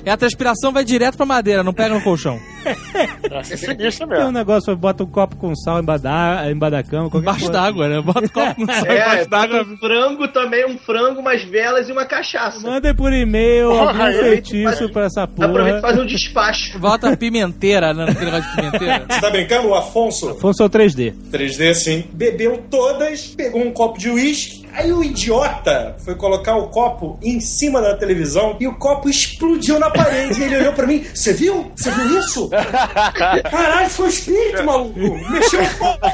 É 0.05 0.11
a 0.11 0.17
transpiração 0.17 0.73
vai 0.73 0.85
direto 0.85 1.17
pra 1.17 1.27
madeira, 1.27 1.63
não 1.63 1.73
pega 1.73 1.95
no 1.95 2.03
colchão. 2.03 2.39
Essa 3.31 3.55
é 3.55 3.57
sinistra 3.57 4.07
Tem 4.07 4.17
um 4.17 4.21
mesmo. 4.21 4.33
negócio, 4.33 4.77
bota 4.77 5.03
um 5.03 5.07
copo 5.07 5.37
com 5.37 5.55
sal 5.57 5.81
embaixo 5.81 6.03
da, 6.05 6.51
embaixo 6.51 6.71
da 6.73 6.83
cama. 6.83 7.11
qualquer 7.11 7.19
Embaixo 7.29 7.45
coisa. 7.47 7.53
d'água, 7.53 7.89
né? 7.89 8.01
Bota 8.03 8.27
o 8.27 8.31
copo 8.31 8.61
no 8.67 8.73
céu 8.73 8.85
É, 8.93 9.03
embaixo 9.05 9.31
d'água. 9.31 9.63
um 9.63 9.77
frango 9.79 10.29
também, 10.29 10.67
um 10.67 10.79
frango, 10.79 11.21
umas 11.21 11.43
velas 11.45 11.89
e 11.89 11.93
uma 11.93 12.05
cachaça. 12.05 12.61
Mandem 12.61 12.95
por 12.95 13.13
e-mail 13.13 13.69
Porra, 13.71 14.07
algum 14.09 14.19
feitiço 14.21 14.89
pra 14.91 15.05
essa 15.07 15.23
Aproveita 15.23 15.61
e 15.61 15.71
porra. 15.73 15.81
faz 15.81 15.99
um 15.99 16.07
despacho. 16.07 16.79
Bota 16.79 17.11
a 17.11 17.17
pimenteira, 17.17 17.95
né? 17.95 18.05
Aquele 18.11 18.27
negócio 18.31 18.51
de 18.51 18.57
pimenteira. 18.57 19.07
Você 19.09 19.21
tá 19.21 19.31
brincando? 19.31 19.69
O 19.69 19.75
Afonso, 19.75 20.31
Afonso 20.31 20.65
3D. 20.69 21.15
3D 21.33 21.71
assim, 21.71 22.05
bebeu 22.13 22.63
todas, 22.71 23.29
pegou 23.29 23.63
um 23.63 23.71
copo 23.73 23.99
de 23.99 24.11
uísque. 24.11 24.61
Aí 24.73 24.93
o 24.93 25.03
idiota 25.03 25.97
foi 26.05 26.15
colocar 26.15 26.57
o 26.57 26.69
copo 26.69 27.19
em 27.23 27.41
cima 27.41 27.81
da 27.81 27.97
televisão 27.97 28.57
e 28.61 28.67
o 28.67 28.77
copo 28.77 29.09
explodiu 29.09 29.79
na 29.79 29.91
parede. 29.91 30.41
E 30.41 30.45
ele 30.45 30.57
olhou 30.57 30.73
pra 30.73 30.87
mim: 30.87 31.05
Você 31.15 31.33
viu? 31.33 31.71
Você 31.77 31.91
viu 31.91 32.19
isso? 32.19 32.49
Caralho, 33.51 33.91
foi 33.91 34.07
o 34.07 34.09
espírito, 34.09 34.65
maluco! 34.65 34.99
Mexeu 35.31 35.63
o 35.63 35.79
copo! 35.79 36.11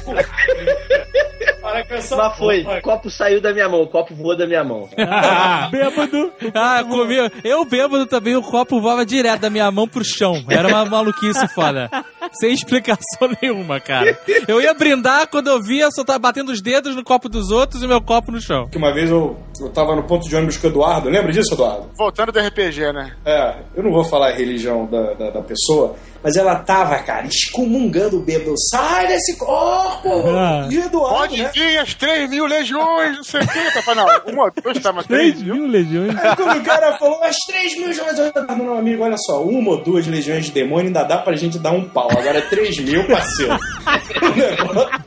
Para 1.76 1.84
com 1.86 1.94
essa 1.94 2.16
Mas 2.16 2.38
foi, 2.38 2.62
porra. 2.62 2.78
o 2.78 2.82
copo 2.82 3.10
saiu 3.10 3.40
da 3.40 3.52
minha 3.52 3.68
mão, 3.68 3.82
o 3.82 3.86
copo 3.86 4.14
voou 4.14 4.36
da 4.36 4.46
minha 4.46 4.64
mão. 4.64 4.88
Bêbado. 5.70 6.32
Ah, 6.54 6.82
comi. 6.84 7.16
Eu 7.44 7.64
bêbado 7.64 8.06
também, 8.06 8.36
o 8.36 8.42
copo 8.42 8.80
voava 8.80 9.04
direto 9.04 9.40
da 9.42 9.50
minha 9.50 9.70
mão 9.70 9.86
pro 9.86 10.04
chão. 10.04 10.42
Era 10.48 10.68
uma 10.68 10.84
maluquice 10.84 11.46
foda. 11.48 11.90
Sem 12.32 12.52
explicação 12.52 13.30
nenhuma, 13.40 13.78
cara. 13.80 14.18
Eu 14.48 14.60
ia 14.60 14.74
brindar, 14.74 15.28
quando 15.28 15.48
eu 15.48 15.62
via, 15.62 15.84
eu 15.84 15.92
só 15.92 16.04
tava 16.04 16.18
batendo 16.18 16.50
os 16.50 16.60
dedos 16.60 16.94
no 16.96 17.04
copo 17.04 17.28
dos 17.28 17.50
outros 17.50 17.82
e 17.82 17.86
meu 17.86 18.00
copo 18.00 18.32
no 18.32 18.40
chão. 18.40 18.68
Que 18.68 18.78
uma 18.78 18.92
vez 18.92 19.10
eu, 19.10 19.36
eu 19.60 19.70
tava 19.70 19.94
no 19.94 20.02
ponto 20.04 20.28
de 20.28 20.34
ônibus 20.34 20.56
com 20.56 20.66
o 20.66 20.70
Eduardo, 20.70 21.08
lembra 21.08 21.32
disso, 21.32 21.54
Eduardo? 21.54 21.90
Voltando 21.96 22.32
do 22.32 22.38
RPG, 22.40 22.92
né? 22.92 23.16
É, 23.24 23.56
eu 23.76 23.82
não 23.82 23.92
vou 23.92 24.04
falar 24.04 24.28
a 24.28 24.32
religião 24.32 24.86
da, 24.86 25.14
da, 25.14 25.30
da 25.30 25.42
pessoa, 25.42 25.94
mas 26.26 26.34
ela 26.36 26.56
tava, 26.56 26.98
cara, 27.04 27.24
excomungando 27.28 28.16
o 28.16 28.20
bêbado. 28.20 28.52
Sai 28.68 29.06
desse 29.06 29.36
corpo! 29.38 30.24
Ah. 30.28 30.66
E 30.68 30.76
Eduardo, 30.76 31.16
Pode 31.18 31.40
né? 31.40 31.50
vir 31.54 31.78
as 31.78 31.94
3 31.94 32.28
mil 32.28 32.46
legiões, 32.46 33.16
não 33.18 33.22
sei 33.22 33.42
o 33.42 33.46
que. 33.46 33.72
Tá 33.72 33.80
falando, 33.82 34.08
não, 34.26 34.32
uma, 34.34 34.50
duas, 34.60 34.78
tá, 34.80 34.92
mas 34.92 35.06
3 35.06 35.34
3 35.34 35.42
mil. 35.44 35.54
mil 35.54 35.66
legiões. 35.68 36.18
Aí 36.18 36.34
quando 36.34 36.58
o 36.58 36.64
cara 36.64 36.98
falou, 36.98 37.22
as 37.22 37.36
3 37.46 37.76
mil 37.78 37.86
legiões, 37.86 38.18
eu 38.18 38.32
falei, 38.32 38.56
meu 38.56 38.76
amigo, 38.76 39.04
olha 39.04 39.16
só, 39.16 39.40
uma 39.40 39.70
ou 39.70 39.82
duas 39.84 40.04
legiões 40.08 40.46
de 40.46 40.50
demônio 40.50 40.88
ainda 40.88 41.04
dá 41.04 41.18
pra 41.18 41.36
gente 41.36 41.60
dar 41.60 41.70
um 41.70 41.88
pau. 41.88 42.08
Agora 42.10 42.42
3 42.42 42.76
mil, 42.80 43.06
parceiro. 43.06 43.54
O 43.54 44.28
negócio- 44.34 45.06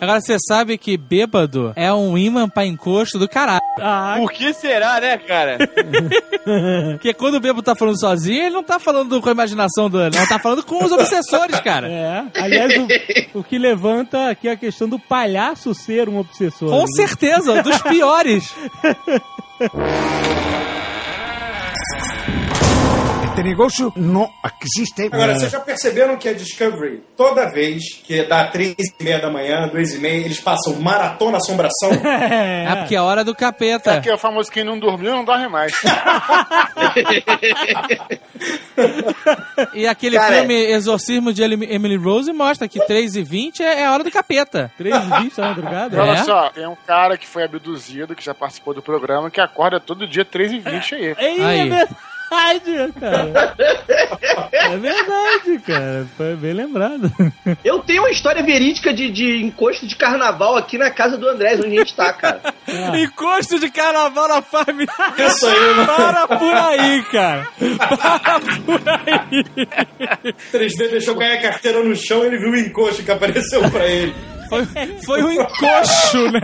Agora 0.00 0.20
você 0.20 0.36
sabe 0.38 0.78
que 0.78 0.96
bêbado 0.96 1.72
é 1.76 1.92
um 1.92 2.16
imã 2.16 2.48
pra 2.48 2.66
encosto 2.66 3.18
do 3.18 3.28
caralho. 3.28 3.60
Ah, 3.80 4.16
Por 4.18 4.32
que 4.32 4.52
será, 4.52 5.00
né, 5.00 5.18
cara? 5.18 5.58
Porque 6.92 7.14
quando 7.14 7.36
o 7.36 7.40
bêbado 7.40 7.62
tá 7.62 7.74
falando 7.74 7.98
sozinho, 7.98 8.44
ele 8.44 8.54
não 8.54 8.62
tá 8.62 8.78
falando 8.78 9.20
com 9.20 9.28
a 9.28 9.32
imaginação 9.32 9.88
do. 9.88 9.98
Não, 9.98 10.26
tá 10.26 10.38
falando 10.38 10.64
com 10.64 10.84
os 10.84 10.92
obsessores, 10.92 11.58
cara. 11.60 11.88
é. 11.88 12.24
Aliás, 12.34 12.72
o, 12.76 13.40
o 13.40 13.44
que 13.44 13.58
levanta 13.58 14.30
aqui 14.30 14.48
a 14.48 14.56
questão 14.56 14.88
do 14.88 14.98
palhaço 14.98 15.74
ser 15.74 16.08
um 16.08 16.18
obsessor. 16.18 16.68
Com 16.68 16.80
né? 16.80 16.86
certeza, 16.96 17.62
dos 17.62 17.80
piores. 17.82 18.52
Este 23.32 23.42
negocio 23.44 23.90
no 23.96 24.30
existe. 24.62 25.06
Agora, 25.06 25.34
vocês 25.34 25.50
já 25.50 25.58
perceberam 25.58 26.18
que 26.18 26.28
a 26.28 26.34
Discovery, 26.34 27.02
toda 27.16 27.50
vez 27.50 27.82
que 28.04 28.22
dá 28.24 28.44
3 28.46 28.74
e 28.78 29.02
meia 29.02 29.20
da 29.20 29.30
manhã, 29.30 29.68
2 29.68 29.94
e 29.94 29.98
meia, 30.00 30.26
eles 30.26 30.38
passam 30.38 30.74
maratona 30.74 31.38
assombração? 31.38 31.92
É. 32.04 32.52
É 32.72 32.76
porque 32.76 32.94
é 32.94 33.00
hora 33.00 33.24
do 33.24 33.34
capeta. 33.34 33.94
Aqui 33.94 34.08
é 34.08 34.14
o 34.14 34.18
famoso 34.18 34.50
quem 34.50 34.64
não 34.64 34.78
dormiu 34.78 35.12
não 35.12 35.24
dorme 35.24 35.48
mais. 35.48 35.72
E 39.74 39.86
aquele 39.86 40.16
Cara, 40.16 40.36
filme 40.36 40.54
Exorcismo 40.54 41.32
de 41.32 41.42
Emily 41.42 41.96
Rose 41.96 42.32
mostra 42.32 42.66
que 42.68 42.84
3 42.84 43.16
e 43.16 43.22
20 43.22 43.62
é 43.62 43.80
é 43.80 43.86
a 43.86 43.92
hora 43.92 44.04
do 44.04 44.10
capeta. 44.10 44.70
3 44.76 44.94
e 44.94 45.22
20 45.22 45.36
da 45.36 45.48
madrugada? 45.48 45.96
É. 45.96 46.00
Olha 46.00 46.24
só, 46.24 46.50
tem 46.50 46.66
um 46.66 46.76
cara 46.86 47.16
que 47.16 47.26
foi 47.26 47.44
abduzido, 47.44 48.14
que 48.14 48.24
já 48.24 48.34
participou 48.34 48.74
do 48.74 48.82
programa, 48.82 49.30
que 49.30 49.40
acorda 49.40 49.78
todo 49.80 50.06
dia 50.06 50.24
3 50.24 50.52
e 50.52 50.58
20 50.58 50.94
aí. 50.94 51.14
Ei, 51.18 51.42
Aí. 51.42 51.72
é 51.72 51.88
verdade, 52.32 52.92
cara. 52.98 53.54
É 54.52 54.76
verdade, 54.76 55.58
cara. 55.66 56.06
Foi 56.16 56.36
bem 56.36 56.52
lembrado. 56.52 57.12
Eu 57.64 57.80
tenho 57.80 58.02
uma 58.02 58.10
história 58.10 58.42
verídica 58.42 58.92
de, 58.92 59.10
de 59.10 59.42
encosto 59.42 59.86
de 59.86 59.96
carnaval 59.96 60.56
aqui 60.56 60.78
na 60.78 60.90
casa 60.90 61.16
do 61.16 61.28
Andrés, 61.28 61.60
onde 61.60 61.76
a 61.76 61.80
gente 61.80 61.94
tá, 61.94 62.12
cara. 62.12 62.40
Encosto 62.94 63.58
de 63.58 63.70
carnaval 63.70 64.28
na 64.28 64.42
família. 64.42 64.92
Isso 65.18 65.46
aí, 65.46 65.74
né? 65.76 65.86
Para 65.86 66.26
por 66.26 66.54
aí, 66.54 67.02
cara. 67.04 67.48
Para 67.88 68.40
por 68.64 68.82
aí. 68.88 69.44
3D 70.52 70.90
deixou 70.90 71.16
cair 71.16 71.38
a 71.38 71.42
carteira 71.42 71.82
no 71.82 71.94
chão 71.96 72.22
e 72.24 72.26
ele 72.28 72.38
viu 72.38 72.50
o 72.50 72.56
encosto 72.56 73.02
que 73.02 73.10
apareceu 73.10 73.68
pra 73.70 73.86
ele. 73.86 74.14
Foi, 74.52 74.66
foi 75.04 75.22
um 75.22 75.30
encoxo, 75.32 76.30
né? 76.30 76.40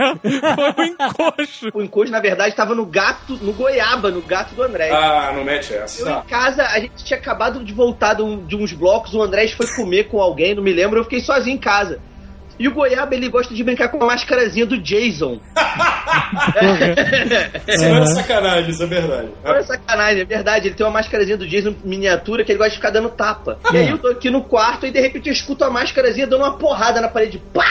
Foi 0.55 0.85
um 0.85 0.87
encoxo. 0.87 1.69
O 1.73 1.81
encosto, 1.81 2.11
na 2.11 2.19
verdade, 2.19 2.55
tava 2.55 2.73
no 2.73 2.85
gato, 2.85 3.37
no 3.41 3.53
goiaba, 3.53 4.09
no 4.09 4.21
gato 4.21 4.55
do 4.55 4.63
Andrés. 4.63 4.91
Ah, 4.93 5.31
não 5.35 5.43
mete 5.43 5.73
Eu 5.73 5.83
essa. 5.83 6.09
em 6.11 6.29
casa, 6.29 6.63
a 6.63 6.79
gente 6.79 7.03
tinha 7.03 7.19
acabado 7.19 7.63
de 7.63 7.73
voltar 7.73 8.15
de, 8.15 8.21
um- 8.23 8.45
de 8.45 8.55
uns 8.55 8.73
blocos, 8.73 9.13
o 9.13 9.21
Andrés 9.21 9.51
foi 9.51 9.67
comer 9.75 10.05
com 10.05 10.19
alguém, 10.21 10.55
não 10.55 10.63
me 10.63 10.73
lembro, 10.73 10.99
eu 10.99 11.03
fiquei 11.03 11.19
sozinho 11.21 11.55
em 11.55 11.59
casa. 11.59 11.99
E 12.59 12.67
o 12.67 12.73
Goiaba, 12.73 13.15
ele 13.15 13.29
gosta 13.29 13.53
de 13.53 13.63
brincar 13.63 13.87
com 13.87 14.03
a 14.03 14.05
máscarazinha 14.05 14.65
do 14.65 14.77
Jason. 14.77 15.39
Isso 17.67 17.89
não 17.89 18.03
é 18.03 18.05
sacanagem, 18.07 18.69
isso 18.69 18.83
é 18.83 18.85
verdade. 18.85 19.29
Não 19.43 19.55
é 19.55 19.63
sacanagem, 19.63 20.21
é 20.21 20.25
verdade. 20.25 20.67
Ele 20.67 20.75
tem 20.75 20.85
uma 20.85 20.91
máscarazinha 20.91 21.37
do 21.37 21.47
Jason 21.47 21.73
miniatura 21.83 22.43
que 22.43 22.51
ele 22.51 22.57
gosta 22.57 22.71
de 22.71 22.75
ficar 22.77 22.89
dando 22.89 23.09
tapa. 23.09 23.57
E 23.71 23.77
aí 23.77 23.89
eu 23.89 23.97
tô 23.97 24.07
aqui 24.09 24.29
no 24.29 24.43
quarto 24.43 24.85
e 24.85 24.91
de 24.91 24.99
repente 24.99 25.27
eu 25.27 25.33
escuto 25.33 25.63
a 25.63 25.69
máscarazinha 25.69 26.27
dando 26.27 26.43
uma 26.43 26.57
porrada 26.57 26.99
na 27.01 27.07
parede. 27.07 27.41
Pá! 27.53 27.63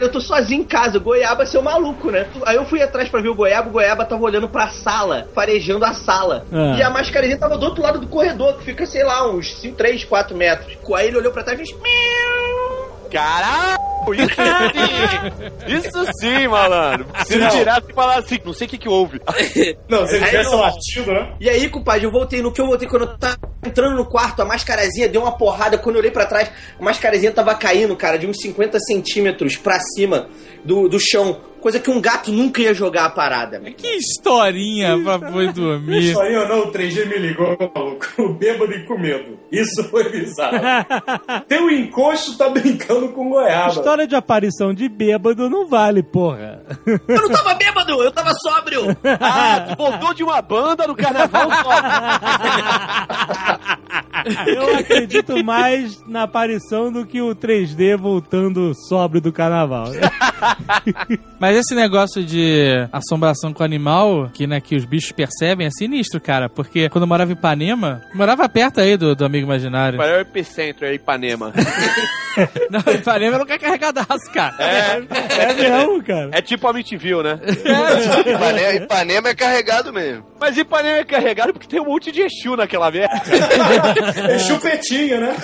Eu 0.00 0.10
tô 0.10 0.20
sozinho 0.20 0.62
em 0.62 0.64
casa, 0.64 0.98
o 0.98 1.00
Goiaba 1.00 1.46
seu 1.46 1.62
maluco, 1.62 2.10
né? 2.10 2.26
Aí 2.44 2.56
eu 2.56 2.64
fui 2.64 2.82
atrás 2.82 3.08
pra 3.08 3.20
ver 3.20 3.28
o 3.28 3.34
Goiaba, 3.34 3.68
o 3.68 3.72
Goiaba 3.72 4.04
tava 4.04 4.22
olhando 4.22 4.48
pra 4.48 4.68
sala, 4.68 5.28
farejando 5.34 5.84
a 5.84 5.94
sala. 5.94 6.44
Ah. 6.52 6.76
E 6.76 6.82
a 6.82 6.90
máscarazinha 6.90 7.38
tava 7.38 7.56
do 7.56 7.66
outro 7.66 7.82
lado 7.82 8.00
do 8.00 8.06
corredor, 8.08 8.58
que 8.58 8.64
fica, 8.64 8.84
sei 8.86 9.04
lá, 9.04 9.30
uns 9.30 9.54
5, 9.60 9.76
3, 9.76 10.04
4 10.04 10.36
metros. 10.36 10.76
Aí 10.96 11.08
ele 11.08 11.18
olhou 11.18 11.32
pra 11.32 11.42
trás 11.42 11.58
e 11.60 11.64
fez. 11.64 11.76
"Miau". 11.80 12.93
Caralho! 13.10 13.78
Isso 14.12 14.34
sim! 14.34 15.64
Isso 15.78 16.12
sim, 16.20 16.48
malandro! 16.48 17.06
Se 17.26 17.34
ele 17.34 17.44
Não. 17.44 17.50
tirasse 17.50 17.86
e 17.90 17.94
falasse 17.94 18.18
assim, 18.34 18.38
não 18.44 18.52
sei 18.52 18.66
o 18.66 18.70
que 18.70 18.78
que 18.78 18.88
houve. 18.88 19.20
Não, 19.88 20.06
se 20.06 20.16
ele 20.16 20.24
tivesse 20.26 20.50
não. 20.50 20.60
latido, 20.60 21.12
né? 21.12 21.34
E 21.40 21.48
aí, 21.48 21.68
compadre, 21.68 22.04
eu 22.04 22.10
voltei 22.10 22.42
no 22.42 22.52
que 22.52 22.60
eu 22.60 22.66
voltei 22.66 22.88
quando 22.88 23.02
eu 23.02 23.18
tava 23.18 23.38
entrando 23.64 23.96
no 23.96 24.04
quarto, 24.04 24.42
a 24.42 24.44
mascarazinha 24.44 25.08
deu 25.08 25.22
uma 25.22 25.36
porrada. 25.36 25.78
Quando 25.78 25.96
eu 25.96 26.00
olhei 26.00 26.10
pra 26.10 26.26
trás, 26.26 26.50
a 26.78 26.82
mascarazinha 26.82 27.32
tava 27.32 27.54
caindo, 27.54 27.96
cara, 27.96 28.18
de 28.18 28.26
uns 28.26 28.36
50 28.40 28.78
centímetros 28.80 29.56
pra 29.56 29.78
cima 29.80 30.28
do, 30.64 30.88
do 30.88 30.98
chão, 31.00 31.40
Coisa 31.64 31.80
que 31.80 31.90
um 31.90 31.98
gato 31.98 32.30
nunca 32.30 32.60
ia 32.60 32.74
jogar 32.74 33.06
a 33.06 33.08
parada, 33.08 33.58
meu. 33.58 33.72
Que 33.72 33.96
historinha 33.96 34.98
pra 35.02 35.16
boi 35.16 35.50
dormir. 35.50 36.10
Historinha 36.10 36.42
ou 36.42 36.48
não, 36.48 36.58
o 36.64 36.70
3G 36.70 37.06
me 37.06 37.16
ligou, 37.16 37.56
maluco. 37.74 38.04
O 38.18 38.34
bêbado 38.34 38.72
e 38.72 38.84
com 38.84 38.98
medo. 38.98 39.38
Isso 39.50 39.82
foi 39.84 40.10
bizarro. 40.10 40.58
Teu 41.48 41.70
encosto 41.70 42.36
tá 42.36 42.50
brincando 42.50 43.08
com 43.08 43.30
goiaba. 43.30 43.72
História 43.72 44.06
de 44.06 44.14
aparição 44.14 44.74
de 44.74 44.90
bêbado 44.90 45.48
não 45.48 45.66
vale, 45.66 46.02
porra. 46.02 46.62
Eu 46.86 47.22
não 47.22 47.30
tava 47.30 47.54
bêbado, 47.54 47.92
eu 48.02 48.12
tava 48.12 48.30
sóbrio. 48.46 48.94
Ah, 49.20 49.60
tu 49.70 49.76
voltou 49.76 50.12
de 50.12 50.22
uma 50.22 50.42
banda 50.42 50.86
no 50.86 50.94
carnaval 50.94 51.48
só. 51.50 51.70
Eu 54.46 54.76
acredito 54.76 55.44
mais 55.44 56.02
na 56.06 56.22
aparição 56.22 56.90
do 56.90 57.06
que 57.06 57.20
o 57.20 57.34
3D 57.34 57.96
voltando 57.96 58.74
sóbrio 58.88 59.20
do 59.20 59.32
carnaval. 59.32 59.88
Mas 61.38 61.56
esse 61.56 61.74
negócio 61.74 62.24
de 62.24 62.88
assombração 62.92 63.52
com 63.52 63.62
animal, 63.62 64.30
que, 64.32 64.46
né, 64.46 64.60
que 64.60 64.76
os 64.76 64.84
bichos 64.84 65.12
percebem, 65.12 65.66
é 65.66 65.70
sinistro, 65.70 66.20
cara. 66.20 66.48
Porque 66.48 66.88
quando 66.88 67.02
eu 67.02 67.08
morava 67.08 67.30
em 67.30 67.34
Ipanema, 67.34 68.02
morava 68.14 68.48
perto 68.48 68.80
aí 68.80 68.96
do, 68.96 69.14
do 69.14 69.24
amigo 69.24 69.46
imaginário. 69.46 69.98
Parece 69.98 70.18
o 70.18 70.20
epicentro 70.20 70.86
aí, 70.86 70.96
Ipanema. 70.96 71.52
Não, 72.70 72.80
Ipanema 72.92 73.38
nunca 73.38 73.54
é 73.54 73.58
carregadaço, 73.58 74.32
cara. 74.32 74.54
É 74.58 75.54
mesmo, 75.54 76.02
cara. 76.02 76.30
É 76.32 76.42
tipo 76.42 76.66
Amityville, 76.66 77.22
né? 77.22 77.38
Ipanema, 78.26 78.72
Ipanema 78.74 79.28
é 79.28 79.34
carregado 79.34 79.92
mesmo. 79.92 80.24
Mas 80.40 80.56
Ipanema 80.56 80.98
é 80.98 81.04
carregado 81.04 81.52
porque 81.52 81.68
tem 81.68 81.80
um 81.80 81.86
monte 81.86 82.10
de 82.10 82.22
Exu 82.22 82.56
naquela 82.56 82.90
merda. 82.90 83.14
É 84.16 84.38
chupetinho, 84.38 85.20
né? 85.20 85.36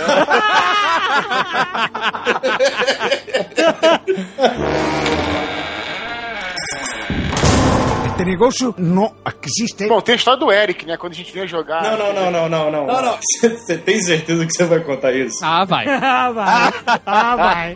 Este 8.20 8.24
negocio 8.24 8.74
no 8.76 9.12
existe. 9.46 9.88
Bom, 9.88 10.00
tem 10.02 10.12
a 10.12 10.16
história 10.16 10.38
do 10.38 10.52
Eric, 10.52 10.84
né? 10.84 10.98
Quando 10.98 11.14
a 11.14 11.16
gente 11.16 11.32
vinha 11.32 11.46
jogar. 11.46 11.82
Não, 11.82 11.96
não, 11.96 12.12
não, 12.12 12.30
não, 12.30 12.48
não, 12.48 12.70
não. 12.70 12.86
Não, 12.86 13.02
não. 13.02 13.18
Você 13.40 13.78
tem 13.78 13.98
certeza 14.02 14.44
que 14.44 14.52
você 14.52 14.64
vai 14.64 14.80
contar 14.80 15.12
isso? 15.12 15.38
Ah, 15.42 15.64
vai. 15.64 15.86
Ah, 16.00 16.30
vai. 16.30 16.72
Ah, 17.06 17.36
vai. 17.36 17.74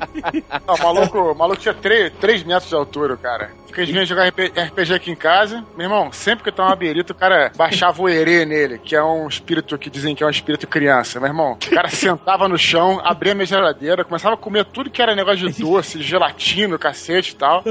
Não, 0.66 0.74
o 0.74 0.83
maluco, 0.83 1.18
o 1.18 1.35
maluco 1.35 1.61
tinha 1.61 1.74
3, 1.74 2.44
metros 2.44 2.68
de 2.68 2.74
altura, 2.74 3.16
cara. 3.16 3.50
Porque 3.74 3.82
a 3.82 3.84
gente 3.87 3.94
vinha 3.94 4.06
jogar 4.06 4.28
RP 4.28 4.52
RPG 4.56 4.94
aqui 4.94 5.10
em 5.10 5.16
casa. 5.16 5.64
Meu 5.76 5.87
irmão, 5.87 6.12
sempre 6.12 6.44
que 6.44 6.50
eu 6.50 6.52
tava 6.52 6.68
uma 6.68 6.76
berita, 6.76 7.12
o 7.12 7.16
cara 7.16 7.50
baixava 7.56 8.00
o 8.00 8.08
erê 8.08 8.44
nele, 8.44 8.78
que 8.78 8.94
é 8.94 9.02
um 9.02 9.26
espírito 9.26 9.76
que 9.76 9.90
dizem 9.90 10.14
que 10.14 10.22
é 10.22 10.26
um 10.28 10.30
espírito 10.30 10.64
criança. 10.68 11.18
Meu 11.18 11.28
irmão, 11.28 11.58
o 11.60 11.74
cara 11.74 11.88
sentava 11.88 12.48
no 12.48 12.56
chão, 12.56 13.00
abria 13.02 13.34
minha 13.34 13.44
geladeira, 13.44 14.04
começava 14.04 14.37
a 14.37 14.38
comer 14.38 14.64
tudo 14.66 14.88
que 14.88 15.02
era 15.02 15.16
negócio 15.16 15.50
de 15.50 15.60
doce, 15.60 15.98
de 15.98 16.04
gelatina, 16.04 16.78
cacete 16.78 17.32
e 17.32 17.34
tal. 17.34 17.64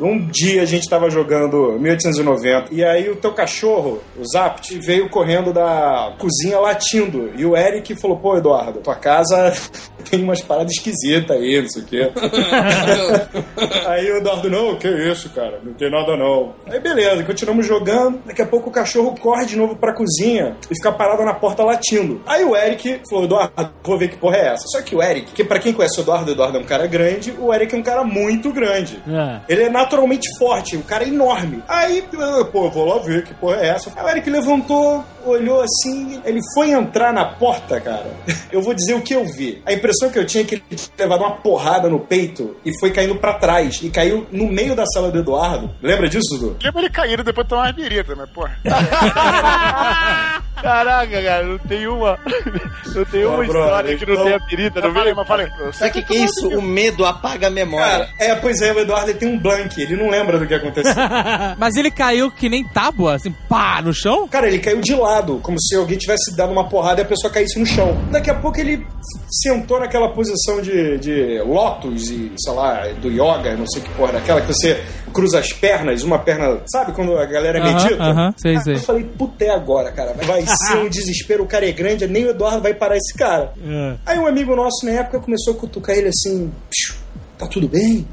Um 0.00 0.26
dia 0.28 0.62
a 0.62 0.64
gente 0.64 0.88
tava 0.88 1.10
jogando 1.10 1.78
1890 1.78 2.72
e 2.72 2.82
aí 2.82 3.10
o 3.10 3.16
teu 3.16 3.32
cachorro, 3.32 4.02
o 4.16 4.24
Zapt, 4.24 4.78
veio 4.78 5.10
correndo 5.10 5.52
da 5.52 6.14
cozinha 6.18 6.58
latindo. 6.58 7.32
E 7.36 7.44
o 7.44 7.54
Eric 7.54 8.00
falou: 8.00 8.16
Pô, 8.16 8.34
Eduardo, 8.34 8.80
tua 8.80 8.94
casa 8.94 9.52
tem 10.08 10.22
umas 10.22 10.40
paradas 10.40 10.72
esquisitas 10.72 11.36
aí, 11.36 11.60
não 11.60 11.68
sei 11.68 11.82
o 11.82 11.84
quê. 11.84 12.10
aí 13.86 14.10
o 14.10 14.16
Eduardo: 14.16 14.48
Não, 14.48 14.76
que 14.76 14.88
isso, 14.88 15.28
cara, 15.30 15.49
não 15.64 15.72
tem 15.74 15.90
nada 15.90 16.16
não. 16.16 16.54
Aí 16.66 16.80
beleza, 16.80 17.22
continuamos 17.24 17.66
jogando. 17.66 18.20
Daqui 18.24 18.42
a 18.42 18.46
pouco 18.46 18.70
o 18.70 18.72
cachorro 18.72 19.14
corre 19.18 19.46
de 19.46 19.56
novo 19.56 19.76
pra 19.76 19.92
cozinha 19.92 20.56
e 20.70 20.74
fica 20.74 20.92
parado 20.92 21.24
na 21.24 21.34
porta 21.34 21.64
latindo. 21.64 22.20
Aí 22.26 22.44
o 22.44 22.56
Eric 22.56 23.00
falou: 23.08 23.24
Eduardo, 23.24 23.70
vou 23.82 23.98
ver 23.98 24.10
que 24.10 24.16
porra 24.16 24.36
é 24.36 24.46
essa. 24.48 24.64
Só 24.66 24.82
que 24.82 24.94
o 24.94 25.02
Eric, 25.02 25.32
que 25.32 25.44
pra 25.44 25.58
quem 25.58 25.72
conhece 25.72 26.00
o 26.00 26.02
Eduardo, 26.02 26.30
o 26.30 26.34
Eduardo 26.34 26.58
é 26.58 26.60
um 26.60 26.64
cara 26.64 26.86
grande, 26.86 27.34
o 27.38 27.52
Eric 27.52 27.74
é 27.74 27.78
um 27.78 27.82
cara 27.82 28.04
muito 28.04 28.52
grande. 28.52 29.02
É. 29.08 29.40
Ele 29.48 29.64
é 29.64 29.70
naturalmente 29.70 30.28
forte, 30.38 30.76
o 30.76 30.82
cara 30.82 31.04
é 31.04 31.08
enorme. 31.08 31.62
Aí, 31.68 32.04
pô, 32.52 32.68
vou 32.70 32.86
lá 32.86 32.98
ver 32.98 33.24
que 33.24 33.34
porra 33.34 33.56
é 33.56 33.68
essa. 33.68 33.92
Aí 33.96 34.04
o 34.04 34.08
Eric 34.08 34.30
levantou, 34.30 35.04
olhou 35.24 35.62
assim, 35.62 36.20
ele 36.24 36.40
foi 36.54 36.70
entrar 36.70 37.12
na 37.12 37.24
porta, 37.24 37.80
cara. 37.80 38.10
Eu 38.50 38.62
vou 38.62 38.74
dizer 38.74 38.94
o 38.94 39.00
que 39.00 39.14
eu 39.14 39.24
vi. 39.24 39.62
A 39.64 39.72
impressão 39.72 40.10
que 40.10 40.18
eu 40.18 40.26
tinha 40.26 40.42
é 40.42 40.46
que 40.46 40.56
ele 40.56 40.64
tinha 40.68 40.90
levado 40.98 41.20
uma 41.20 41.36
porrada 41.36 41.88
no 41.88 42.00
peito 42.00 42.56
e 42.64 42.76
foi 42.80 42.90
caindo 42.90 43.14
pra 43.14 43.34
trás. 43.34 43.80
E 43.80 43.88
caiu 43.90 44.26
no 44.32 44.48
meio 44.50 44.74
da 44.74 44.84
sala 44.86 45.10
do 45.10 45.20
Eduardo. 45.20 45.70
Lembra 45.80 46.08
disso, 46.08 46.36
Dudu? 46.36 46.56
Lembra 46.62 46.80
ele 46.80 46.90
caído 46.90 47.22
depois 47.22 47.46
de 47.46 47.50
tomar 47.50 47.66
uma 47.66 47.72
berita, 47.72 48.16
mas 48.16 48.28
porra. 48.30 48.58
Caraca, 50.62 51.22
cara, 51.22 51.42
não 51.44 51.58
tem 51.58 51.86
uma. 51.86 52.18
Não 52.92 53.04
tem 53.04 53.24
uma 53.24 53.34
Ô, 53.38 53.46
brother, 53.46 53.92
história 53.92 53.98
que 53.98 54.06
não 54.06 54.12
então- 54.14 54.24
tenha 54.24 54.40
perita, 54.40 54.80
não 54.80 54.92
vem? 54.92 55.14
mas 55.14 55.28
falei. 55.28 55.46
Sabe 55.72 55.90
o 55.90 55.92
que, 55.92 56.02
que 56.02 56.16
é 56.16 56.24
isso? 56.24 56.48
O 56.48 56.60
medo 56.60 57.06
apaga 57.06 57.46
a 57.46 57.50
memória. 57.50 57.86
Cara, 57.86 58.10
é, 58.18 58.34
pois 58.34 58.60
é, 58.60 58.72
o 58.72 58.80
Eduardo 58.80 59.10
ele 59.10 59.18
tem 59.18 59.28
um 59.28 59.38
blank, 59.38 59.80
ele 59.80 59.94
não 59.94 60.10
lembra 60.10 60.40
do 60.40 60.46
que 60.46 60.54
aconteceu. 60.54 60.92
Mas 61.56 61.76
ele 61.76 61.88
caiu 61.88 62.32
que 62.32 62.48
nem 62.48 62.64
tábua, 62.66 63.14
assim, 63.14 63.30
pá, 63.48 63.80
no 63.80 63.94
chão? 63.94 64.26
Cara, 64.26 64.48
ele 64.48 64.58
caiu 64.58 64.80
de 64.80 64.92
lado, 64.92 65.38
como 65.40 65.56
se 65.60 65.76
alguém 65.76 65.96
tivesse 65.98 66.34
dado 66.36 66.50
uma 66.50 66.68
porrada 66.68 67.00
e 67.00 67.04
a 67.04 67.06
pessoa 67.06 67.32
caísse 67.32 67.60
no 67.60 67.66
chão. 67.66 67.96
Daqui 68.10 68.28
a 68.28 68.34
pouco 68.34 68.58
ele 68.58 68.84
sentou 69.30 69.78
naquela 69.78 70.08
posição 70.08 70.60
de, 70.60 70.98
de 70.98 71.40
lotus 71.46 72.10
e, 72.10 72.32
sei 72.38 72.52
lá, 72.52 72.88
do 73.00 73.08
yoga, 73.08 73.54
não 73.56 73.68
sei 73.68 73.82
que 73.82 73.90
porra, 73.90 74.14
daquela 74.14 74.40
que 74.40 74.48
você 74.48 74.82
cruza 75.10 75.38
as 75.38 75.52
pernas, 75.52 76.02
uma 76.02 76.18
perna, 76.18 76.60
sabe 76.66 76.92
quando 76.92 77.16
a 77.16 77.24
galera 77.26 77.60
Aham, 77.60 77.74
medita? 77.74 78.02
aham, 78.02 78.34
sei, 78.36 78.56
Ah, 78.56 78.60
sei. 78.62 78.74
Eu 78.74 78.80
falei, 78.80 79.04
puta, 79.04 79.44
é 79.44 79.50
agora, 79.50 79.90
cara. 79.92 80.14
Vai 80.14 80.44
ser 80.46 80.76
um 80.78 80.88
desespero, 80.90 81.42
o 81.44 81.46
cara 81.46 81.68
é 81.68 81.72
grande, 81.72 82.06
nem 82.06 82.24
o 82.26 82.30
Eduardo 82.30 82.60
vai 82.62 82.74
parar 82.74 82.96
esse 82.96 83.14
cara. 83.14 83.52
É. 83.64 83.96
Aí 84.06 84.18
um 84.18 84.26
amigo 84.26 84.54
nosso 84.56 84.84
na 84.86 84.92
época 84.92 85.20
começou 85.20 85.54
a 85.54 85.56
cutucar 85.56 85.96
ele 85.96 86.08
assim, 86.08 86.50
"Psiu, 86.70 86.94
tá 87.38 87.46
tudo 87.46 87.68
bem? 87.68 88.06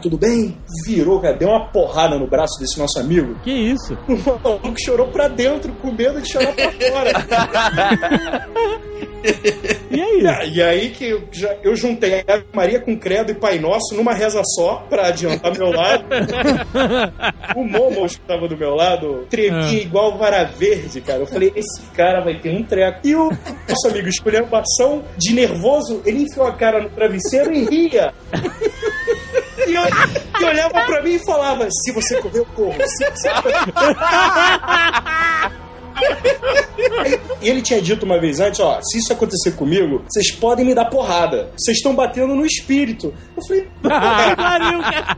Tudo 0.00 0.16
bem? 0.16 0.56
Virou, 0.86 1.20
cara, 1.20 1.36
deu 1.36 1.48
uma 1.48 1.66
porrada 1.68 2.18
no 2.18 2.26
braço 2.26 2.58
desse 2.58 2.78
nosso 2.78 2.98
amigo. 2.98 3.34
Que 3.42 3.50
isso? 3.50 3.96
O 4.08 4.16
maluco 4.16 4.74
chorou 4.78 5.08
pra 5.08 5.28
dentro, 5.28 5.72
com 5.74 5.92
medo 5.92 6.20
de 6.20 6.30
chorar 6.30 6.52
pra 6.52 6.72
fora. 6.72 8.48
E 9.90 10.00
aí? 10.00 10.26
Ah, 10.26 10.44
e 10.44 10.62
aí 10.62 10.90
que 10.90 11.10
eu, 11.10 11.22
já, 11.32 11.54
eu 11.62 11.74
juntei 11.76 12.20
a 12.20 12.42
Maria 12.54 12.80
com 12.80 12.96
Credo 12.96 13.32
e 13.32 13.34
Pai 13.34 13.58
Nosso 13.58 13.94
numa 13.94 14.14
reza 14.14 14.40
só, 14.54 14.76
pra 14.88 15.08
adiantar 15.08 15.52
meu 15.56 15.70
lado. 15.70 16.04
o 17.56 17.64
Momo, 17.64 18.06
que 18.08 18.20
tava 18.20 18.48
do 18.48 18.56
meu 18.56 18.74
lado, 18.74 19.26
tremia 19.28 19.82
igual 19.82 20.16
vara 20.16 20.44
verde, 20.44 21.00
cara. 21.00 21.20
Eu 21.20 21.26
falei, 21.26 21.52
esse 21.54 21.82
cara 21.94 22.22
vai 22.22 22.38
ter 22.38 22.50
um 22.50 22.62
treco. 22.62 23.00
E 23.04 23.14
o 23.14 23.30
nosso 23.68 23.88
amigo 23.88 24.08
esculhambação, 24.08 25.04
de 25.18 25.34
nervoso, 25.34 26.02
ele 26.06 26.22
enfiou 26.22 26.46
a 26.46 26.52
cara 26.52 26.80
no 26.80 26.88
travesseiro 26.90 27.52
e 27.52 27.64
ria. 27.64 28.14
E, 29.70 30.44
olhava 30.44 30.84
pra 30.84 31.02
mim 31.02 31.14
e 31.14 31.24
falava: 31.24 31.68
Se 31.70 31.92
você 31.92 32.20
correr, 32.20 32.38
eu 32.38 32.46
corro. 32.46 32.76
Se 32.86 33.04
você 33.10 33.28
E 37.42 37.48
ele 37.48 37.62
tinha 37.62 37.80
dito 37.80 38.04
uma 38.04 38.18
vez 38.18 38.40
antes, 38.40 38.60
ó, 38.60 38.80
se 38.82 38.98
isso 38.98 39.12
acontecer 39.12 39.52
comigo, 39.52 40.04
vocês 40.08 40.30
podem 40.32 40.64
me 40.64 40.74
dar 40.74 40.86
porrada. 40.86 41.50
Vocês 41.56 41.76
estão 41.78 41.94
batendo 41.94 42.34
no 42.34 42.44
espírito. 42.44 43.14
Eu 43.36 43.42
falei, 43.46 43.68
cara. 43.82 45.16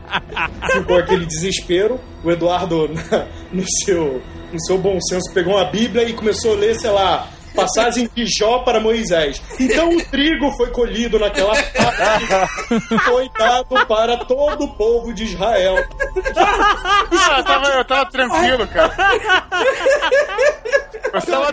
ficou 0.71 0.97
aquele 0.97 1.25
desespero. 1.25 1.99
O 2.23 2.31
Eduardo, 2.31 2.89
no 3.51 3.63
seu, 3.83 4.21
no 4.51 4.65
seu 4.65 4.77
bom 4.77 4.99
senso, 5.01 5.33
pegou 5.33 5.55
uma 5.55 5.65
Bíblia 5.65 6.07
e 6.07 6.13
começou 6.13 6.53
a 6.53 6.55
ler, 6.55 6.75
sei 6.79 6.91
lá, 6.91 7.27
passagem 7.53 8.09
de 8.13 8.25
Jó 8.27 8.59
para 8.59 8.79
Moisés. 8.79 9.41
Então 9.59 9.89
o 9.89 10.03
trigo 10.05 10.51
foi 10.57 10.69
colhido 10.71 11.19
naquela 11.19 11.53
parte 11.53 12.25
e 12.91 12.97
foi 12.99 13.29
dado 13.37 13.85
para 13.85 14.17
todo 14.25 14.65
o 14.65 14.73
povo 14.75 15.13
de 15.13 15.23
Israel. 15.25 15.75
Ah, 16.35 17.37
eu 17.37 17.43
tava, 17.43 17.67
eu 17.69 17.85
tava 17.85 18.09
tranquilo, 18.09 18.67
cara. 18.67 18.93
Eu 21.13 21.21
tava, 21.21 21.51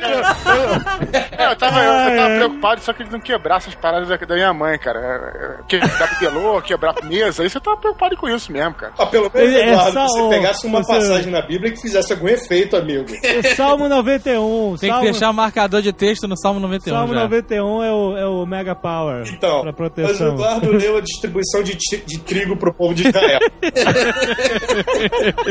É, 1.38 1.46
eu, 1.52 1.56
tava, 1.56 1.80
eu, 1.84 1.92
eu 1.92 2.16
tava 2.16 2.34
preocupado 2.36 2.80
só 2.80 2.92
que 2.92 3.02
ele 3.02 3.10
não 3.10 3.20
quebrasse 3.20 3.68
as 3.68 3.74
paradas 3.74 4.08
da, 4.08 4.16
da 4.16 4.34
minha 4.34 4.54
mãe, 4.54 4.78
cara. 4.78 5.60
Quebrar 5.68 6.08
bibelô, 6.14 6.62
quebrar 6.62 6.94
mesa, 7.04 7.44
isso 7.44 7.58
eu 7.58 7.60
tava 7.60 7.76
preocupado 7.76 8.16
com 8.16 8.28
isso 8.28 8.50
mesmo, 8.50 8.74
cara. 8.74 8.92
Ah, 8.98 9.06
pelo 9.06 9.30
menos, 9.32 9.54
É 9.54 9.68
Eduardo, 9.68 9.92
só 9.92 10.06
que 10.06 10.12
você 10.12 10.28
pegasse 10.36 10.66
uma 10.66 10.82
você- 10.82 10.92
passagem 10.94 11.30
na 11.32 11.42
Bíblia 11.42 11.72
que 11.72 11.80
fizesse 11.80 12.12
algum 12.12 12.28
efeito, 12.28 12.76
amigo. 12.76 13.06
O 13.10 13.54
Salmo 13.56 13.88
91. 13.88 14.76
Tem 14.78 14.88
Salmo, 14.90 15.04
que 15.04 15.10
deixar 15.12 15.30
o 15.30 15.34
marcador 15.34 15.82
de 15.82 15.89
texto 15.92 16.28
no 16.28 16.36
Salmo 16.36 16.60
91 16.60 16.94
Salmo 16.94 17.14
já. 17.14 17.20
91 17.22 17.82
é 17.82 17.92
o, 17.92 18.16
é 18.16 18.26
o 18.26 18.46
Mega 18.46 18.74
Power. 18.74 19.24
Então, 19.28 19.62
pra 19.62 19.64
mas 19.64 19.72
o 19.72 19.76
proteção. 19.76 20.28
Eduardo 20.34 20.70
leu 20.72 20.96
a 20.96 21.00
distribuição 21.00 21.62
de, 21.62 21.76
de 22.06 22.18
trigo 22.20 22.56
pro 22.56 22.72
povo 22.72 22.94
de 22.94 23.08
Israel. 23.08 23.40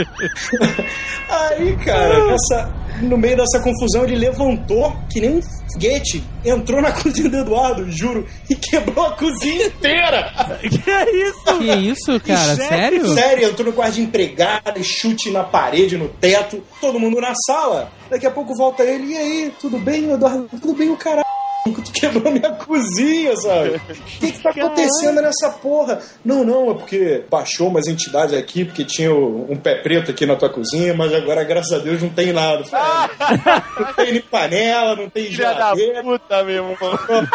Aí, 1.30 1.76
cara, 1.78 2.26
nessa- 2.28 2.72
no 3.02 3.18
meio 3.18 3.38
dessa 3.38 3.60
confusão, 3.64 4.04
ele 4.04 4.16
levantou 4.16 4.96
que 5.12 5.22
nem 5.22 5.38
um 5.38 5.42
foguete, 5.74 6.24
entrou 6.44 6.82
na 6.82 6.92
cozinha 6.94 7.30
do 7.30 7.38
Eduardo, 7.38 7.92
juro, 7.92 8.26
e 8.50 8.56
quebrou 8.56 9.06
a 9.06 9.12
cozinha 9.12 9.68
inteira. 9.68 10.32
Que 10.70 10.92
é 10.92 11.28
isso? 11.28 11.60
Que 11.60 11.74
isso, 11.74 12.20
cara? 12.22 12.54
E 12.54 12.56
Sério? 12.56 13.14
Sério, 13.14 13.50
entrou 13.50 13.68
no 13.68 13.74
quarto 13.74 13.96
de 13.96 14.02
empregada, 14.02 14.82
chute 14.84 15.30
na 15.30 15.44
parede, 15.44 15.98
no 15.98 16.08
teto, 16.08 16.64
todo 16.80 17.00
mundo 17.00 17.20
na 17.20 17.34
sala. 17.46 17.92
Daqui 18.10 18.26
a 18.26 18.32
pouco 18.32 18.56
volta 18.56 18.84
ele, 18.84 19.14
e 19.14 19.18
aí, 19.18 19.54
tudo 19.60 19.78
bem, 19.78 20.12
Eduardo? 20.12 20.50
Tudo 20.60 20.74
bem, 20.74 20.90
o 20.90 20.98
caralho. 20.98 21.29
Maluco, 21.70 21.82
tu 21.82 21.92
quebrou 21.92 22.32
minha 22.34 22.52
cozinha, 22.54 23.36
sabe? 23.38 23.82
O 23.90 24.20
que 24.20 24.32
que 24.32 24.40
tá 24.40 24.50
acontecendo 24.50 25.22
nessa 25.22 25.50
porra? 25.62 26.00
Não, 26.24 26.44
não, 26.44 26.72
é 26.72 26.74
porque 26.74 27.24
baixou 27.30 27.68
umas 27.70 27.88
entidades 27.88 28.38
aqui, 28.38 28.66
porque 28.66 28.84
tinha 28.84 29.14
um 29.14 29.56
pé 29.56 29.76
preto 29.76 30.12
aqui 30.12 30.26
na 30.26 30.36
tua 30.36 30.50
cozinha, 30.50 30.94
mas 30.94 31.14
agora, 31.14 31.44
graças 31.44 31.72
a 31.74 31.78
Deus, 31.78 32.02
não 32.02 32.10
tem 32.10 32.34
nada. 32.34 32.62
Eu 32.62 32.66
falei, 32.66 33.10
"É, 33.46 33.82
não 33.86 33.94
tem 33.94 34.12
nem 34.14 34.22
panela, 34.22 34.96
não 34.96 35.10
tem 35.10 35.26
Filha 35.26 35.50
da 35.50 35.54
geladeira. 35.54 36.04
puta, 36.04 36.44
meu 36.44 36.56
irmão. 36.56 36.78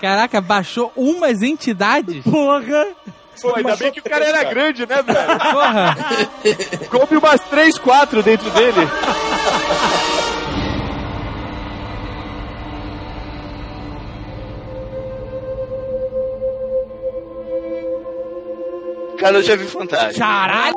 Caraca, 0.00 0.40
baixou 0.40 0.92
umas 0.94 1.42
entidades? 1.42 2.22
Porra! 2.22 2.86
Pô, 3.40 3.54
ainda 3.54 3.76
bem 3.76 3.92
que 3.92 4.00
o 4.00 4.02
cara 4.02 4.24
era 4.24 4.44
grande, 4.44 4.86
né, 4.86 5.02
velho? 5.02 5.38
Porra! 5.38 5.96
Coube 6.90 7.16
umas 7.16 7.40
3, 7.42 7.78
4 7.78 8.22
dentro 8.22 8.50
dele. 8.50 8.80
Cara, 19.18 19.38
eu 19.38 19.42
já 19.42 19.56
vi 19.56 19.64
fantasma. 19.64 20.18
Caralho! 20.18 20.76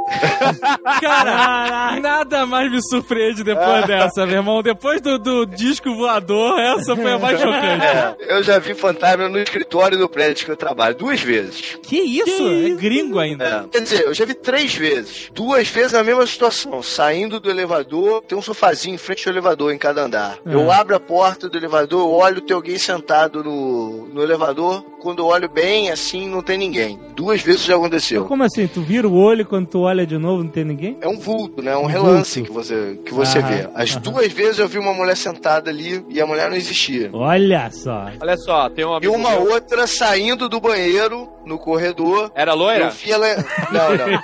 Cara, 1.02 2.00
nada 2.00 2.46
mais 2.46 2.72
me 2.72 2.82
surpreende 2.82 3.44
depois 3.44 3.86
dessa, 3.86 4.26
meu 4.26 4.38
irmão. 4.38 4.62
Depois 4.62 5.02
do, 5.02 5.18
do 5.18 5.46
disco 5.46 5.94
voador, 5.96 6.60
essa 6.60 6.96
foi 6.96 7.12
a 7.12 7.20
mais 7.20 7.40
chocante. 7.40 7.86
É, 7.86 8.16
eu 8.20 8.44
já 8.44 8.60
vi 8.60 8.74
fantasma 8.74 9.30
no 9.30 9.40
escritório 9.40 9.98
do 9.98 10.10
prédio 10.10 10.46
que 10.46 10.52
eu 10.52 10.58
trabalho, 10.58 10.96
duas 10.96 11.22
vezes. 11.22 11.78
Que 11.84 11.98
isso? 11.98 12.48
é 12.48 12.70
gringo 12.72 13.20
ainda. 13.20 13.46
É. 13.46 13.70
Quer 13.70 13.82
dizer, 13.82 14.06
eu 14.06 14.14
já 14.14 14.26
vi 14.26 14.34
três 14.34 14.74
vezes. 14.74 15.30
Duas 15.34 15.68
vezes 15.68 15.94
na 15.94 16.04
mesma 16.04 16.26
situação. 16.26 16.82
Saindo 16.82 17.40
do 17.40 17.50
elevador, 17.50 18.22
tem 18.22 18.38
um 18.38 18.42
sofazinho 18.42 18.96
em 18.96 18.98
frente 18.98 19.28
ao 19.28 19.34
elevador 19.34 19.74
em 19.74 19.78
cada 19.78 20.04
andar. 20.04 20.38
Eu 20.46 20.72
abro 20.72 20.96
a 20.96 21.00
porta 21.00 21.50
do 21.50 21.58
elevador, 21.58 22.02
eu 22.02 22.12
olho, 22.12 22.42
tem 22.42 22.56
alguém 22.56 22.78
sentado 22.78 23.44
no, 23.44 24.08
no 24.08 24.22
elevador. 24.22 24.84
Quando 25.02 25.20
eu 25.20 25.28
olho 25.28 25.48
bem, 25.50 25.92
assim, 25.92 26.28
não 26.28 26.42
tem 26.42 26.58
ninguém. 26.58 27.00
Duas 27.16 27.42
vezes 27.42 27.64
já 27.64 27.76
aconteceu. 27.76 28.26
Como 28.30 28.44
assim? 28.44 28.68
Tu 28.68 28.80
vira 28.84 29.08
o 29.08 29.16
olho 29.16 29.42
e 29.42 29.46
quando 29.46 29.66
tu 29.66 29.80
olha 29.82 30.06
de 30.06 30.16
novo 30.16 30.44
não 30.44 30.52
tem 30.52 30.64
ninguém? 30.64 30.96
É 31.02 31.08
um 31.08 31.18
vulto, 31.18 31.64
né? 31.64 31.76
Um 31.76 31.88
relance 31.88 32.40
vulto. 32.42 32.48
que 32.52 32.56
você, 32.56 33.00
que 33.04 33.12
você 33.12 33.40
Aham, 33.40 33.48
vê. 33.48 33.70
As 33.74 33.92
aham. 33.94 34.02
duas 34.02 34.32
vezes 34.32 34.60
eu 34.60 34.68
vi 34.68 34.78
uma 34.78 34.94
mulher 34.94 35.18
sentada 35.18 35.72
ali 35.72 36.06
e 36.08 36.22
a 36.22 36.28
mulher 36.28 36.48
não 36.48 36.56
existia. 36.56 37.10
Olha 37.12 37.72
só. 37.72 38.06
Olha 38.22 38.38
só, 38.38 38.70
tem 38.70 38.86
um 38.86 39.00
E 39.02 39.08
uma 39.08 39.32
meu- 39.32 39.52
outra 39.52 39.88
saindo 39.88 40.48
do 40.48 40.60
banheiro 40.60 41.28
no 41.44 41.58
corredor. 41.58 42.32
Era 42.36 42.54
loira? 42.54 42.86
Eu 42.86 42.92
vi 42.92 43.12
ela. 43.12 43.26
Não, 43.72 43.98
não. 43.98 44.20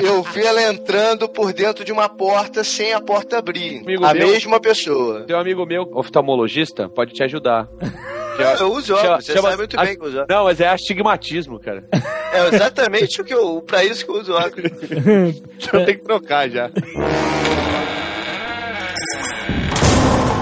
Eu 0.00 0.22
vi 0.22 0.42
ela 0.44 0.62
entrando 0.62 1.28
por 1.28 1.52
dentro 1.52 1.84
de 1.84 1.90
uma 1.90 2.08
porta 2.08 2.62
sem 2.62 2.92
a 2.92 3.00
porta 3.00 3.38
abrir. 3.38 3.80
Amigo 3.80 4.04
a 4.04 4.14
meu? 4.14 4.28
mesma 4.28 4.60
pessoa. 4.60 5.24
Tem 5.26 5.34
um 5.34 5.40
amigo 5.40 5.66
meu, 5.66 5.82
oftalmologista, 5.92 6.88
pode 6.88 7.12
te 7.12 7.24
ajudar. 7.24 7.66
Eu 8.60 8.72
uso 8.72 8.94
óculos, 8.94 9.26
você 9.26 9.40
sabe 9.40 9.56
muito 9.56 9.76
bem 9.76 9.96
que 9.96 10.02
eu 10.02 10.08
uso 10.08 10.18
óculos. 10.20 10.36
Não, 10.36 10.44
mas 10.44 10.60
é 10.60 10.68
astigmatismo, 10.68 11.60
cara. 11.60 11.84
É 12.32 12.48
exatamente 12.54 13.20
o 13.20 13.24
que 13.24 13.34
eu. 13.34 13.62
Pra 13.62 13.84
isso 13.84 14.04
que 14.04 14.10
eu 14.10 14.16
uso 14.16 14.32
óculos. 14.32 14.70
Eu 15.72 15.84
tenho 15.84 15.98
que 15.98 16.04
trocar 16.04 16.48
já. 16.50 16.70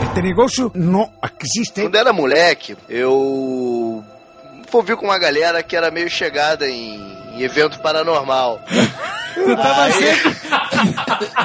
Este 0.03 0.23
negocio 0.23 0.71
no 0.75 1.09
existe. 1.43 1.83
Quando 1.83 1.97
era 1.97 2.13
moleque, 2.13 2.77
eu 2.89 4.05
envolvi 4.67 4.97
com 4.97 5.07
uma 5.07 5.19
galera 5.19 5.63
que 5.63 5.77
era 5.77 5.91
meio 5.91 6.11
chegada 6.11 6.69
em, 6.69 7.01
em 7.35 7.43
evento 7.43 7.81
paranormal. 7.81 8.61
Tu 9.35 9.57
tava 9.57 9.83
Aí- 9.85 9.93
sempre. 9.93 10.35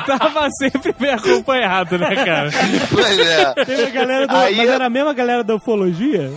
tava 0.05 0.49
sempre 0.51 0.93
bem 0.99 1.11
acompanhado, 1.13 1.97
né, 1.97 2.15
cara? 2.15 2.49
Pois 2.91 3.19
é. 3.19 3.53
Tem 3.65 3.85
a 3.85 3.89
galera 3.89 4.27
do, 4.27 4.35
Aí 4.35 4.55
mas 4.55 4.69
era 4.69 4.85
a 4.85 4.89
mesma 4.89 5.13
galera 5.13 5.43
da 5.43 5.55
ufologia? 5.55 6.31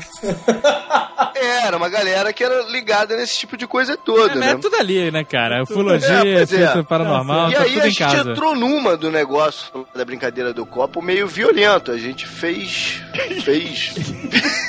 Era 1.34 1.76
uma 1.76 1.88
galera 1.88 2.32
que 2.32 2.42
era 2.44 2.62
ligada 2.70 3.16
nesse 3.16 3.38
tipo 3.38 3.56
de 3.56 3.66
coisa 3.66 3.96
toda, 3.96 4.32
É, 4.32 4.36
né? 4.36 4.50
é 4.52 4.56
tudo 4.56 4.76
ali, 4.76 5.10
né, 5.10 5.24
cara? 5.24 5.62
Ufologia, 5.62 6.22
É, 6.24 6.28
é. 6.40 6.42
efeito 6.42 6.84
paranormal, 6.84 7.50
E 7.50 7.54
tá 7.54 7.62
aí 7.62 7.72
tudo 7.72 7.82
a 7.82 7.86
em 7.86 7.90
gente 7.90 7.98
casa. 7.98 8.30
entrou 8.32 8.54
numa 8.54 8.96
do 8.96 9.10
negócio 9.10 9.86
da 9.94 10.04
brincadeira 10.04 10.52
do 10.52 10.66
copo 10.66 11.00
meio 11.00 11.26
violento. 11.26 11.90
A 11.92 11.98
gente 11.98 12.26
fez. 12.26 13.00
fez. 13.44 13.94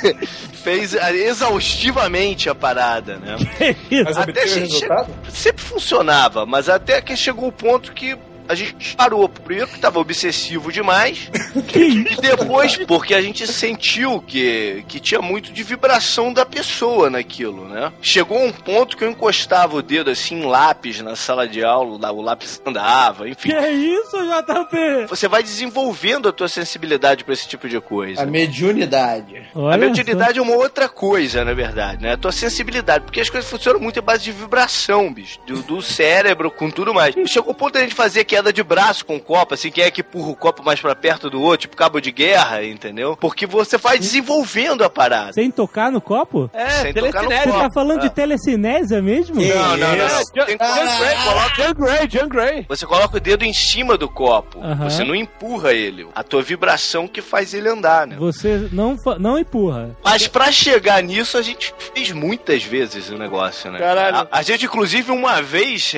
fez 0.62 0.94
exaustivamente 0.94 2.48
a 2.48 2.54
parada, 2.54 3.16
né? 3.18 3.36
Até 4.16 4.44
o 4.44 4.48
gente-? 4.48 4.86
Sempre 5.28 5.62
funcionava, 5.62 6.46
mas 6.46 6.68
até 6.74 7.00
que 7.00 7.16
chegou 7.16 7.48
o 7.48 7.52
ponto 7.52 7.92
que 7.92 8.16
a 8.52 8.56
gente 8.56 8.96
parou. 8.96 9.28
Primeiro 9.28 9.70
que 9.70 9.78
tava 9.78 9.98
obsessivo 9.98 10.70
demais. 10.70 11.30
e 11.74 12.20
depois 12.20 12.76
porque 12.86 13.14
a 13.14 13.22
gente 13.22 13.46
sentiu 13.46 14.20
que, 14.20 14.84
que 14.88 15.00
tinha 15.00 15.20
muito 15.20 15.52
de 15.52 15.62
vibração 15.62 16.32
da 16.32 16.44
pessoa 16.44 17.10
naquilo, 17.10 17.68
né? 17.68 17.92
Chegou 18.00 18.42
um 18.42 18.52
ponto 18.52 18.96
que 18.96 19.04
eu 19.04 19.10
encostava 19.10 19.76
o 19.76 19.82
dedo 19.82 20.10
assim 20.10 20.40
em 20.40 20.44
lápis 20.44 21.00
na 21.00 21.16
sala 21.16 21.46
de 21.46 21.64
aula, 21.64 21.98
lá, 22.00 22.12
o 22.12 22.20
lápis 22.20 22.60
andava, 22.64 23.28
enfim. 23.28 23.50
Que 23.50 23.68
isso, 23.68 24.16
JP? 24.16 25.06
Você 25.08 25.28
vai 25.28 25.42
desenvolvendo 25.42 26.28
a 26.28 26.32
tua 26.32 26.48
sensibilidade 26.48 27.24
pra 27.24 27.34
esse 27.34 27.48
tipo 27.48 27.68
de 27.68 27.80
coisa. 27.80 28.22
A 28.22 28.26
mediunidade. 28.26 29.42
A 29.54 29.58
Olha 29.58 29.78
mediunidade 29.78 30.38
é 30.38 30.42
uma 30.42 30.54
outra 30.54 30.88
coisa, 30.88 31.44
na 31.44 31.54
verdade, 31.54 32.02
né? 32.02 32.12
A 32.12 32.16
tua 32.16 32.32
sensibilidade, 32.32 33.04
porque 33.04 33.20
as 33.20 33.30
coisas 33.30 33.48
funcionam 33.48 33.80
muito 33.80 33.98
à 33.98 34.02
base 34.02 34.24
de 34.24 34.32
vibração, 34.32 35.12
bicho. 35.12 35.38
Do, 35.46 35.62
do 35.62 35.82
cérebro, 35.82 36.50
com 36.50 36.70
tudo 36.70 36.94
mais. 36.94 37.14
Chegou 37.26 37.52
o 37.52 37.54
ponto 37.54 37.74
da 37.74 37.80
gente 37.80 37.94
fazer 37.94 38.24
queda 38.42 38.52
de 38.52 38.62
braço 38.62 39.06
com 39.06 39.16
o 39.16 39.20
copo, 39.20 39.54
assim, 39.54 39.70
quem 39.70 39.84
é 39.84 39.90
que 39.90 40.00
empurra 40.00 40.30
o 40.30 40.36
copo 40.36 40.64
mais 40.64 40.80
pra 40.80 40.94
perto 40.96 41.30
do 41.30 41.40
outro, 41.40 41.62
tipo 41.62 41.76
cabo 41.76 42.00
de 42.00 42.10
guerra, 42.10 42.64
entendeu? 42.64 43.16
Porque 43.16 43.46
você 43.46 43.78
vai 43.78 43.98
desenvolvendo 43.98 44.82
a 44.82 44.90
parada. 44.90 45.32
Sem 45.32 45.50
tocar 45.50 45.92
no 45.92 46.00
copo? 46.00 46.50
É, 46.52 46.68
Sem 46.70 46.92
tocar 46.92 47.22
no 47.22 47.30
Você 47.30 47.42
copo. 47.44 47.58
tá 47.60 47.68
falando 47.72 48.00
de 48.00 48.10
telecinésia 48.10 49.00
mesmo? 49.00 49.36
Não, 49.36 49.76
não, 49.76 49.96
não. 49.96 50.06
Isso. 50.06 50.32
não. 50.34 50.44
Tem 50.46 50.56
John 50.56 50.98
Gray, 50.98 51.16
coloca 51.24 51.54
John 51.54 51.74
Gray, 51.74 52.06
John 52.08 52.28
Gray. 52.28 52.66
Você 52.68 52.86
coloca 52.86 53.16
o 53.16 53.20
dedo 53.20 53.44
em 53.44 53.52
cima 53.52 53.96
do 53.96 54.08
copo. 54.08 54.58
Aham. 54.60 54.90
Você 54.90 55.04
não 55.04 55.14
empurra 55.14 55.72
ele. 55.72 56.06
A 56.14 56.22
tua 56.24 56.42
vibração 56.42 57.06
que 57.06 57.22
faz 57.22 57.54
ele 57.54 57.68
andar, 57.68 58.06
né? 58.06 58.16
Você 58.18 58.68
não, 58.72 58.96
não 59.20 59.38
empurra. 59.38 59.96
Mas 60.04 60.26
pra 60.26 60.50
chegar 60.50 61.00
nisso, 61.02 61.38
a 61.38 61.42
gente 61.42 61.72
fez 61.94 62.10
muitas 62.10 62.64
vezes 62.64 63.08
o 63.10 63.16
negócio, 63.16 63.70
né? 63.70 63.78
Caralho. 63.78 64.16
A, 64.16 64.28
a 64.38 64.42
gente, 64.42 64.64
inclusive, 64.64 65.12
uma 65.12 65.40
vez. 65.40 65.92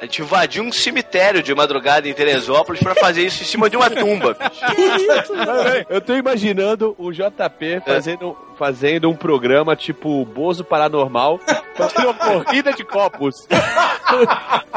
A 0.00 0.04
gente 0.04 0.20
invadiu 0.20 0.62
um 0.62 0.70
cemitério 0.70 1.42
de 1.42 1.54
madrugada 1.54 2.06
em 2.06 2.12
Teresópolis 2.12 2.82
pra 2.82 2.94
fazer 2.94 3.22
isso 3.22 3.42
em 3.42 3.46
cima 3.46 3.70
de 3.70 3.76
uma 3.76 3.88
tumba. 3.88 4.34
bicho. 4.34 5.32
Eu 5.88 6.00
tô 6.00 6.14
imaginando 6.14 6.94
o 6.98 7.10
JP 7.10 7.80
fazendo, 7.84 8.36
fazendo 8.56 9.10
um 9.10 9.14
programa 9.14 9.76
tipo 9.76 10.24
Bozo 10.24 10.64
Paranormal, 10.64 11.38
fazendo 11.76 12.06
uma 12.10 12.14
corrida 12.14 12.72
de 12.72 12.84
copos. 12.84 13.46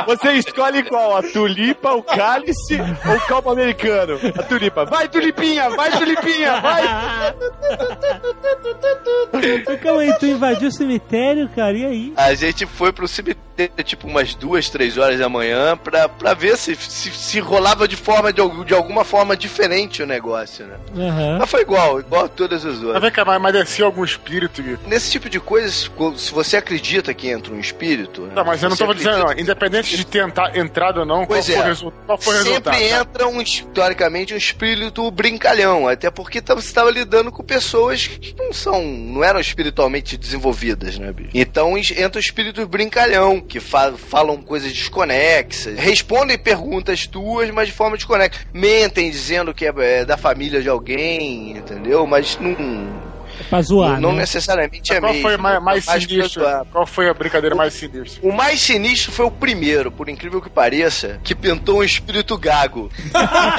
Você 0.06 0.34
escolhe 0.34 0.84
qual? 0.84 1.15
A 1.18 1.24
tulipa, 1.24 1.94
o 1.94 2.04
cálice 2.04 2.78
ou 3.08 3.15
o 3.15 3.22
copo 3.28 3.50
americano? 3.52 4.20
A 4.38 4.44
tulipa. 4.44 4.86
Vai, 4.86 5.08
tulipinha! 5.08 5.70
Vai, 5.70 5.92
tulipinha! 5.92 6.60
Vai! 6.62 6.84
Calma 9.82 10.02
aí, 10.02 10.13
tu 10.18 10.26
invadiu 10.26 10.70
o 10.70 10.72
cemitério, 10.72 11.50
cara, 11.56 11.78
e 11.78 11.86
aí? 11.86 12.13
A 12.15 12.34
gente 12.34 12.65
foi 12.65 12.92
pro 12.92 13.08
cemitério 13.08 13.50
tipo 13.84 14.08
umas 14.08 14.34
duas, 14.36 14.70
três 14.70 14.98
horas 14.98 15.20
da 15.20 15.28
manhã 15.28 15.76
pra, 15.78 16.08
pra 16.08 16.34
ver 16.34 16.58
se, 16.58 16.76
se, 16.76 17.12
se 17.12 17.39
rolava 17.39 17.88
de 17.88 17.96
forma 17.98 18.32
de, 18.32 18.42
de 18.65 18.74
alguma 18.74 19.04
forma 19.04 19.36
diferente 19.36 20.02
o 20.02 20.06
negócio, 20.08 20.65
né? 20.65 20.78
Aham. 20.98 21.38
Mas 21.39 21.50
foi 21.50 21.62
igual, 21.62 22.00
igual 22.00 22.26
a 22.26 22.30
todas 22.30 22.65
as 22.65 22.76
Mas 22.76 22.84
outras. 22.84 23.02
vem 23.02 23.12
cá, 23.12 23.26
mas, 23.26 23.42
descia 23.69 23.86
algum 23.86 24.03
espírito. 24.03 24.63
Nesse 24.88 25.12
tipo 25.12 25.29
de 25.29 25.39
coisa, 25.39 25.69
se 25.69 25.89
se 26.17 26.32
você 26.34 26.58
acredita 26.58 27.13
que 27.13 27.29
entra 27.29 27.53
um 27.53 27.60
espírito. 27.60 28.23
né? 28.23 28.32
Tá, 28.34 28.43
mas 28.43 28.63
eu 28.63 28.69
não 28.69 28.75
Você 28.75 28.84
tava 28.84 28.95
dizendo, 28.95 29.17
não, 29.19 29.32
independente 29.34 29.95
de 29.95 30.05
ter 30.05 30.23
entra- 30.25 30.51
entrado 30.58 31.01
ou 31.01 31.05
não, 31.05 31.25
Pois 31.25 31.45
qual, 31.45 31.55
foi 31.55 31.55
é. 31.55 31.60
o 31.60 31.67
resu- 31.67 31.93
qual 32.05 32.17
foi 32.17 32.34
o 32.36 32.38
resultado? 32.43 32.73
Sempre 32.75 32.89
tá? 32.89 32.99
entra 33.01 33.27
um, 33.27 33.43
teoricamente, 33.73 34.34
um 34.34 34.38
espírito 34.38 35.10
brincalhão, 35.12 35.88
até 35.88 36.10
porque 36.10 36.41
tá- 36.41 36.55
você 36.55 36.67
estava 36.67 36.89
lidando 36.89 37.32
com 37.32 37.43
pessoas 37.43 38.08
que 38.08 38.36
não 38.38 38.51
são, 38.51 38.82
não 38.84 39.23
eram 39.23 39.39
espiritualmente 39.39 40.17
desenvolvidas, 40.17 40.97
né, 40.97 41.12
bicho? 41.12 41.29
Então 41.34 41.77
entra 41.77 42.17
o 42.17 42.19
espírito 42.19 42.65
brincalhão, 42.67 43.39
que 43.39 43.60
fa- 43.60 43.93
falam 43.93 44.38
coisas 44.38 44.71
desconexas, 44.73 45.77
respondem 45.77 46.38
perguntas 46.38 47.05
tuas, 47.05 47.49
mas 47.51 47.67
de 47.67 47.73
forma 47.73 47.95
desconexa. 47.97 48.39
Mentem 48.53 49.10
dizendo 49.12 49.53
que 49.53 49.65
é, 49.65 49.73
é 49.77 50.05
da 50.05 50.17
família 50.17 50.62
de 50.62 50.69
alguém, 50.69 51.51
entendeu? 51.51 52.05
Mas 52.08 52.38
não. 52.39 53.09
Pra 53.49 53.62
zoar, 53.62 53.99
não 53.99 54.12
né? 54.12 54.19
necessariamente 54.19 54.93
é 54.93 54.99
Qual 54.99 55.12
mesmo. 55.12 55.27
foi 55.27 55.38
mais, 55.38 55.62
mais 55.62 55.85
mas 55.85 55.85
pra 55.85 56.07
sinistro? 56.09 56.43
Qual 56.71 56.85
foi 56.85 57.09
a 57.09 57.13
brincadeira 57.13 57.55
mais 57.55 57.73
sinistra? 57.73 58.19
O 58.27 58.31
mais 58.31 58.62
sinistro 58.62 59.12
foi 59.12 59.25
o 59.25 59.31
primeiro, 59.31 59.91
por 59.91 60.07
incrível 60.09 60.41
que 60.41 60.49
pareça, 60.49 61.19
que 61.23 61.33
pintou 61.33 61.79
um 61.79 61.83
espírito 61.83 62.38
gago. 62.38 62.89
e 63.03 63.17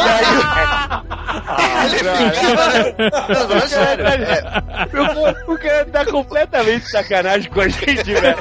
aí. 0.08 1.84
ele 1.86 1.98
ficava. 1.98 2.94
Não, 3.28 3.48
não, 3.48 3.56
é 3.56 3.66
sério. 3.66 4.04
É, 4.06 4.42
O 5.46 5.58
cara 5.58 5.84
tá 5.86 6.04
completamente 6.06 6.84
de 6.84 6.90
sacanagem 6.90 7.50
com 7.50 7.60
a 7.60 7.68
gente, 7.68 8.04
velho. 8.04 8.36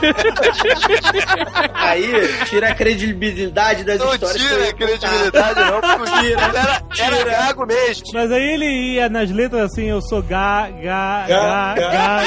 Aí 1.73 2.11
tira 2.45 2.69
a 2.69 2.75
credibilidade 2.75 3.83
das 3.83 3.99
não 3.99 4.13
histórias. 4.13 4.41
eu 4.41 4.49
tira 4.49 4.69
a 4.69 4.73
credibilidade, 4.73 5.59
não, 5.59 5.81
porque 5.81 6.19
Tira, 6.29 6.41
era, 6.41 7.15
era 7.17 7.23
gago 7.23 7.65
mesmo. 7.65 8.03
Mas 8.13 8.31
aí 8.31 8.53
ele 8.53 8.93
ia 8.93 9.09
nas 9.09 9.29
letras 9.31 9.71
assim, 9.71 9.85
eu 9.85 10.01
sou 10.01 10.21
ga, 10.21 10.69
ga, 10.69 11.25
ga, 11.27 11.38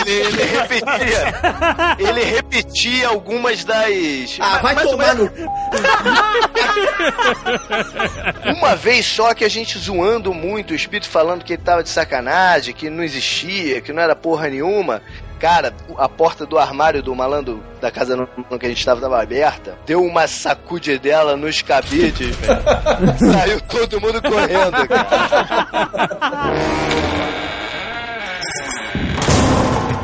Ele, 0.00 0.10
ele 0.10 0.42
repetia. 0.44 1.32
Ele 1.98 2.24
repetia 2.24 3.08
algumas 3.08 3.64
das. 3.64 4.38
Ah, 4.40 4.58
vai 4.58 4.74
mais 4.74 4.90
tomar 4.90 5.14
no. 5.14 5.30
Uma 8.56 8.74
vez 8.76 9.06
só 9.06 9.34
que 9.34 9.44
a 9.44 9.48
gente 9.48 9.78
zoando 9.78 10.32
muito, 10.32 10.72
o 10.72 10.76
espírito 10.76 11.08
falando 11.08 11.44
que 11.44 11.52
ele 11.54 11.62
tava 11.62 11.82
de 11.82 11.88
sacanagem, 11.88 12.74
que 12.74 12.88
não 12.90 13.02
existia, 13.02 13.80
que 13.80 13.92
não 13.92 14.02
era 14.02 14.14
porra 14.14 14.48
nenhuma. 14.48 15.02
Cara, 15.42 15.74
a 15.98 16.08
porta 16.08 16.46
do 16.46 16.56
armário 16.56 17.02
do 17.02 17.16
malandro 17.16 17.60
da 17.80 17.90
casa 17.90 18.28
que 18.60 18.66
a 18.66 18.68
gente 18.68 18.84
tava, 18.84 19.00
tava 19.00 19.20
aberta, 19.20 19.76
deu 19.84 20.00
uma 20.04 20.28
sacude 20.28 20.96
dela 21.00 21.36
nos 21.36 21.60
cabides, 21.62 22.36
velho. 22.36 22.62
Saiu 23.18 23.60
todo 23.62 24.00
mundo 24.00 24.22
correndo, 24.22 24.86
cara. 24.86 25.08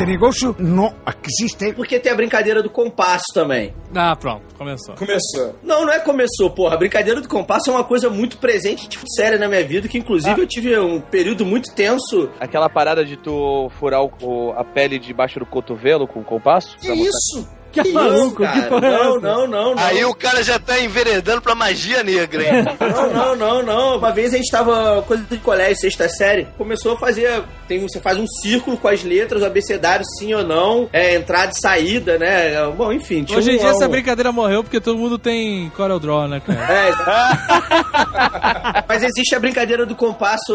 Este 0.08 0.12
negocio 0.12 0.56
no 0.58 0.92
existe. 1.26 1.72
Porque 1.74 1.98
tem 1.98 2.10
a 2.10 2.14
brincadeira 2.14 2.62
do 2.62 2.70
compasso 2.70 3.24
também. 3.34 3.74
Ah, 3.94 4.16
pronto, 4.16 4.42
começou. 4.56 4.94
Começou. 4.94 5.54
Não, 5.62 5.84
não 5.84 5.92
é 5.92 5.98
começou, 6.00 6.50
porra. 6.50 6.74
A 6.74 6.78
brincadeira 6.78 7.20
do 7.20 7.28
compasso 7.28 7.70
é 7.70 7.72
uma 7.72 7.84
coisa 7.84 8.08
muito 8.08 8.38
presente, 8.38 8.88
tipo, 8.88 9.04
séria 9.14 9.38
na 9.38 9.48
minha 9.48 9.62
vida, 9.64 9.86
que 9.88 9.98
inclusive 9.98 10.40
eu 10.40 10.46
tive 10.46 10.78
um 10.78 11.00
período 11.00 11.44
muito 11.44 11.74
tenso. 11.74 12.30
Aquela 12.40 12.68
parada 12.68 13.04
de 13.04 13.16
tu 13.16 13.70
furar 13.78 14.02
o- 14.02 14.12
o- 14.22 14.52
a 14.52 14.64
pele 14.64 14.98
debaixo 14.98 15.38
do 15.38 15.46
cotovelo 15.46 16.06
com 16.06 16.20
o 16.20 16.24
compasso? 16.24 16.76
Que 16.78 16.90
isso? 16.92 17.46
Que 17.82 17.88
isso, 17.88 17.94
maluco, 17.94 18.42
cara? 18.42 18.60
que 18.62 18.68
porra 18.68 18.86
é 18.86 18.90
Não, 18.90 19.10
essa? 19.16 19.20
não, 19.20 19.46
não, 19.46 19.74
não. 19.74 19.84
Aí 19.84 20.04
o 20.04 20.14
cara 20.14 20.42
já 20.42 20.58
tá 20.58 20.78
enveredando 20.80 21.40
pra 21.42 21.54
magia 21.54 22.02
negra, 22.02 22.42
hein? 22.42 22.64
Não, 22.98 23.12
não, 23.12 23.36
não, 23.36 23.62
não. 23.62 23.98
Uma 23.98 24.10
vez 24.12 24.32
a 24.34 24.36
gente 24.36 24.50
tava, 24.50 25.02
coisa 25.06 25.22
de 25.30 25.36
colégio, 25.38 25.76
sexta 25.76 26.08
série, 26.08 26.46
começou 26.56 26.92
a 26.92 26.96
fazer. 26.96 27.42
Tem, 27.66 27.80
você 27.80 28.00
faz 28.00 28.18
um 28.18 28.26
círculo 28.26 28.76
com 28.76 28.88
as 28.88 29.02
letras, 29.04 29.42
o 29.42 29.46
abecedário, 29.46 30.04
sim 30.18 30.32
ou 30.34 30.42
não, 30.44 30.88
é, 30.92 31.14
entrada 31.14 31.52
e 31.54 31.60
saída, 31.60 32.18
né? 32.18 32.52
Bom, 32.76 32.92
enfim. 32.92 33.24
tinha 33.24 33.38
Hoje 33.38 33.52
em 33.52 33.56
um- 33.56 33.58
dia 33.58 33.68
essa 33.70 33.86
um- 33.86 33.90
brincadeira 33.90 34.32
morreu 34.32 34.62
porque 34.64 34.80
todo 34.80 34.98
mundo 34.98 35.18
tem 35.18 35.70
Corel 35.76 35.98
Draw, 36.00 36.28
né, 36.28 36.40
cara? 36.44 36.58
É, 36.72 36.90
Mas 38.88 39.02
existe 39.02 39.34
a 39.34 39.40
brincadeira 39.40 39.84
do 39.86 39.94
compasso 39.94 40.52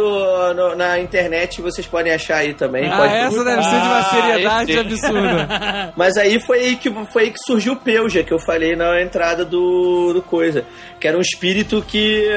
no- 0.56 0.76
na 0.76 1.00
internet, 1.00 1.62
vocês 1.62 1.86
podem 1.88 2.14
achar 2.14 2.38
aí 2.38 2.54
também. 2.54 2.90
Ah, 2.92 2.98
pode- 2.98 3.14
essa 3.14 3.44
deve 3.44 3.64
ser 3.64 3.70
de 3.70 3.76
uma 3.88 4.00
Ah, 4.00 4.04
seriedade 4.04 4.80
absurda. 4.80 5.94
Mas 5.96 6.18
aí 6.18 6.40
foi 6.40 6.60
aí 6.60 6.76
que, 6.76 6.90
foi 7.14 7.24
aí 7.24 7.32
que 7.32 7.40
surgiu 7.40 7.74
o 7.74 7.76
Peuja, 7.76 8.24
que 8.24 8.34
eu 8.34 8.40
falei 8.40 8.76
na 8.76 9.00
entrada 9.00 9.46
do, 9.46 10.12
do 10.14 10.22
coisa. 10.22 10.66
Que 11.00 11.08
era 11.08 11.18
um 11.18 11.22
espírito 11.22 11.84
que 11.88 12.28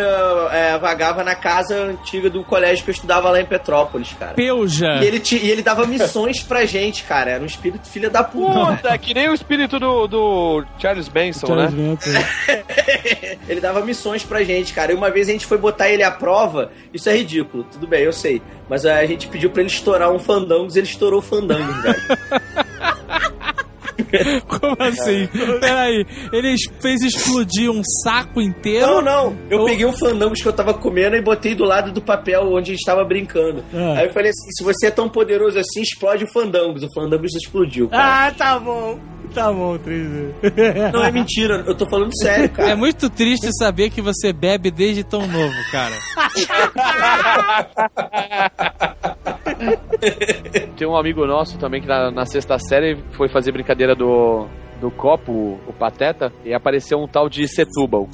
é, 0.52 0.78
vagava 0.78 1.24
na 1.24 1.34
casa 1.34 1.74
antiga 1.84 2.28
do 2.28 2.44
colégio 2.44 2.84
que 2.84 2.90
eu 2.90 2.94
estudava 2.94 3.30
lá 3.30 3.40
em 3.40 3.46
Petrópolis, 3.46 4.14
cara. 4.18 4.34
Peuja. 4.34 5.00
E 5.02 5.06
ele, 5.06 5.22
e 5.32 5.50
ele 5.50 5.62
dava 5.62 5.86
missões 5.86 6.42
pra 6.42 6.66
gente, 6.66 7.04
cara. 7.04 7.30
Era 7.30 7.42
um 7.42 7.46
espírito 7.46 7.88
filha 7.88 8.10
da 8.10 8.22
puta. 8.22 8.76
Puta, 8.76 8.98
que 8.98 9.14
nem 9.14 9.30
o 9.30 9.34
espírito 9.34 9.80
do, 9.80 10.06
do 10.06 10.64
Charles 10.78 11.08
Benson, 11.08 11.46
Charles 11.46 11.72
né? 11.72 11.88
Manson. 11.88 12.10
ele 13.48 13.60
dava 13.60 13.80
missões 13.80 14.22
pra 14.22 14.44
gente, 14.44 14.74
cara. 14.74 14.92
E 14.92 14.94
uma 14.94 15.10
vez 15.10 15.28
a 15.28 15.32
gente 15.32 15.46
foi 15.46 15.56
botar 15.56 15.88
ele 15.88 16.02
à 16.02 16.10
prova. 16.10 16.70
Isso 16.92 17.08
é 17.08 17.16
ridículo, 17.16 17.64
tudo 17.64 17.86
bem, 17.86 18.02
eu 18.02 18.12
sei. 18.12 18.42
Mas 18.68 18.84
a 18.84 19.04
gente 19.06 19.28
pediu 19.28 19.48
pra 19.48 19.62
ele 19.62 19.70
estourar 19.70 20.12
um 20.12 20.18
fandangos 20.18 20.76
e 20.76 20.80
ele 20.80 20.86
estourou 20.86 21.20
o 21.20 21.22
fandangos, 21.22 21.82
velho. 21.82 22.42
Como 24.46 24.76
assim? 24.80 25.28
Peraí, 25.60 26.06
ele 26.32 26.54
fez 26.80 27.02
explodir 27.02 27.70
um 27.70 27.82
saco 28.04 28.40
inteiro? 28.40 28.86
Não, 28.86 29.02
não. 29.02 29.36
Eu 29.50 29.60
Eu- 29.60 29.64
peguei 29.64 29.86
um 29.86 29.92
fandangos 29.92 30.40
que 30.42 30.48
eu 30.48 30.52
tava 30.52 30.74
comendo 30.74 31.16
e 31.16 31.22
botei 31.22 31.54
do 31.54 31.64
lado 31.64 31.92
do 31.92 32.00
papel 32.02 32.42
onde 32.52 32.72
a 32.72 32.74
gente 32.74 32.84
tava 32.84 33.04
brincando. 33.04 33.62
Ah. 33.74 33.94
Aí 33.98 34.06
eu 34.06 34.12
falei 34.12 34.30
assim: 34.30 34.50
se 34.50 34.64
você 34.64 34.86
é 34.86 34.90
tão 34.90 35.08
poderoso 35.08 35.58
assim, 35.58 35.80
explode 35.82 36.24
o 36.24 36.32
fandangos. 36.32 36.82
O 36.82 36.88
fandangos 36.94 37.34
explodiu. 37.34 37.88
Cara. 37.88 38.26
Ah, 38.26 38.30
tá 38.32 38.58
bom. 38.58 38.98
Tá 39.34 39.52
bom, 39.52 39.76
3D. 39.76 40.32
Não 40.94 41.02
é 41.04 41.10
mentira, 41.10 41.62
eu 41.66 41.74
tô 41.74 41.84
falando 41.90 42.16
sério, 42.16 42.48
cara. 42.48 42.70
É 42.70 42.74
muito 42.76 43.10
triste 43.10 43.48
saber 43.58 43.90
que 43.90 44.00
você 44.00 44.32
bebe 44.32 44.70
desde 44.70 45.02
tão 45.04 45.26
novo, 45.26 45.52
cara. 45.72 45.94
Tem 50.76 50.86
um 50.86 50.96
amigo 50.96 51.26
nosso 51.26 51.58
também 51.58 51.80
que 51.80 51.88
na, 51.88 52.10
na 52.10 52.26
sexta 52.26 52.58
série 52.58 52.96
foi 53.12 53.28
fazer 53.28 53.52
brincadeira 53.52 53.94
do, 53.94 54.46
do 54.80 54.90
copo, 54.90 55.32
o, 55.32 55.60
o 55.66 55.72
Pateta, 55.72 56.32
e 56.44 56.52
apareceu 56.52 56.98
um 56.98 57.08
tal 57.08 57.28
de 57.28 57.46
Setúbal. 57.48 58.08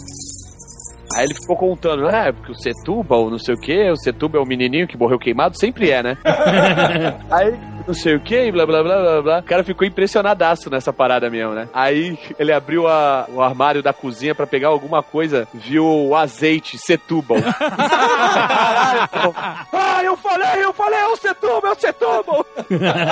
Aí 1.14 1.26
ele 1.26 1.34
ficou 1.34 1.56
contando, 1.56 2.08
é, 2.08 2.32
porque 2.32 2.52
o 2.52 2.54
Setúbal, 2.54 3.30
não 3.30 3.38
sei 3.38 3.54
o 3.54 3.60
que, 3.60 3.90
o 3.90 3.96
Setúbal 3.96 4.40
é 4.40 4.44
o 4.44 4.48
menininho 4.48 4.88
que 4.88 4.96
morreu 4.96 5.18
queimado, 5.18 5.58
sempre 5.58 5.90
é, 5.90 6.02
né? 6.02 6.16
Aí, 7.30 7.52
não 7.86 7.94
sei 7.94 8.14
o 8.16 8.20
que, 8.20 8.50
blá 8.52 8.64
blá 8.66 8.82
blá 8.82 9.00
blá 9.00 9.22
blá. 9.22 9.38
O 9.40 9.42
cara 9.42 9.64
ficou 9.64 9.86
impressionadaço 9.86 10.70
nessa 10.70 10.92
parada 10.92 11.28
mesmo, 11.30 11.52
né? 11.54 11.68
Aí 11.72 12.18
ele 12.38 12.52
abriu 12.52 12.86
a- 12.88 13.26
o 13.28 13.40
armário 13.42 13.82
da 13.82 13.92
cozinha 13.92 14.34
pra 14.34 14.46
pegar 14.46 14.68
alguma 14.68 15.02
coisa, 15.02 15.46
viu 15.52 15.84
o 15.86 16.16
azeite 16.16 16.78
Setúbal. 16.78 17.38
ah, 19.72 20.00
eu 20.04 20.16
falei, 20.16 20.64
eu 20.64 20.72
falei, 20.72 20.98
é 20.98 21.06
o 21.06 21.16
Setúbal, 21.16 21.66
é 21.66 21.70
o 21.72 21.80
Setúbal! 21.80 22.46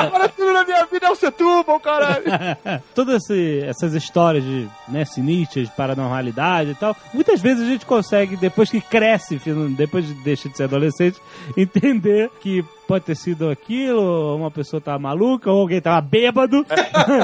Agora 0.06 0.28
tudo 0.28 0.52
na 0.52 0.64
minha 0.64 0.84
vida 0.86 1.06
é 1.06 1.10
o 1.10 1.14
Setúbal, 1.16 1.80
caralho! 1.80 2.24
Todas 2.94 3.22
essas 3.30 3.94
histórias 3.94 4.44
de 4.44 4.68
né, 4.88 5.04
sinistras, 5.04 5.68
de 5.68 5.74
paranormalidade 5.74 6.70
e 6.70 6.74
tal, 6.74 6.96
muitas 7.12 7.40
vezes 7.40 7.66
a 7.66 7.70
gente 7.70 7.86
consegue, 7.86 8.36
depois 8.36 8.70
que 8.70 8.80
cresce, 8.80 9.40
depois 9.76 10.06
de 10.06 10.14
deixar 10.14 10.48
de 10.48 10.56
ser 10.56 10.64
adolescente, 10.64 11.18
entender 11.56 12.30
que 12.40 12.64
pode 12.90 13.04
ter 13.04 13.14
sido 13.14 13.48
aquilo, 13.48 14.02
ou 14.02 14.36
uma 14.38 14.50
pessoa 14.50 14.80
tava 14.80 14.98
maluca, 14.98 15.48
ou 15.50 15.60
alguém 15.60 15.80
tava 15.80 16.00
bêbado. 16.00 16.66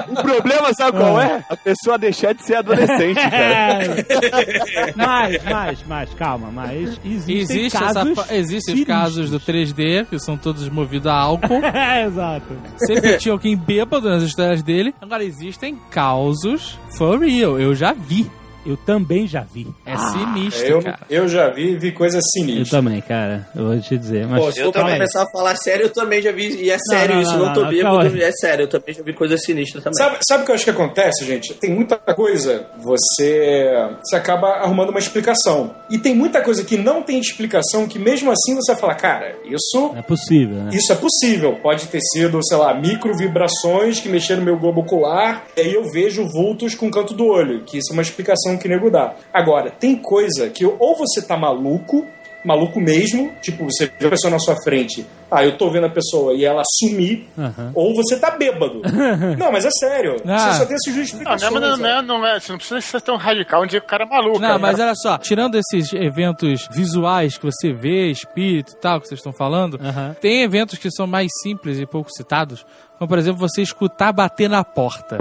O 0.09 0.23
problema, 0.23 0.73
sabe 0.75 0.97
qual 0.99 1.21
é? 1.21 1.45
A 1.51 1.57
pessoa 1.57 1.99
deixar 1.99 2.33
de 2.33 2.43
ser 2.45 2.57
adolescente, 2.57 3.17
cara. 3.31 3.85
É. 3.85 4.93
mas, 4.97 5.43
mas, 5.45 5.79
mas, 5.87 6.15
calma, 6.15 6.51
mas 6.53 6.99
existem 7.05 7.37
Existe 7.37 7.77
essa 7.77 7.95
casos 7.95 8.15
pa- 8.15 8.35
existem 8.35 8.75
os 8.77 8.85
casos 8.85 9.31
do 9.31 9.41
3D, 9.41 10.07
que 10.07 10.19
são 10.19 10.37
todos 10.37 10.69
movidos 10.69 11.07
a 11.09 11.15
álcool. 11.15 11.61
É, 11.75 12.05
exato. 12.05 12.47
Sempre 12.79 13.17
tinha 13.19 13.33
alguém 13.33 13.57
bêbado 13.57 14.09
nas 14.09 14.23
histórias 14.23 14.63
dele. 14.63 14.95
Agora, 15.01 15.25
existem 15.25 15.77
causos 15.91 16.79
for 16.97 17.19
real. 17.21 17.59
Eu 17.59 17.75
já 17.75 17.93
vi. 17.93 18.31
Eu 18.67 18.77
também 18.77 19.27
já 19.27 19.43
vi. 19.43 19.67
É 19.85 19.97
sinistro, 19.97 20.67
Eu, 20.67 20.83
cara. 20.83 20.99
eu 21.09 21.29
já 21.29 21.49
vi 21.51 21.73
e 21.73 21.77
vi 21.77 21.93
coisas 21.93 22.23
Eu 22.25 22.41
sinistras. 22.43 22.71
também, 22.71 23.01
cara. 23.01 23.49
Eu 23.55 23.67
vou 23.67 23.81
te 23.81 23.97
dizer. 23.97 24.27
Mas 24.27 24.45
Pô, 24.45 24.53
se 24.53 24.61
eu 24.61 24.73
for 24.73 24.83
começar 24.83 25.23
a 25.23 25.31
falar 25.31 25.57
sério, 25.57 25.85
eu 25.85 25.91
também 25.91 26.21
já 26.21 26.33
vi. 26.33 26.63
E 26.63 26.71
é 26.71 26.79
sério 26.79 27.15
não, 27.15 27.23
isso, 27.23 27.33
não, 27.33 27.39
não, 27.39 27.47
não, 27.47 27.55
tô 27.55 27.63
não, 27.63 27.71
bêbado, 27.71 28.23
é 28.23 28.33
sério, 28.33 28.65
eu 28.65 28.69
também 28.69 28.95
já 28.95 29.03
vi 29.03 29.13
coisa 29.13 29.39
sinistra 29.39 29.81
também. 29.81 29.97
Sabe, 29.97 30.19
sabe 30.27 30.43
o 30.43 30.47
que 30.47 30.51
eu 30.51 30.55
acho 30.55 30.65
que 30.65 30.71
acontece, 30.71 31.25
gente? 31.25 31.55
Tem 31.55 31.73
muita 31.73 31.97
coisa, 31.97 32.67
você, 32.83 33.71
você 34.03 34.17
acaba 34.17 34.49
arrumando 34.57 34.91
uma 34.91 34.99
explicação. 34.99 35.75
E 35.89 35.99
tem 35.99 36.15
muita 36.15 36.43
coisa 36.43 36.65
que 36.65 36.77
não 36.77 37.03
tem 37.03 37.19
explicação, 37.21 37.87
que 37.87 37.99
mesmo 37.99 38.31
assim 38.31 38.55
você 38.55 38.73
vai 38.73 38.81
falar, 38.81 38.95
cara, 38.97 39.37
isso, 39.45 39.93
é 39.97 40.03
possível, 40.03 40.57
né? 40.57 40.71
isso 40.73 40.93
é 40.93 40.97
possível. 40.97 41.57
Pode 41.63 41.87
ter 41.87 42.01
sido, 42.01 42.45
sei 42.45 42.57
lá, 42.57 42.75
micro 42.75 43.17
vibrações 43.17 44.01
que 44.01 44.09
mexeram 44.09 44.41
no 44.41 44.47
meu 44.47 44.59
globo 44.59 44.81
ocular, 44.81 45.45
e 45.57 45.61
aí 45.61 45.75
eu 45.75 45.85
vejo 45.91 46.27
vultos 46.27 46.75
com 46.75 46.89
o 46.89 46.91
canto 46.91 47.15
do 47.15 47.27
olho, 47.27 47.63
que 47.65 47.79
isso 47.79 47.91
é 47.91 47.93
uma 47.93 48.03
explicação 48.03 48.56
que 48.59 48.67
o 48.67 48.71
nego 48.71 48.91
dá. 48.91 49.15
Agora, 49.33 49.71
tem 49.71 49.97
coisa 49.97 50.49
que 50.49 50.65
ou 50.65 50.97
você 50.97 51.23
tá 51.23 51.37
maluco, 51.37 52.07
maluco 52.45 52.81
mesmo, 52.81 53.33
tipo, 53.43 53.65
você 53.65 53.91
vê 53.99 54.07
a 54.07 54.11
pessoa 54.11 54.31
na 54.31 54.39
sua 54.39 54.55
frente, 54.63 55.05
ah, 55.29 55.45
eu 55.45 55.59
tô 55.59 55.69
vendo 55.69 55.87
a 55.87 55.91
pessoa 55.91 56.33
e 56.33 56.45
ela 56.45 56.63
sumir, 56.79 57.27
ou 57.75 57.93
você 57.97 58.17
tá 58.21 58.31
bêbado. 58.31 58.83
não, 59.37 59.51
mas 59.51 59.65
é 59.65 59.71
sério. 59.81 60.17
Ah. 60.25 60.39
Você 60.39 60.59
só 60.59 60.65
tem 60.65 60.77
essas 60.77 60.95
duas 60.95 60.97
Não, 60.97 61.03
explicações. 61.03 61.53
não, 61.53 61.61
não, 61.61 61.77
né? 61.77 62.03
não, 62.03 62.19
não, 62.21 62.27
é, 62.27 62.39
você 62.39 62.53
não 62.53 62.59
precisa 62.59 62.81
ser 62.81 63.01
tão 63.01 63.17
radical 63.17 63.65
um 63.65 63.67
dia 63.67 63.81
que 63.81 63.87
o 63.87 63.89
cara 63.89 64.05
é 64.05 64.09
maluco. 64.09 64.39
Não, 64.39 64.47
cara. 64.47 64.59
mas 64.61 64.79
olha 64.79 64.95
só, 64.95 65.19
tirando 65.19 65.57
esses 65.57 65.93
eventos 65.93 66.69
visuais 66.71 67.37
que 67.37 67.45
você 67.45 67.73
vê, 67.73 68.11
espírito 68.11 68.75
e 68.75 68.77
tal, 68.77 69.01
que 69.01 69.09
vocês 69.09 69.19
estão 69.19 69.33
falando, 69.33 69.77
tem 70.21 70.43
eventos 70.43 70.79
que 70.79 70.89
são 70.89 71.07
mais 71.07 71.33
simples 71.43 71.81
e 71.81 71.87
pouco 71.87 72.11
citados, 72.13 72.65
como 72.97 73.09
por 73.09 73.19
exemplo 73.19 73.41
você 73.41 73.61
escutar 73.61 74.13
bater 74.13 74.49
na 74.49 74.63
porta, 74.63 75.19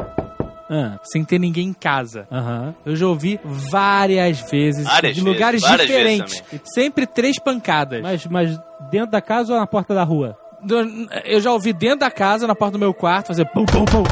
Ah, 0.69 0.97
sem 1.03 1.23
ter 1.23 1.39
ninguém 1.39 1.67
em 1.69 1.73
casa. 1.73 2.27
Aham. 2.31 2.73
Eu 2.85 2.95
já 2.95 3.07
ouvi 3.07 3.39
várias 3.43 4.39
vezes, 4.49 4.83
Várias 4.83 5.15
de 5.15 5.21
vezes, 5.21 5.33
lugares 5.35 5.61
diferentes. 5.61 6.43
Sempre 6.73 7.05
três 7.05 7.37
pancadas. 7.39 8.01
Mas, 8.01 8.25
mas 8.25 8.59
dentro 8.89 9.11
da 9.11 9.21
casa 9.21 9.53
ou 9.53 9.59
na 9.59 9.67
porta 9.67 9.93
da 9.93 10.03
rua? 10.03 10.37
eu 11.25 11.39
já 11.39 11.51
ouvi 11.51 11.71
dentro 11.71 11.99
da 11.99 12.09
casa, 12.09 12.47
na 12.47 12.55
porta 12.55 12.71
do 12.73 12.79
meu 12.79 12.93
quarto, 12.93 13.27
fazer 13.27 13.45
pum, 13.45 13.65
pum, 13.65 13.85
pum. 13.85 14.03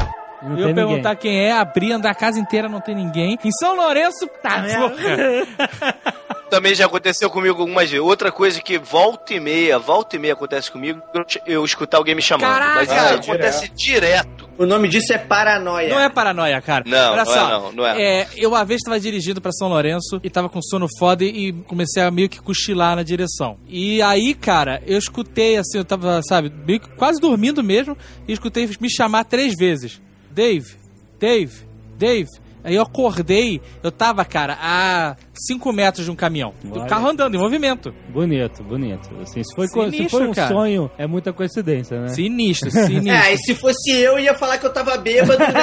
Não 0.42 0.50
Eu 0.50 0.56
tem 0.56 0.66
ninguém. 0.66 0.74
perguntar 0.74 1.16
quem 1.16 1.40
é, 1.40 1.52
abrir, 1.52 1.90
andar 1.92 2.10
a 2.10 2.14
casa 2.14 2.38
inteira, 2.38 2.68
não 2.68 2.80
tem 2.80 2.94
ninguém. 2.94 3.38
Em 3.42 3.50
São 3.58 3.74
Lourenço, 3.74 4.28
tá, 4.42 4.62
porra. 4.62 6.14
Também 6.54 6.72
já 6.72 6.86
aconteceu 6.86 7.28
comigo 7.28 7.60
algumas 7.60 7.90
vezes. 7.90 8.06
Outra 8.06 8.30
coisa 8.30 8.60
que 8.60 8.78
volta 8.78 9.34
e 9.34 9.40
meia, 9.40 9.76
volta 9.76 10.14
e 10.14 10.20
meia 10.20 10.34
acontece 10.34 10.70
comigo, 10.70 11.02
eu, 11.44 11.64
escutar 11.64 11.96
alguém 11.96 12.14
me 12.14 12.22
chamando. 12.22 12.48
Caraca! 12.48 12.74
Mas 12.76 12.88
isso 12.88 12.94
Ah, 12.96 13.14
acontece 13.14 13.68
direto. 13.74 14.48
O 14.56 14.64
nome 14.64 14.86
disso 14.86 15.12
é 15.12 15.18
paranoia. 15.18 15.88
Não 15.88 15.98
é 15.98 16.08
paranoia, 16.08 16.62
cara. 16.62 16.84
Não, 16.86 17.12
Olha 17.12 17.24
não 17.24 17.24
só, 17.24 17.48
é 17.48 17.50
não, 17.50 17.72
não 17.72 17.84
é. 17.84 18.28
Eu 18.36 18.50
uma 18.50 18.64
vez 18.64 18.82
tava 18.82 19.00
dirigindo 19.00 19.40
pra 19.40 19.50
São 19.50 19.66
Lourenço 19.68 20.20
e 20.22 20.30
tava 20.30 20.48
com 20.48 20.62
sono 20.62 20.86
foda 20.96 21.24
e 21.24 21.52
comecei 21.66 22.00
a 22.04 22.10
meio 22.12 22.28
que 22.28 22.40
cochilar 22.40 22.94
na 22.94 23.02
direção. 23.02 23.58
E 23.66 24.00
aí, 24.00 24.32
cara, 24.32 24.80
eu 24.86 24.96
escutei 24.96 25.56
assim, 25.56 25.78
eu 25.78 25.84
tava, 25.84 26.20
sabe, 26.22 26.52
meio 26.64 26.78
que 26.78 26.88
quase 26.90 27.20
dormindo 27.20 27.64
mesmo 27.64 27.98
e 28.28 28.32
escutei 28.32 28.70
me 28.80 28.88
chamar 28.88 29.24
três 29.24 29.54
vezes. 29.58 30.00
Dave, 30.30 30.76
Dave, 31.18 31.66
Dave. 31.98 32.28
Aí 32.64 32.74
eu 32.74 32.82
acordei, 32.82 33.60
eu 33.82 33.92
tava, 33.92 34.24
cara, 34.24 34.56
a 34.60 35.16
5 35.34 35.70
metros 35.72 36.04
de 36.06 36.10
um 36.10 36.16
caminhão. 36.16 36.54
Olha. 36.72 36.86
carro 36.86 37.08
andando, 37.10 37.34
em 37.34 37.38
movimento. 37.38 37.94
Bonito, 38.08 38.62
bonito. 38.62 39.10
Assim, 39.20 39.44
se, 39.44 39.54
foi, 39.54 39.68
co- 39.68 39.84
se 39.84 39.90
Sinistro, 39.90 40.18
foi 40.18 40.28
um 40.28 40.32
cara. 40.32 40.48
sonho, 40.48 40.90
é 40.96 41.06
muita 41.06 41.32
coincidência, 41.32 42.00
né? 42.00 42.08
Sinistro, 42.08 42.70
sinistro. 42.72 43.10
É, 43.12 43.34
e 43.34 43.38
se 43.38 43.54
fosse 43.54 43.90
eu, 43.92 44.18
ia 44.18 44.34
falar 44.34 44.56
que 44.58 44.64
eu 44.66 44.72
tava 44.72 44.96
bêbado, 44.96 45.38
né? 45.38 45.46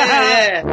É. 0.62 0.64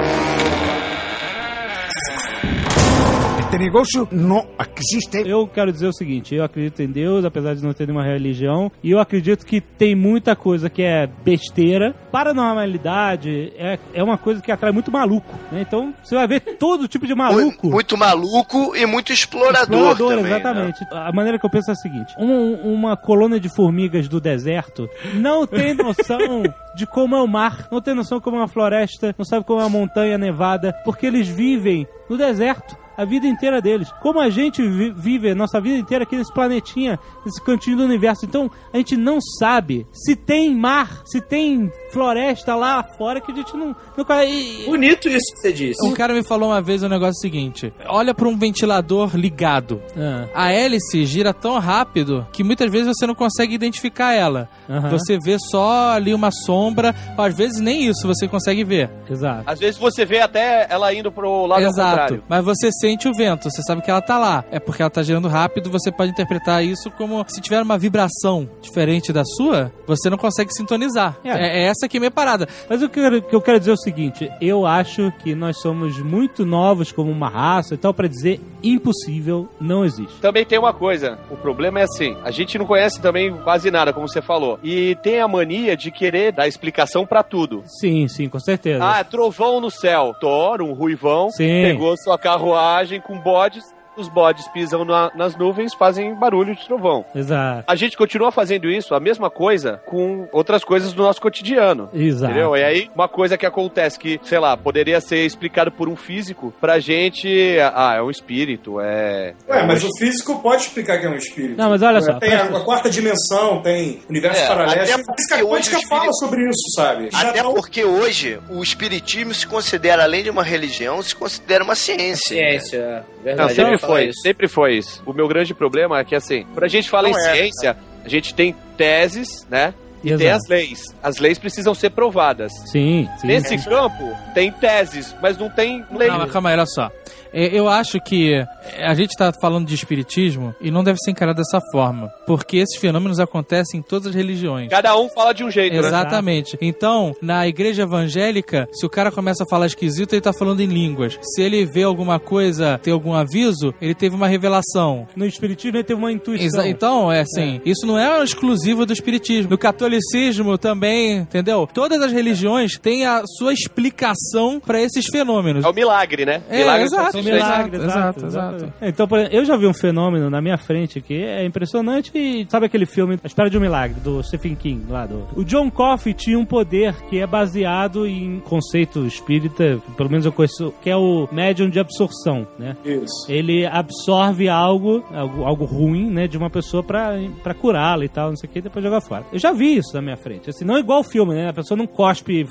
Este 3.51 3.57
negocio 3.59 4.07
no 4.12 4.44
existe. 4.76 5.26
Eu 5.26 5.46
quero 5.49 5.72
dizer 5.72 5.86
o 5.86 5.92
seguinte, 5.92 6.34
eu 6.34 6.44
acredito 6.44 6.80
em 6.82 6.86
Deus, 6.86 7.24
apesar 7.24 7.55
de 7.55 7.62
não 7.64 7.72
ter 7.72 7.86
nenhuma 7.86 8.05
religião, 8.05 8.70
e 8.84 8.90
eu 8.90 9.01
acredito 9.01 9.46
que 9.46 9.59
tem 9.59 9.94
muita 9.96 10.36
coisa 10.36 10.68
que 10.68 10.82
é 10.82 11.07
besteira. 11.24 11.94
Paranormalidade 12.12 13.53
é, 13.57 13.78
é 13.94 14.03
uma 14.05 14.18
coisa 14.18 14.42
que 14.42 14.53
atrai 14.53 14.70
muito 14.70 14.92
maluco, 14.92 15.32
né? 15.51 15.62
Então, 15.66 15.94
você 16.05 16.14
vai 16.14 16.28
ver 16.28 16.40
todo 16.40 16.86
tipo 16.86 17.07
de 17.07 17.14
maluco. 17.14 17.70
Muito, 17.70 17.96
maluco 17.96 18.76
e 18.76 18.84
muito 18.84 19.12
explorador, 19.14 19.62
Explorador, 19.92 20.09
também. 20.11 20.24
né? 20.24 20.30
exatamente. 20.30 20.84
A 20.92 21.12
maneira 21.12 21.38
que 21.38 21.46
eu 21.46 21.51
penso 21.51 21.70
é 21.70 21.72
a 21.72 21.76
seguinte: 21.76 22.14
um- 22.18 22.74
uma 22.74 22.96
colônia 22.99 23.40
de 23.40 23.49
formigas 23.49 24.09
do 24.09 24.20
deserto 24.20 24.88
não 25.14 25.46
tem 25.46 25.72
noção 25.74 26.42
de 26.76 26.86
como 26.86 27.16
é 27.16 27.22
o 27.22 27.26
mar, 27.26 27.66
não 27.72 27.80
tem 27.80 27.94
noção 27.94 28.20
como 28.20 28.36
é 28.36 28.40
uma 28.40 28.49
floresta, 28.49 29.14
não 29.16 29.24
sabe 29.24 29.44
como 29.46 29.59
é 29.61 29.64
uma 29.64 29.70
montanha 29.70 30.18
nevada, 30.18 30.74
porque 30.84 31.07
eles 31.07 31.26
vivem 31.26 31.86
no 32.11 32.16
deserto. 32.18 32.76
A 32.99 33.05
vida 33.05 33.26
inteira 33.28 33.62
deles. 33.62 33.88
Como 34.03 34.18
a 34.20 34.28
gente 34.28 34.61
vi- 34.61 34.90
vive 34.90 35.30
a 35.30 35.34
nossa 35.34 35.61
vida 35.61 35.78
inteira 35.78 36.03
aqui 36.03 36.16
nesse 36.16 36.32
planetinha, 36.34 36.99
nesse 37.24 37.40
cantinho 37.40 37.76
do 37.76 37.84
universo. 37.84 38.26
Então, 38.26 38.51
a 38.72 38.76
gente 38.76 38.96
não 38.96 39.20
sabe 39.38 39.86
se 39.92 40.16
tem 40.16 40.53
mar, 40.55 41.03
se 41.07 41.20
tem 41.20 41.70
floresta 41.92 42.55
lá 42.57 42.82
fora 42.82 43.20
que 43.20 43.30
a 43.30 43.34
gente 43.36 43.57
não. 43.57 43.74
não 43.96 44.22
e- 44.24 44.64
Bonito 44.66 45.09
isso 45.09 45.32
que 45.34 45.40
você 45.40 45.53
disse. 45.53 45.86
Um 45.86 45.94
cara 45.94 46.12
me 46.12 46.24
falou 46.24 46.51
uma 46.51 46.61
vez 46.61 46.82
o 46.82 46.88
negócio 46.88 47.20
seguinte: 47.20 47.72
olha 47.86 48.12
pra 48.12 48.28
um 48.28 48.36
ventilador 48.36 49.16
ligado. 49.16 49.80
Ah, 49.96 50.26
A 50.49 50.53
hélice 50.53 51.05
gira 51.07 51.32
tão 51.32 51.59
rápido 51.61 52.26
que 52.32 52.42
muitas 52.42 52.70
vezes 52.70 52.88
você 52.88 53.07
não 53.07 53.14
consegue 53.14 53.55
identificar 53.55 54.12
ela. 54.12 54.49
aham, 54.68 54.90
Você 54.90 55.18
vê 55.18 55.36
só 55.38 55.92
ali 55.92 56.12
uma 56.12 56.30
sombra, 56.32 56.94
às 57.16 57.36
vezes 57.36 57.61
nem 57.61 57.84
isso 57.88 58.07
você 58.09 58.26
consegue 58.26 58.64
ver. 58.64 58.90
Exato. 59.09 59.44
Às 59.46 59.59
vezes 59.61 59.78
você 59.78 60.05
vê 60.05 60.20
até 60.20 60.66
ela 60.68 60.92
indo 60.92 61.12
pro 61.12 61.46
lado 61.46 61.62
ao 61.62 61.68
Exato. 61.70 61.90
contrário. 61.90 62.24
Mas 62.28 62.44
você 62.44 62.70
sente 62.89 63.07
o 63.09 63.12
vento, 63.12 63.51
você 63.51 63.62
sabe 63.62 63.82
que 63.82 63.91
ela 63.91 64.01
tá 64.01 64.18
lá. 64.18 64.45
É 64.51 64.59
porque 64.59 64.80
ela 64.82 64.91
tá 64.91 65.03
girando 65.03 65.28
rápido, 65.28 65.70
você 65.70 65.93
pode 65.93 66.11
interpretar 66.11 66.64
isso 66.64 66.91
como 66.93 67.22
se 67.28 67.41
tiver 67.41 67.61
uma 67.62 67.76
vibração 67.76 68.49
diferente 68.62 69.12
da 69.12 69.22
sua, 69.24 69.70
você 69.86 70.09
não 70.09 70.16
consegue 70.16 70.53
sintonizar. 70.55 71.18
É. 71.22 71.28
É, 71.30 71.59
é 71.61 71.62
essa 71.66 71.86
que 71.89 71.97
é 71.97 71.99
a 71.99 72.01
minha 72.01 72.11
parada. 72.11 72.49
Mas 72.68 72.82
o 72.82 72.89
que 72.89 72.99
eu, 72.99 73.03
quero- 73.03 73.22
que 73.22 73.36
eu 73.36 73.41
quero 73.43 73.59
dizer 73.59 73.70
é 73.72 73.74
o 73.74 73.76
seguinte: 73.76 74.30
eu 74.41 74.64
acho 74.66 75.12
que 75.22 75.34
nós 75.34 75.59
somos 75.61 75.99
muito 76.01 76.47
novos 76.47 76.91
como 76.93 77.11
uma 77.11 77.28
raça 77.28 77.74
e 77.74 77.76
tal, 77.76 77.93
pra 77.93 78.09
dizer 78.09 78.41
impossível 78.62 79.49
não 79.61 79.84
existe. 79.84 80.18
Também 80.20 80.45
tem 80.45 80.59
uma 80.59 80.72
coisa, 80.72 81.18
o 81.30 81.36
problema 81.36 81.80
é 81.80 81.82
assim, 81.82 82.16
a 82.24 82.30
gente 82.30 82.57
não 82.59 82.64
conhece 82.64 83.01
também 83.01 83.32
quase 83.45 83.70
nada, 83.70 83.93
como 83.93 84.09
você 84.09 84.22
falou, 84.22 84.59
e 84.62 84.95
tem 85.03 85.20
a 85.20 85.28
mania 85.28 85.76
de 85.76 85.91
querer 85.91 86.32
dar 86.32 86.49
explicação 86.49 87.05
pra 87.05 87.22
tudo. 87.22 87.62
Sim, 87.80 88.09
sim, 88.09 88.28
com 88.28 88.39
certeza. 88.41 88.82
Ah, 88.84 89.03
trovão 89.05 89.61
no 89.61 89.70
céu. 89.70 90.14
Thor, 90.20 90.62
um 90.62 90.72
ruivão, 90.72 91.28
Sim. 91.30 91.62
pegou 91.62 91.97
sua 91.99 92.16
carruagem 92.18 92.78
com 93.01 93.18
bodes, 93.18 93.74
os 93.99 94.09
bodes 94.09 94.46
pisam 94.49 94.84
na- 94.84 95.11
nas 95.14 95.36
nuvens, 95.36 95.74
fazem 95.74 96.14
barulho 96.14 96.55
de 96.55 96.64
trovão. 96.66 97.05
Exato. 97.14 97.64
A 97.66 97.74
gente 97.74 97.96
continua 97.96 98.30
fazendo 98.30 98.68
isso, 98.70 98.94
a 98.94 99.01
mesma 99.01 99.30
coisa, 99.30 99.80
com 99.86 100.28
outras 100.32 100.64
coisas 100.64 100.92
do 100.92 101.03
nosso 101.03 101.20
cotidiano. 101.20 101.88
Exato. 101.92 102.32
Entendeu? 102.32 102.57
E 102.57 102.62
aí, 102.64 102.90
uma 102.94 103.09
coisa 103.09 103.36
que 103.36 103.46
acontece 103.46 103.99
que, 103.99 104.20
sei 104.22 104.38
lá, 104.38 104.57
poderia 104.57 105.01
ser 105.01 105.24
explicado 105.26 105.70
por 105.72 105.88
um 105.88 105.96
físico, 105.96 106.53
pra 106.61 106.78
gente, 106.78 107.57
ah, 107.74 107.94
é 107.96 108.03
um 108.03 108.11
espírito, 108.11 108.80
é. 108.80 109.34
Ué, 109.49 109.66
mas 109.66 109.82
o 109.84 109.88
físico 109.99 110.40
pode 110.40 110.62
explicar 110.62 110.99
que 110.99 111.07
é 111.07 111.11
um 111.11 111.14
espírito. 111.16 111.57
Não, 111.59 111.70
mas 111.70 111.82
olha 111.82 112.01
só, 112.01 112.14
Tem 112.18 112.32
a, 112.34 112.44
a 112.44 112.61
quarta 112.61 112.88
dimensão, 112.90 113.61
tem 113.62 114.01
universo 114.09 114.42
É, 114.42 114.46
paralelo. 114.46 114.80
até 114.82 114.92
A 114.92 114.96
física 114.96 115.44
quântica 115.46 115.78
o 115.78 115.88
fala 115.88 116.01
espírito- 116.11 116.18
sobre 116.18 116.49
isso, 116.49 116.70
sabe? 116.74 117.09
Já 117.11 117.28
Até 117.30 117.42
não- 117.42 117.55
porque 117.55 117.84
hoje 117.84 118.38
o 118.51 118.62
espiritismo 118.62 119.34
se 119.34 119.46
considera, 119.46 120.03
além 120.05 120.22
de 120.22 120.30
uma 120.30 120.42
religião, 120.42 121.01
se 121.03 121.14
considera 121.14 121.64
uma 121.64 121.74
ciência. 121.74 122.18
Ciência, 122.36 122.76
é 123.24 123.34
Não, 123.34 123.46
verdade. 123.49 123.78
falar 123.78 123.88
foi, 123.93 124.05
isso. 124.07 124.20
sempre 124.22 124.49
foi 124.49 124.76
isso. 124.76 125.03
O 125.05 125.12
meu 125.12 125.26
grande 125.28 125.55
problema 125.55 125.99
é 125.99 126.05
que, 126.05 126.14
assim, 126.14 126.45
quando 126.53 126.64
a 126.64 126.68
gente 126.68 126.89
fala 126.89 127.09
Não 127.09 127.18
em 127.18 127.20
é, 127.20 127.34
ciência, 127.34 127.76
a 128.05 128.09
gente 128.09 128.34
tem 128.34 128.55
teses, 128.76 129.47
né? 129.51 129.74
E 130.05 130.09
tem 130.16 130.26
Exato. 130.28 130.36
as 130.42 130.49
leis. 130.49 130.80
As 131.03 131.18
leis 131.18 131.38
precisam 131.38 131.74
ser 131.74 131.90
provadas. 131.90 132.53
Sim, 132.70 133.09
sim. 133.20 133.26
Nesse 133.26 133.59
campo, 133.64 134.16
tem 134.34 134.51
teses, 134.53 135.14
mas 135.22 135.36
não 135.38 135.51
tem 135.51 135.84
lei. 135.90 136.09
Não, 136.09 136.18
mas 136.18 136.30
calma 136.30 136.51
aí, 136.51 136.55
olha 136.57 136.66
só. 136.66 136.90
É, 137.30 137.46
Eu 137.55 137.68
acho 137.68 138.01
que 138.01 138.42
a 138.82 138.94
gente 138.94 139.14
tá 139.14 139.30
falando 139.38 139.66
de 139.66 139.74
espiritismo 139.74 140.55
e 140.62 140.70
não 140.70 140.82
deve 140.82 140.99
ser 140.99 141.11
encarado 141.11 141.36
dessa 141.36 141.61
forma. 141.70 142.09
Porque 142.26 142.57
esses 142.57 142.78
fenômenos 142.80 143.20
acontecem 143.20 143.80
em 143.80 143.82
todas 143.82 144.09
as 144.09 144.14
religiões. 144.14 144.70
Cada 144.70 144.96
um 144.99 145.11
fala 145.11 145.34
de 145.34 145.44
um 145.44 145.51
jeito, 145.51 145.74
né? 145.74 145.78
Exatamente. 145.80 146.57
Então, 146.61 147.14
na 147.20 147.46
igreja 147.46 147.82
evangélica, 147.82 148.66
se 148.72 148.86
o 148.86 148.88
cara 148.88 149.12
começa 149.12 149.44
a 149.44 149.46
falar 149.46 149.66
esquisito, 149.66 150.14
ele 150.14 150.22
tá 150.22 150.32
falando 150.32 150.61
em 150.61 150.66
línguas. 150.66 151.18
Se 151.20 151.42
ele 151.42 151.66
vê 151.66 151.82
alguma 151.82 152.18
coisa, 152.18 152.78
tem 152.82 152.92
algum 152.94 153.12
aviso, 153.12 153.74
ele 153.80 153.94
teve 153.94 154.16
uma 154.16 154.26
revelação. 154.26 155.07
No 155.14 155.26
Espiritismo 155.26 155.76
ele 155.76 155.84
teve 155.84 155.99
uma 156.01 156.11
intuição. 156.11 156.46
Exa- 156.46 156.66
Então, 156.68 157.12
é 157.12 157.20
assim, 157.20 157.61
isso 157.62 157.86
não 157.86 157.99
é 157.99 158.22
exclusivo 158.24 158.86
do 158.86 158.92
espiritismo. 158.94 159.51
No 159.51 159.59
catolicismo 159.89 160.59
também, 160.59 161.18
entendeu? 161.18 161.68
Todas 161.72 162.01
as 162.03 162.12
religiões 162.12 162.78
têm 162.78 163.07
a 163.07 163.22
sua 163.39 163.53
explicação 163.53 164.61
pra 164.61 164.80
esses 164.80 165.07
fenômenos. 165.07 165.64
É 165.64 165.68
o 165.68 165.72
milagre, 165.72 166.24
né? 166.24 166.43
É, 166.49 166.59
milagre 166.59 166.84
exato. 166.84 167.18
Milagres, 167.18 167.39
Exato, 167.39 167.76
exato, 167.76 168.26
exato, 168.26 168.57
exato. 168.57 168.72
Então, 168.82 169.09
por 169.09 169.18
exemplo, 169.18 169.36
eu 169.36 169.45
já 169.45 169.57
vi 169.57 169.66
um 169.66 169.74
fenômeno 169.74 170.28
na 170.28 170.41
minha 170.41 170.59
frente 170.59 171.01
que 171.01 171.14
é 171.14 171.45
impressionante 171.45 172.12
e 172.14 172.47
sabe 172.49 172.66
aquele 172.66 172.86
filme 172.86 173.18
A 173.22 173.26
Espera 173.26 173.49
de 173.49 173.57
um 173.57 173.61
Milagre, 173.61 174.01
do 174.01 174.22
Stephen 174.22 174.55
King, 174.55 174.84
lá 174.91 175.07
do... 175.07 175.26
O 175.34 175.45
John 175.45 175.70
Coffey 175.70 176.12
tinha 176.12 176.39
um 176.39 176.45
poder 176.45 176.95
que 177.09 177.18
é 177.18 177.26
baseado 177.26 178.07
em 178.07 178.41
conceito 178.41 179.07
espírita, 179.07 179.80
pelo 179.97 180.11
menos 180.11 180.26
eu 180.26 180.32
conheço, 180.32 180.72
que 180.82 180.91
é 180.91 180.97
o 180.97 181.28
médium 181.32 181.70
de 181.70 181.80
absorção, 181.80 182.47
né? 182.59 182.76
Isso. 182.84 183.26
Ele 183.28 183.66
absorve 183.66 184.49
algo, 184.49 185.05
algo, 185.12 185.45
algo 185.45 185.64
ruim, 185.64 186.11
né, 186.11 186.26
de 186.26 186.36
uma 186.36 186.51
pessoa 186.51 186.82
pra, 186.82 187.12
pra 187.43 187.55
curá-la 187.55 188.05
e 188.05 188.09
tal, 188.09 188.30
não 188.30 188.36
sei 188.36 188.49
o 188.49 188.53
que, 188.53 188.59
e 188.59 188.62
depois 188.62 188.84
jogar 188.84 189.01
fora. 189.01 189.24
Eu 189.32 189.39
já 189.39 189.53
vi 189.53 189.78
isso 189.79 189.95
na 189.95 190.03
minha 190.03 190.16
frente. 190.16 190.51
Assim, 190.51 190.64
não 190.64 190.79
igual 190.79 191.01
o 191.01 191.05
filme, 191.05 191.35
né? 191.35 191.49
A 191.49 191.53
pessoa 191.53 191.76
não 191.79 191.87
cospe 191.87 192.45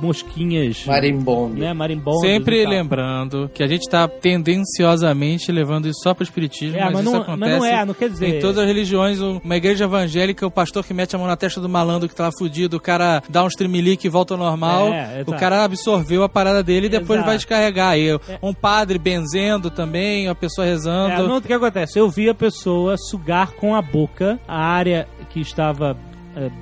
mosquinhas, 0.00 0.84
Marimbondo. 0.84 1.54
né, 1.60 1.72
marimbondas 1.72 2.22
Sempre 2.28 2.66
lembrando 2.66 3.48
que 3.54 3.62
a 3.62 3.68
gente 3.68 3.88
tá 3.88 4.08
tendenciosamente 4.08 5.50
levando 5.52 5.86
isso 5.86 6.00
só 6.02 6.12
pro 6.14 6.24
espiritismo, 6.24 6.76
É, 6.76 6.84
mas, 6.84 6.92
mas 6.94 7.02
isso 7.04 7.12
não- 7.12 7.22
acontece 7.22 7.50
mas 7.52 7.60
não 7.60 7.66
é, 7.66 7.84
não 7.84 7.94
quer 7.94 8.08
dizer- 8.10 8.36
em 8.36 8.40
todas 8.40 8.58
as 8.58 8.66
religiões. 8.66 9.20
Uma 9.20 9.56
igreja 9.56 9.84
evangélica, 9.84 10.46
o 10.46 10.50
pastor 10.50 10.84
que 10.84 10.92
mete 10.92 11.14
a 11.14 11.18
mão 11.18 11.26
na 11.28 11.36
testa 11.36 11.60
do 11.60 11.68
malandro 11.68 12.08
que 12.08 12.14
tá 12.14 12.24
lá 12.24 12.30
fudido, 12.36 12.76
o 12.76 12.80
cara 12.80 13.22
dá 13.28 13.44
um 13.44 13.48
tremelique 13.48 14.06
e 14.06 14.10
volta 14.10 14.34
ao 14.34 14.38
normal, 14.38 14.92
É, 14.92 15.22
o 15.26 15.32
cara 15.36 15.62
absorveu 15.64 16.22
a 16.24 16.28
parada 16.28 16.62
dele 16.62 16.86
e 16.86 16.90
depois 16.90 17.10
Exato. 17.18 17.26
vai 17.26 17.36
descarregar. 17.36 17.90
Aí, 17.92 18.08
um 18.42 18.52
padre 18.52 18.98
benzendo 18.98 19.70
também, 19.70 20.26
a 20.28 20.34
pessoa 20.34 20.66
É, 20.66 20.70
rezando. 20.70 21.28
não, 21.28 21.36
o 21.36 21.42
que 21.42 21.52
acontece? 21.52 21.98
Eu 21.98 22.08
vi 22.10 22.28
a 22.28 22.34
pessoa 22.34 22.96
sugar 22.96 23.52
com 23.52 23.74
a 23.74 23.82
boca 23.82 24.40
a 24.48 24.58
área 24.64 25.06
que 25.30 25.40
estava 25.40 25.96
é, 25.96 26.11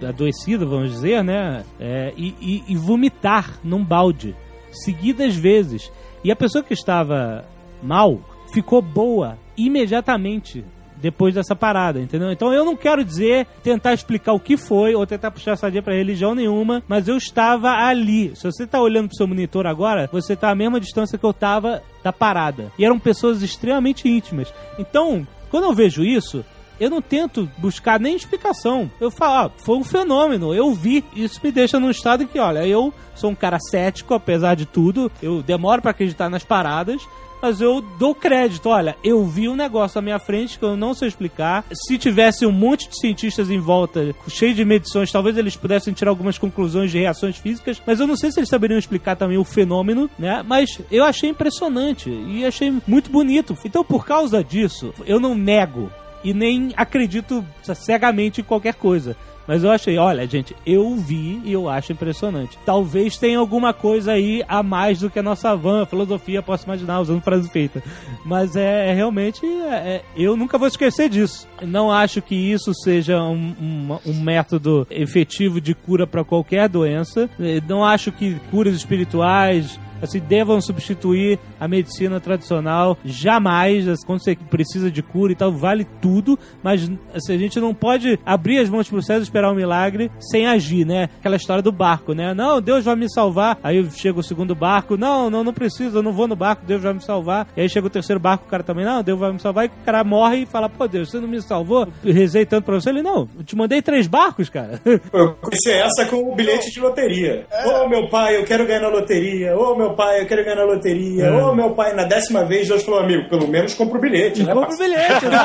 adoecida, 0.09 0.65
vamos 0.67 0.91
dizer, 0.91 1.23
né? 1.25 1.65
É, 1.79 2.13
e, 2.17 2.35
e- 2.41 2.65
e 2.69 2.77
vomitar 2.77 3.59
num 3.63 3.85
balde, 3.85 4.35
seguidas 4.73 5.35
vezes. 5.37 5.91
E 6.25 6.31
a 6.31 6.37
pessoa 6.37 6.63
que 6.63 6.75
estava 6.75 7.45
mal 7.83 8.21
ficou 8.53 8.83
boa 8.83 9.39
imediatamente 9.57 10.65
depois 10.97 11.35
dessa 11.35 11.57
parada, 11.57 11.99
entendeu? 11.99 12.31
Então 12.31 12.53
eu 12.53 12.63
não 12.63 12.77
quero 12.77 13.03
dizer, 13.03 13.47
tentar 13.63 13.95
explicar 13.95 14.35
o 14.35 14.41
que 14.41 14.59
foi, 14.59 14.95
ou 14.95 15.07
tentar 15.07 15.31
puxar 15.31 15.57
sardinha 15.57 15.83
pra 15.83 15.95
religião 15.95 16.35
nenhuma, 16.35 16.83
mas 16.87 17.09
eu 17.09 17.17
estava 17.17 17.71
ali. 17.71 18.33
Se 18.37 18.43
você 18.45 18.67
tá 18.67 18.79
olhando 18.83 19.09
pro 19.09 19.17
seu 19.17 19.27
monitor 19.27 19.67
agora, 19.67 20.11
você 20.13 20.37
tá 20.37 20.51
à 20.51 20.55
mesma 20.55 20.79
distância 20.79 21.17
que 21.17 21.25
eu 21.25 21.33
tava 21.33 21.83
da 22.05 22.13
parada. 22.13 22.71
E 22.79 22.85
eram 22.85 22.99
pessoas 22.99 23.41
extremamente 23.43 24.07
íntimas. 24.11 24.53
Então, 24.79 25.27
quando 25.51 25.65
eu 25.65 25.73
vejo 25.75 26.05
isso, 26.05 26.45
eu 26.81 26.89
não 26.89 27.03
tento 27.03 27.49
buscar 27.59 28.01
nem 28.01 28.17
explicação. 28.17 28.91
Eu 28.99 29.11
falo, 29.11 29.47
ah, 29.47 29.51
foi 29.65 29.77
um 29.77 29.85
fenômeno, 29.85 30.55
eu 30.55 30.73
vi. 30.75 31.05
Isso 31.15 31.39
me 31.45 31.53
deixa 31.53 31.79
num 31.79 31.91
estado 31.91 32.27
que, 32.27 32.39
olha, 32.39 32.67
eu 32.67 32.93
sou 33.15 33.31
um 33.31 33.35
cara 33.35 33.59
cético, 33.61 34.15
apesar 34.15 34.55
de 34.57 34.65
tudo, 34.65 35.13
eu 35.23 35.43
demoro 35.43 35.83
pra 35.83 35.91
acreditar 35.91 36.31
nas 36.31 36.43
paradas, 36.43 37.03
mas 37.43 37.61
eu 37.61 37.81
dou 37.99 38.15
crédito. 38.15 38.69
Olha, 38.69 38.97
eu 39.03 39.25
vi 39.25 39.49
um 39.49 39.57
negócio 39.57 39.99
à 39.99 40.03
minha 40.03 40.19
frente 40.19 40.59
que 40.59 40.65
eu 40.65 40.77
não 40.77 40.95
sei 40.95 41.09
explicar. 41.09 41.65
Se 41.73 41.99
tivesse 41.99 42.47
um 42.47 42.53
monte 42.53 42.89
de 42.89 42.99
cientistas 42.99 43.51
em 43.51 43.59
volta, 43.59 44.15
cheio 44.29 44.55
de 44.55 44.65
medições, 44.65 45.13
talvez 45.13 45.37
eles 45.37 45.57
pudessem 45.57 45.93
tirar 45.93 46.11
algumas 46.11 46.39
conclusões 46.39 46.91
de 46.91 46.99
reações 46.99 47.37
físicas, 47.37 47.81
mas 47.87 48.01
eu 48.01 48.07
não 48.07 48.17
sei 48.17 48.31
se 48.31 48.41
eles 48.41 48.49
saberiam 48.49 48.79
explicar 48.79 49.17
também 49.17 49.39
o 49.39 49.45
fenômeno, 49.45 50.09
né? 50.19 50.43
Mas 50.47 50.81
eu 50.91 51.05
achei 51.05 51.31
impressionante 51.31 52.11
e 52.11 52.45
achei 52.45 52.73
muito 52.87 53.11
bonito. 53.11 53.57
Então, 53.65 53.85
por 53.85 54.07
causa 54.07 54.43
disso, 54.43 54.93
eu 55.07 55.21
não 55.21 55.35
nego 55.35 55.91
e 56.23 56.35
nem 56.35 56.73
acredito 56.77 57.45
cegamente 57.63 58.41
em 58.41 58.45
qualquer 58.45 58.75
coisa. 58.75 59.17
Mas 59.51 59.65
eu 59.65 59.71
achei, 59.73 59.99
olha, 59.99 60.25
gente, 60.29 60.55
eu 60.65 60.95
vi 60.95 61.41
e 61.45 61.53
eu 61.53 61.69
acho 61.69 61.91
impressionante. 61.91 62.57
Talvez 62.65 63.17
tenha 63.17 63.37
alguma 63.37 63.73
coisa 63.75 64.13
aí 64.13 64.45
a 64.47 64.63
mais 64.63 65.01
do 65.01 65.11
que 65.11 65.19
a 65.19 65.23
nossa 65.25 65.57
van, 65.57 65.85
filosofia, 65.87 66.41
posso 66.41 66.67
imaginar, 66.67 67.01
usando 67.01 67.21
frase 67.21 67.51
feita. 67.51 67.83
Mas 68.25 68.55
é, 68.55 68.91
é 68.91 68.95
realmente, 68.95 69.45
é, 69.45 69.75
é, 69.75 70.03
eu 70.17 70.37
nunca 70.37 70.57
vou 70.57 70.69
esquecer 70.69 71.09
disso. 71.09 71.49
Não 71.63 71.91
acho 71.91 72.23
que 72.23 72.35
isso 72.35 72.73
seja 72.73 73.21
um, 73.21 73.55
um, 73.61 73.99
um 74.07 74.23
método 74.23 74.87
efetivo 74.89 75.61
de 75.61 75.75
cura 75.75 76.07
para 76.07 76.23
qualquer 76.23 76.69
doença. 76.69 77.29
Não 77.67 77.85
acho 77.85 78.13
que 78.13 78.37
curas 78.53 78.77
espirituais 78.77 79.81
assim, 80.03 80.19
devam 80.21 80.61
substituir 80.61 81.39
a 81.59 81.67
medicina 81.67 82.21
tradicional. 82.21 82.97
Jamais, 83.05 83.89
assim, 83.89 84.07
quando 84.07 84.23
você 84.23 84.37
precisa 84.37 84.91
de 84.91 85.03
cura 85.03 85.33
e 85.33 85.37
tal, 85.37 85.53
vale 85.53 85.87
tudo, 86.01 86.39
mas 86.63 86.91
assim, 87.15 87.35
a 87.35 87.39
gente 87.39 87.61
não 87.61 87.75
pode 87.75 88.19
abrir 88.25 88.59
as 88.59 88.69
mãos 88.69 88.89
pro 88.89 89.03
céu 89.03 89.19
e 89.19 89.23
esperar 89.23 89.53
um 89.53 89.57
milagre 89.57 90.11
sem 90.19 90.47
agir, 90.47 90.85
né? 90.85 91.09
Aquela 91.19 91.37
história 91.37 91.63
do 91.63 91.73
barco, 91.73 92.13
né? 92.13 92.35
Não, 92.35 92.61
Deus 92.61 92.85
vai 92.85 92.97
me 92.97 93.11
salvar. 93.13 93.59
Aí 93.63 93.89
chega 93.93 94.19
o 94.19 94.23
segundo 94.23 94.55
barco, 94.55 94.97
não, 94.97 95.31
não, 95.31 95.45
não 95.45 95.53
precisa, 95.53 95.99
eu 95.99 96.03
não 96.03 96.13
vou 96.13 96.29
no 96.29 96.37
barco, 96.37 96.65
Deus 96.67 96.83
vai 96.83 96.93
me 96.93 97.03
salvar. 97.03 97.47
E 97.57 97.61
aí 97.61 97.69
chega 97.69 97.87
o 97.87 97.91
terceiro 97.91 98.21
barco, 98.21 98.45
o 98.47 98.51
cara 98.51 98.63
também, 98.63 98.85
não, 98.85 99.03
Deus 99.03 99.19
vai 99.19 99.33
me 99.33 99.41
salvar. 99.41 99.65
E 99.65 99.69
o 99.69 99.85
cara 99.85 100.05
morre 100.05 100.43
e 100.43 100.47
fala, 100.47 100.69
pô, 100.69 100.87
Deus, 100.87 101.11
você 101.11 101.19
não 101.19 101.29
me 101.29 101.41
salvou? 101.43 101.89
Eu 102.05 102.13
rezei 102.13 102.47
tanto 102.47 102.65
pra 102.65 102.75
você. 102.75 102.91
Ele, 102.91 103.03
não, 103.03 103.29
eu 103.37 103.45
te 103.45 103.57
mandei 103.57 103.83
três 103.83 104.07
barcos, 104.07 104.49
cara. 104.49 104.81
Eu 105.13 105.35
conheci 105.35 105.71
essa 105.71 106.07
com 106.07 106.31
o 106.31 106.35
bilhete 106.35 106.71
de 106.71 106.81
loteria. 106.81 107.47
Ô 107.65 107.89
meu 107.89 108.09
pai, 108.09 108.37
eu 108.37 108.45
quero 108.45 108.67
ganhar 108.67 108.81
na 108.81 108.89
loteria. 108.89 109.57
Ô 109.57 109.77
meu 109.77 109.90
pai, 109.95 110.21
eu 110.21 110.27
quero 110.27 110.45
ganhar 110.45 110.57
na 110.57 110.65
loteria. 110.65 111.25
É. 111.25 111.31
Ô 111.31 111.55
meu 111.55 111.71
pai, 111.71 111.95
na 111.95 112.05
décima 112.05 112.45
vez 112.45 112.69
Deus 112.69 112.83
falou, 112.83 113.01
amigo, 113.01 113.29
pelo 113.29 113.49
menos 113.49 113.75
compra 113.75 113.99
o 113.99 114.01
bilhete, 114.01 114.43
né? 114.43 114.53
Compra 114.53 114.75
o 114.75 114.79
bilhete, 114.79 115.27
né? 115.29 115.41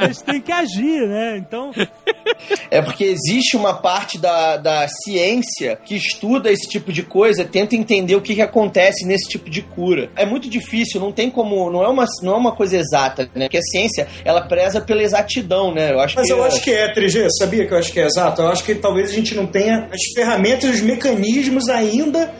A 0.00 0.06
gente 0.06 0.24
tem 0.24 0.40
que 0.40 0.52
agir, 0.52 1.06
né? 1.06 1.36
Então, 1.36 1.70
É 2.70 2.82
porque 2.82 3.04
existe 3.04 3.56
uma 3.56 3.74
parte 3.74 4.18
da, 4.18 4.56
da 4.56 4.86
ciência 4.88 5.78
que 5.84 5.96
estuda 5.96 6.50
esse 6.50 6.68
tipo 6.68 6.92
de 6.92 7.02
coisa, 7.02 7.44
tenta 7.44 7.74
entender 7.74 8.14
o 8.16 8.20
que, 8.20 8.34
que 8.34 8.42
acontece 8.42 9.06
nesse 9.06 9.28
tipo 9.28 9.50
de 9.50 9.62
cura. 9.62 10.10
É 10.16 10.26
muito 10.26 10.48
difícil, 10.48 11.00
não 11.00 11.12
tem 11.12 11.30
como. 11.30 11.70
Não 11.70 11.82
é 11.82 11.88
uma, 11.88 12.04
não 12.22 12.34
é 12.34 12.36
uma 12.36 12.52
coisa 12.52 12.76
exata, 12.76 13.28
né? 13.34 13.46
Porque 13.46 13.58
a 13.58 13.62
ciência, 13.62 14.06
ela 14.24 14.42
preza 14.42 14.80
pela 14.80 15.02
exatidão, 15.02 15.72
né? 15.72 15.92
Eu 15.92 16.00
acho 16.00 16.16
Mas 16.16 16.26
que. 16.26 16.32
eu 16.32 16.44
acho 16.44 16.60
que 16.62 16.70
é, 16.70 16.92
3G, 16.92 17.28
sabia 17.38 17.66
que 17.66 17.72
eu 17.72 17.78
acho 17.78 17.92
que 17.92 18.00
é 18.00 18.06
exato? 18.06 18.42
Eu 18.42 18.48
acho 18.48 18.64
que 18.64 18.74
talvez 18.74 19.10
a 19.10 19.14
gente 19.14 19.34
não 19.34 19.46
tenha 19.46 19.88
as 19.92 20.00
ferramentas 20.14 20.64
e 20.70 20.72
os 20.74 20.80
mecanismos 20.80 21.68
ainda 21.68 21.87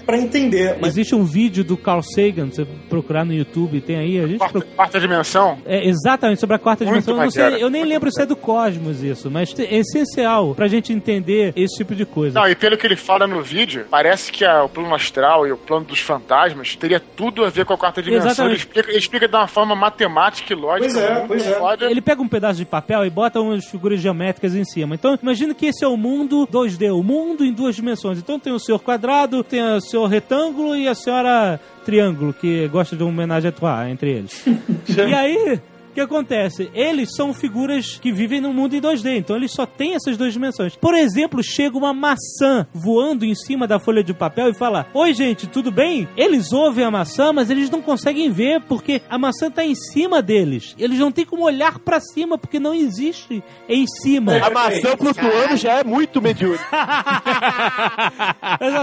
pra 0.05 0.17
entender. 0.19 0.77
Mas 0.81 0.91
existe 0.91 1.15
um 1.15 1.25
vídeo 1.25 1.63
do 1.65 1.77
Carl 1.77 2.03
Sagan, 2.03 2.47
você 2.47 2.67
procurar 2.89 3.25
no 3.25 3.33
YouTube, 3.33 3.81
tem 3.81 3.97
aí, 3.97 4.19
a 4.19 4.27
gente 4.27 4.39
Quarta, 4.39 4.59
procura. 4.59 4.77
quarta 4.77 5.01
dimensão? 5.01 5.59
É, 5.67 5.87
exatamente, 5.89 6.41
sobre 6.41 6.57
a 6.57 6.59
quarta 6.59 6.85
Muito 6.85 6.95
dimensão. 7.05 7.15
Eu, 7.17 7.25
não 7.25 7.31
sei, 7.31 7.63
eu 7.65 7.71
nem 7.71 7.81
muito 7.83 7.93
lembro 7.93 8.13
se 8.13 8.23
é 8.23 8.27
do 8.27 8.37
Cosmos 8.37 9.03
isso, 9.03 9.31
mas 9.31 9.55
é 9.59 9.75
essencial 9.77 10.55
pra 10.55 10.69
gente 10.69 10.93
entender 10.93 11.53
esse 11.57 11.77
tipo 11.77 11.95
de 11.95 12.05
coisa. 12.05 12.39
Não, 12.41 12.49
e 12.49 12.55
pelo 12.55 12.77
que 12.77 12.87
ele 12.87 12.97
fala 12.97 13.27
no 13.27 13.43
vídeo, 13.43 13.87
parece 13.91 14.31
que 14.33 14.45
a- 14.45 14.65
o 14.65 14.69
plano 14.69 14.95
astral 14.95 15.47
e 15.47 15.53
o 15.53 15.57
plano 15.57 15.85
dos 15.87 16.01
fantasmas 16.01 16.75
teria 16.77 17.01
tudo 17.01 17.45
a 17.45 17.51
ver 17.51 17.65
com 17.65 17.73
a 17.75 17.79
quarta 17.79 18.03
dimensão. 18.03 18.27
Ele 18.27 18.33
Exatamente. 18.33 18.59
explica, 18.59 18.91
ele 18.91 18.99
explica 18.99 19.29
de 19.29 19.35
uma 19.37 19.47
forma 19.47 19.75
matemática 19.75 20.53
e 20.53 20.57
lógica. 20.57 20.93
Pois 20.93 20.97
é, 20.97 21.25
pois 21.27 21.83
é. 21.83 21.91
Ele 21.91 22.01
pega 22.01 22.23
um 22.23 22.29
pedaço 22.29 22.59
de 22.59 22.65
papel 22.65 23.05
e 23.05 23.11
bota 23.11 23.41
umas 23.41 23.65
figuras 23.67 24.01
geométricas 24.01 24.55
em 24.55 24.65
cima. 24.65 24.95
Então, 24.95 25.19
imagina 25.23 25.55
que 25.55 25.67
esse 25.67 25.85
é 25.85 25.89
o 25.89 25.97
mundo 25.97 26.47
2D, 26.51 26.91
o 26.93 27.03
mundo 27.03 27.45
em 27.45 27.53
duas 27.53 27.75
dimensões. 27.77 28.19
Então 28.19 28.39
tem 28.39 28.53
o 28.53 28.59
senhor 28.59 28.79
quadrado, 28.81 29.38
tem 29.43 29.63
o 29.63 29.81
senhor 29.81 30.07
retângulo 30.07 30.77
e 30.77 30.89
a 30.89 30.95
senhora 30.95 31.61
triângulo, 31.85 32.33
que 32.33 32.69
gosta 32.69 32.97
de 32.97 33.03
uma 33.03 33.11
homenagem 33.11 33.49
à 33.49 33.53
trois 33.53 33.91
entre 33.91 34.11
eles. 34.11 34.45
e 34.89 35.15
aí... 35.15 35.61
Que 35.99 36.03
acontece? 36.03 36.71
Eles 36.75 37.09
são 37.17 37.35
figuras 37.35 37.99
que 37.99 38.13
vivem 38.13 38.41
no 38.41 38.55
mundo 38.55 38.77
em 38.77 38.81
2D, 38.81 39.17
então 39.17 39.35
eles 39.35 39.51
só 39.51 39.67
têm 39.67 39.97
essas 39.97 40.17
duas 40.17 40.33
dimensões. 40.33 40.77
Por 40.77 40.95
exemplo, 40.95 41.43
chega 41.43 41.77
uma 41.77 41.93
maçã 41.93 42.65
voando 42.73 43.25
em 43.25 43.35
cima 43.35 43.67
da 43.67 43.81
folha 43.81 44.05
de 44.05 44.15
papel 44.15 44.49
e 44.51 44.55
fala: 44.55 44.87
Oi, 44.95 45.13
gente, 45.13 45.49
tudo 45.49 45.73
bem? 45.73 46.07
Eles 46.17 46.53
ouvem 46.53 46.85
a 46.85 46.91
maçã, 46.91 47.33
mas 47.33 47.51
eles 47.51 47.69
não 47.69 47.83
conseguem 47.83 48.31
ver 48.31 48.61
porque 48.61 49.03
a 49.11 49.19
maçã 49.19 49.51
tá 49.51 49.65
em 49.65 49.75
cima 49.75 50.23
deles. 50.23 50.77
Eles 50.79 51.01
não 51.01 51.11
têm 51.11 51.27
como 51.27 51.43
olhar 51.43 51.81
pra 51.81 51.99
cima 51.99 52.39
porque 52.39 52.61
não 52.61 52.73
existe 52.73 53.43
em 53.69 53.85
cima. 53.85 54.37
A 54.37 54.51
maçã 54.51 54.97
flutuando 54.97 55.57
já 55.57 55.81
é 55.81 55.83
muito 55.85 56.21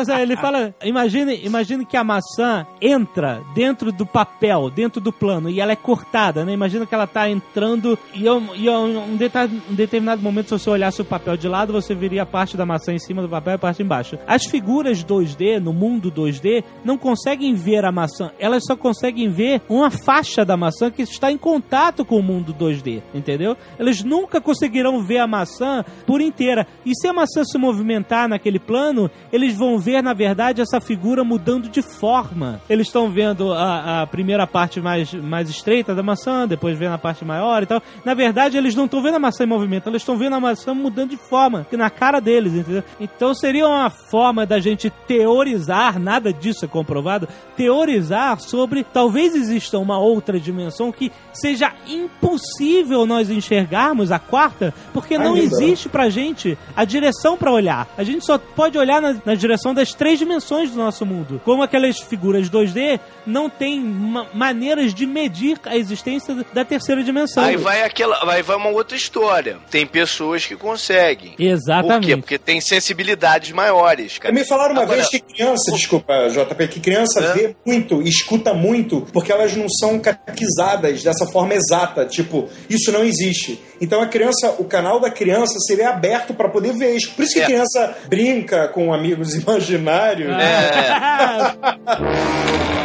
assim, 0.01 0.21
ele 0.21 0.35
fala, 0.35 0.75
imagine, 0.83 1.39
imagine 1.45 1.85
que 1.85 1.95
a 1.95 2.03
maçã 2.03 2.67
entra 2.81 3.41
dentro 3.53 3.93
do 3.93 4.05
papel, 4.05 4.69
dentro 4.69 4.99
do 4.99 5.13
plano, 5.13 5.49
e 5.49 5.61
ela 5.61 5.71
é 5.71 5.77
cortada, 5.77 6.43
né? 6.43 6.51
Imagina 6.51 6.85
que 6.85 6.93
ela 6.93 7.04
tá 7.07 7.29
entrando 7.29 7.97
e, 8.13 8.25
eu, 8.25 8.41
e 8.55 8.65
eu, 8.67 8.73
um, 8.73 9.13
um 9.13 9.75
determinado 9.75 10.21
momento, 10.21 10.47
se 10.47 10.51
você 10.63 10.69
olhasse 10.69 11.01
o 11.01 11.05
papel 11.05 11.37
de 11.37 11.47
lado, 11.47 11.73
você 11.73 11.93
veria 11.93 12.23
a 12.23 12.25
parte 12.25 12.57
da 12.57 12.65
maçã 12.65 12.93
em 12.93 12.99
cima 12.99 13.21
do 13.21 13.29
papel 13.29 13.53
e 13.53 13.55
a 13.55 13.59
parte 13.59 13.81
embaixo. 13.81 14.17
As 14.27 14.45
figuras 14.45 15.03
2D, 15.03 15.59
no 15.59 15.73
mundo 15.73 16.11
2D, 16.11 16.63
não 16.83 16.97
conseguem 16.97 17.53
ver 17.53 17.85
a 17.85 17.91
maçã, 17.91 18.31
elas 18.39 18.63
só 18.65 18.75
conseguem 18.75 19.29
ver 19.29 19.61
uma 19.69 19.89
faixa 19.89 20.43
da 20.45 20.57
maçã 20.57 20.89
que 20.91 21.01
está 21.01 21.31
em 21.31 21.37
contato 21.37 22.05
com 22.05 22.19
o 22.19 22.23
mundo 22.23 22.53
2D, 22.53 23.01
entendeu? 23.13 23.55
Eles 23.79 24.03
nunca 24.03 24.41
conseguirão 24.41 25.03
ver 25.03 25.19
a 25.19 25.27
maçã 25.27 25.83
por 26.05 26.21
inteira. 26.21 26.67
E 26.85 26.91
se 26.95 27.07
a 27.07 27.13
maçã 27.13 27.43
se 27.43 27.57
movimentar 27.57 28.27
naquele 28.27 28.59
plano, 28.59 29.09
eles 29.31 29.55
vão 29.55 29.77
ver, 29.77 30.01
na 30.01 30.13
verdade, 30.13 30.61
essa 30.61 30.79
figura 30.79 31.23
mudando 31.23 31.69
de 31.69 31.81
forma. 31.81 32.61
Eles 32.69 32.87
estão 32.87 33.09
vendo 33.09 33.53
a, 33.53 34.01
a 34.01 34.07
primeira 34.07 34.47
parte 34.47 34.79
mais, 34.79 35.13
mais 35.13 35.49
estreita 35.49 35.93
da 35.93 36.03
maçã, 36.03 36.47
depois 36.47 36.77
vendo 36.77 36.93
a 36.95 36.97
parte 36.97 37.23
maior 37.25 37.63
e 37.63 37.65
tal. 37.65 37.81
Na 38.03 38.13
verdade, 38.13 38.57
eles 38.57 38.75
não 38.75 38.85
estão 38.85 39.01
vendo 39.01 39.15
a 39.15 39.19
maçã 39.19 39.43
em 39.43 39.47
movimento, 39.47 39.87
eles 39.89 40.01
estão 40.01 40.17
vendo 40.17 40.35
a 40.35 40.39
maçã 40.39 40.73
mudando 40.73 41.11
de 41.11 41.17
forma, 41.17 41.65
que 41.69 41.77
na 41.77 41.89
cara 41.89 42.19
deles, 42.19 42.53
entendeu? 42.53 42.83
Então 42.99 43.33
seria 43.33 43.67
uma 43.67 43.89
forma 43.89 44.45
da 44.45 44.59
gente 44.59 44.89
teorizar, 45.07 45.99
nada 45.99 46.31
disso 46.33 46.65
é 46.65 46.67
comprovado, 46.67 47.27
teorizar 47.55 48.39
sobre 48.39 48.83
talvez 48.83 49.35
exista 49.35 49.77
uma 49.77 49.97
outra 49.99 50.39
dimensão 50.39 50.91
que 50.91 51.11
seja 51.33 51.71
impossível 51.87 53.05
nós 53.05 53.29
enxergarmos 53.29 54.11
a 54.11 54.19
quarta, 54.19 54.73
porque 54.93 55.17
não 55.17 55.33
Ainda. 55.35 55.41
existe 55.55 55.89
pra 55.89 56.09
gente 56.09 56.57
a 56.75 56.83
direção 56.85 57.37
pra 57.37 57.51
olhar. 57.51 57.87
A 57.97 58.03
gente 58.03 58.25
só 58.25 58.37
pode 58.37 58.77
olhar 58.77 59.01
na, 59.01 59.15
na 59.25 59.35
direção 59.35 59.73
das 59.73 59.93
três 59.93 60.17
dimensões 60.19 60.71
do 60.71 60.77
nosso 60.77 61.05
mundo. 61.05 61.41
Como 61.43 61.61
aquelas 61.63 61.99
figuras 61.99 62.49
2D 62.49 62.99
não 63.25 63.49
tem 63.49 63.79
ma- 63.81 64.27
maneiras 64.33 64.93
de 64.93 65.05
medir 65.05 65.59
a 65.65 65.75
existência 65.77 66.35
da 66.53 66.63
terceira 66.63 66.84
dimensão. 67.03 67.43
Aí 67.43 67.55
vai 67.57 67.81
aquela, 67.83 68.23
vai, 68.25 68.41
vai 68.43 68.55
uma 68.57 68.69
outra 68.69 68.95
história. 68.95 69.57
Tem 69.71 69.85
pessoas 69.85 70.45
que 70.45 70.55
conseguem. 70.55 71.31
Por 71.31 71.37
quê? 71.37 71.43
Exatamente. 71.45 72.17
Porque 72.17 72.37
tem 72.37 72.59
sensibilidades 72.61 73.51
maiores, 73.51 74.17
cara. 74.17 74.33
Me 74.33 74.45
falaram 74.45 74.73
uma 74.73 74.83
Agora- 74.83 74.97
vez 74.97 75.09
que 75.09 75.19
criança, 75.19 75.71
desculpa, 75.71 76.27
JP, 76.29 76.67
que 76.67 76.79
criança 76.79 77.19
É? 77.23 77.33
vê 77.33 77.55
muito 77.65 78.01
e 78.01 78.09
escuta 78.09 78.53
muito 78.53 79.01
porque 79.13 79.31
elas 79.31 79.55
não 79.55 79.67
são 79.69 79.99
catequizadas 79.99 81.01
dessa 81.03 81.25
forma 81.27 81.53
exata. 81.53 82.05
Tipo, 82.05 82.47
isso 82.69 82.91
não 82.91 83.03
existe. 83.03 83.59
Então 83.81 84.01
a 84.01 84.07
criança, 84.07 84.55
o 84.59 84.65
canal 84.65 84.99
da 84.99 85.09
criança 85.09 85.57
seria 85.67 85.89
aberto 85.89 86.33
para 86.33 86.49
poder 86.49 86.73
ver 86.73 86.95
isso. 86.95 87.11
Por 87.13 87.23
isso 87.23 87.33
que 87.33 87.39
É. 87.39 87.43
a 87.43 87.45
criança 87.45 87.97
brinca 88.07 88.67
com 88.69 88.93
amigos 88.93 89.33
imaginários. 89.35 90.29
Este 90.31 90.95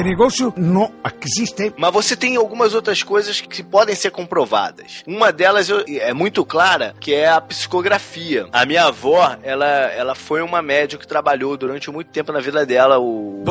negocio 0.04 0.52
no 0.56 0.90
existe. 1.24 1.72
Mas 1.76 1.92
você 1.92 2.16
tem 2.16 2.36
algumas 2.36 2.74
outras 2.74 3.02
coisas 3.02 3.40
que 3.40 3.62
podem 3.62 3.94
ser 3.94 4.10
comprovadas. 4.10 5.02
Uma 5.06 5.32
delas 5.32 5.68
é 5.70 6.12
muito 6.12 6.44
clara, 6.44 6.94
que 7.00 7.14
é 7.14 7.28
a 7.28 7.40
psicografia. 7.40 8.46
A 8.52 8.66
minha 8.66 8.84
avó, 8.84 9.36
ela, 9.42 9.66
ela 9.66 10.14
foi 10.14 10.42
uma 10.42 10.60
médium 10.62 10.98
que 10.98 11.06
trabalhou 11.06 11.56
durante 11.56 11.90
muito 11.90 12.08
tempo 12.08 12.32
na 12.32 12.40
vida 12.40 12.66
dela. 12.66 12.98
O, 12.98 13.42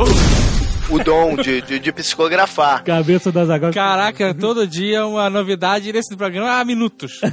o 0.91 0.99
dom 1.03 1.35
de, 1.35 1.61
de, 1.61 1.79
de 1.79 1.91
psicografar. 1.91 2.83
Cabeça 2.83 3.31
das 3.31 3.49
agora. 3.49 3.73
Caraca, 3.73 4.33
todo 4.33 4.67
dia 4.67 5.05
uma 5.05 5.29
novidade 5.29 5.91
nesse 5.91 6.15
programa 6.15 6.59
há 6.59 6.65
minutos. 6.65 7.19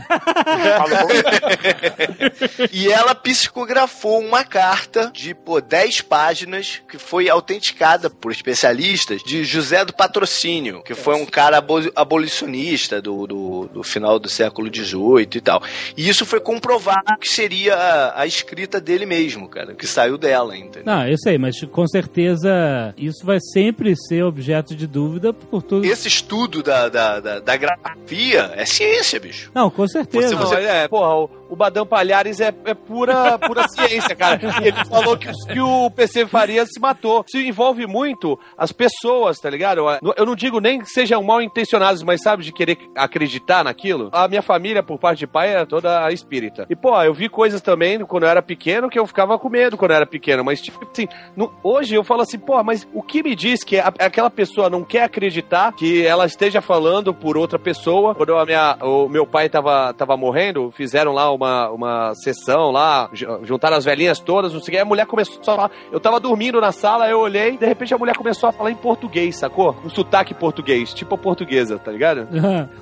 E 2.73 2.89
ela 2.89 3.15
psicografou 3.15 4.21
uma 4.21 4.45
carta 4.45 5.11
de, 5.15 5.35
pô, 5.35 5.61
10 5.61 6.03
páginas 6.03 6.81
que 6.89 6.99
foi 6.99 7.29
autenticada 7.29 8.09
por 8.11 8.31
especialistas 8.33 9.23
de 9.23 9.45
José 9.45 9.85
do 9.85 9.93
Patrocínio, 9.95 10.83
que 10.83 10.95
foi 10.95 11.15
um 11.17 11.27
cara 11.27 11.59
abo- 11.59 11.91
abolicionista 11.95 13.01
do, 13.01 13.27
do, 13.27 13.71
do 13.73 13.83
final 13.83 14.19
do 14.19 14.29
século 14.29 14.69
XVIII 14.75 15.29
e 15.37 15.41
tal. 15.41 15.63
E 15.97 16.09
isso 16.09 16.25
foi 16.27 16.41
comprovado 16.41 17.17
que 17.21 17.29
seria 17.29 17.75
a, 17.75 18.23
a 18.23 18.27
escrita 18.27 18.81
dele 18.81 19.07
mesmo, 19.07 19.49
cara, 19.49 19.75
que 19.75 19.87
saiu 19.87 20.17
dela, 20.19 20.57
entendeu? 20.57 20.83
Não, 20.85 21.07
eu 21.07 21.17
sei, 21.19 21.39
mas 21.39 21.61
com 21.73 21.87
certeza 21.87 22.95
isso 22.97 23.25
vai 23.25 23.39
sempre 23.53 23.95
ser 23.97 24.23
objeto 24.25 24.75
de 24.75 24.87
dúvida 24.87 25.33
por 25.33 25.63
tudo. 25.63 25.85
Esse 25.87 26.09
estudo 26.09 26.63
da, 26.63 26.89
da, 26.89 27.21
da, 27.21 27.41
da 27.41 27.57
grafia 27.57 28.53
é 28.55 28.65
ciência, 28.65 29.19
bicho. 29.19 29.51
Não, 29.55 29.71
com 29.71 29.87
certeza. 29.87 30.35
Não, 30.35 30.53
é, 30.55 30.89
porra, 30.89 31.15
o, 31.15 31.48
o 31.49 31.57
Badam 31.57 31.87
Palhares 31.87 32.41
é, 32.41 32.53
é 32.65 32.75
pura, 32.75 33.39
pura 33.39 33.67
ciência, 33.69 34.15
cara. 34.15 34.39
Ele 34.63 34.85
falou 34.87 35.17
que, 35.17 35.29
que 35.53 35.61
o 35.61 35.91
PC 35.91 36.27
Faria 36.27 36.65
se 36.67 36.79
matou. 36.81 37.25
Isso 37.27 37.39
envolve 37.39 37.87
muito 37.87 38.39
as 38.57 38.73
pessoas, 38.73 39.39
tá 39.39 39.49
ligado? 39.51 39.81
Eu, 40.17 40.27
não 40.27 40.35
digo 40.35 40.61
nem 40.61 40.81
que 40.81 40.87
sejam 40.91 41.23
mal 41.23 41.41
intencionados, 41.43 42.03
mas 42.03 42.23
sabe, 42.23 42.43
de 42.45 42.53
querer 42.53 42.79
acreditar 42.97 43.65
naquilo. 43.65 44.09
A 44.13 44.29
minha 44.29 44.43
família, 44.43 44.83
por 44.83 44.99
parte 44.99 45.21
de 45.21 45.27
pai, 45.27 45.51
era 45.51 45.67
toda 45.67 46.11
espírita. 46.13 46.67
E, 46.69 46.77
pô, 46.77 47.01
eu 47.03 47.15
vi 47.15 47.29
coisas 47.29 47.61
também 47.61 47.99
quando 48.05 48.25
eu 48.25 48.29
era 48.29 48.43
pequeno 48.43 48.89
que 48.89 48.99
eu 48.99 49.07
ficava 49.07 49.39
com 49.39 49.49
medo 49.49 49.77
quando 49.77 49.93
eu 49.93 49.97
era 49.97 50.07
pequeno. 50.07 50.45
Mas, 50.45 50.61
tipo 50.61 50.79
assim, 50.91 51.09
no- 51.37 51.53
hoje 51.63 51.95
eu 51.95 52.05
falo 52.05 52.23
assim, 52.23 52.39
pô, 52.39 52.63
mas 52.63 52.87
o 52.93 53.03
que 53.03 53.23
me 53.23 53.35
diz 53.35 53.63
que 53.65 53.79
a- 53.79 53.93
aquela 53.99 54.31
pessoa 54.31 54.69
não 54.71 54.85
quer 54.85 55.03
acreditar 55.05 55.73
que 55.73 56.05
ela 56.07 56.27
esteja 56.27 56.61
falando 56.61 57.13
por 57.15 57.37
outra 57.37 57.59
pessoa? 57.59 58.15
Quando 58.15 58.37
a 58.37 58.45
minha, 58.45 58.77
o 58.83 59.09
meu 59.09 59.27
pai 59.27 59.49
tava, 59.49 59.93
tava 59.95 60.17
morrendo, 60.17 60.71
fizeram 60.73 61.13
lá 61.13 61.31
uma, 61.39 61.71
uma 61.71 62.15
sessão 62.17 62.71
lá, 62.71 63.09
ju- 63.13 63.41
juntaram 63.45 63.77
as 63.77 63.85
velhinhas 63.85 64.19
todas, 64.19 64.53
não 64.53 64.61
sei 64.61 64.75
o 64.75 64.77
que, 64.77 64.83
a 64.83 64.85
mulher 64.85 65.07
começou 65.07 65.41
a 65.41 65.45
falar. 65.45 65.71
Eu 65.93 66.01
tava 66.01 66.19
dormindo 66.21 66.61
na 66.61 66.73
sala, 66.73 67.09
eu 67.09 67.21
olhei, 67.21 67.57
de 67.57 67.65
repente 67.67 67.95
a 67.95 67.99
mulher 67.99 68.17
começou 68.17 68.49
a 68.49 68.53
falar 68.53 68.71
em 68.71 68.75
português, 68.77 69.37
sacou? 69.37 69.77
Um 69.85 69.89
sotaque 69.91 70.35
português, 70.35 70.93
tipo 70.93 71.15
a 71.15 71.19
portuguesa, 71.19 71.79
tá 71.79 71.93
ligado? 71.93 72.29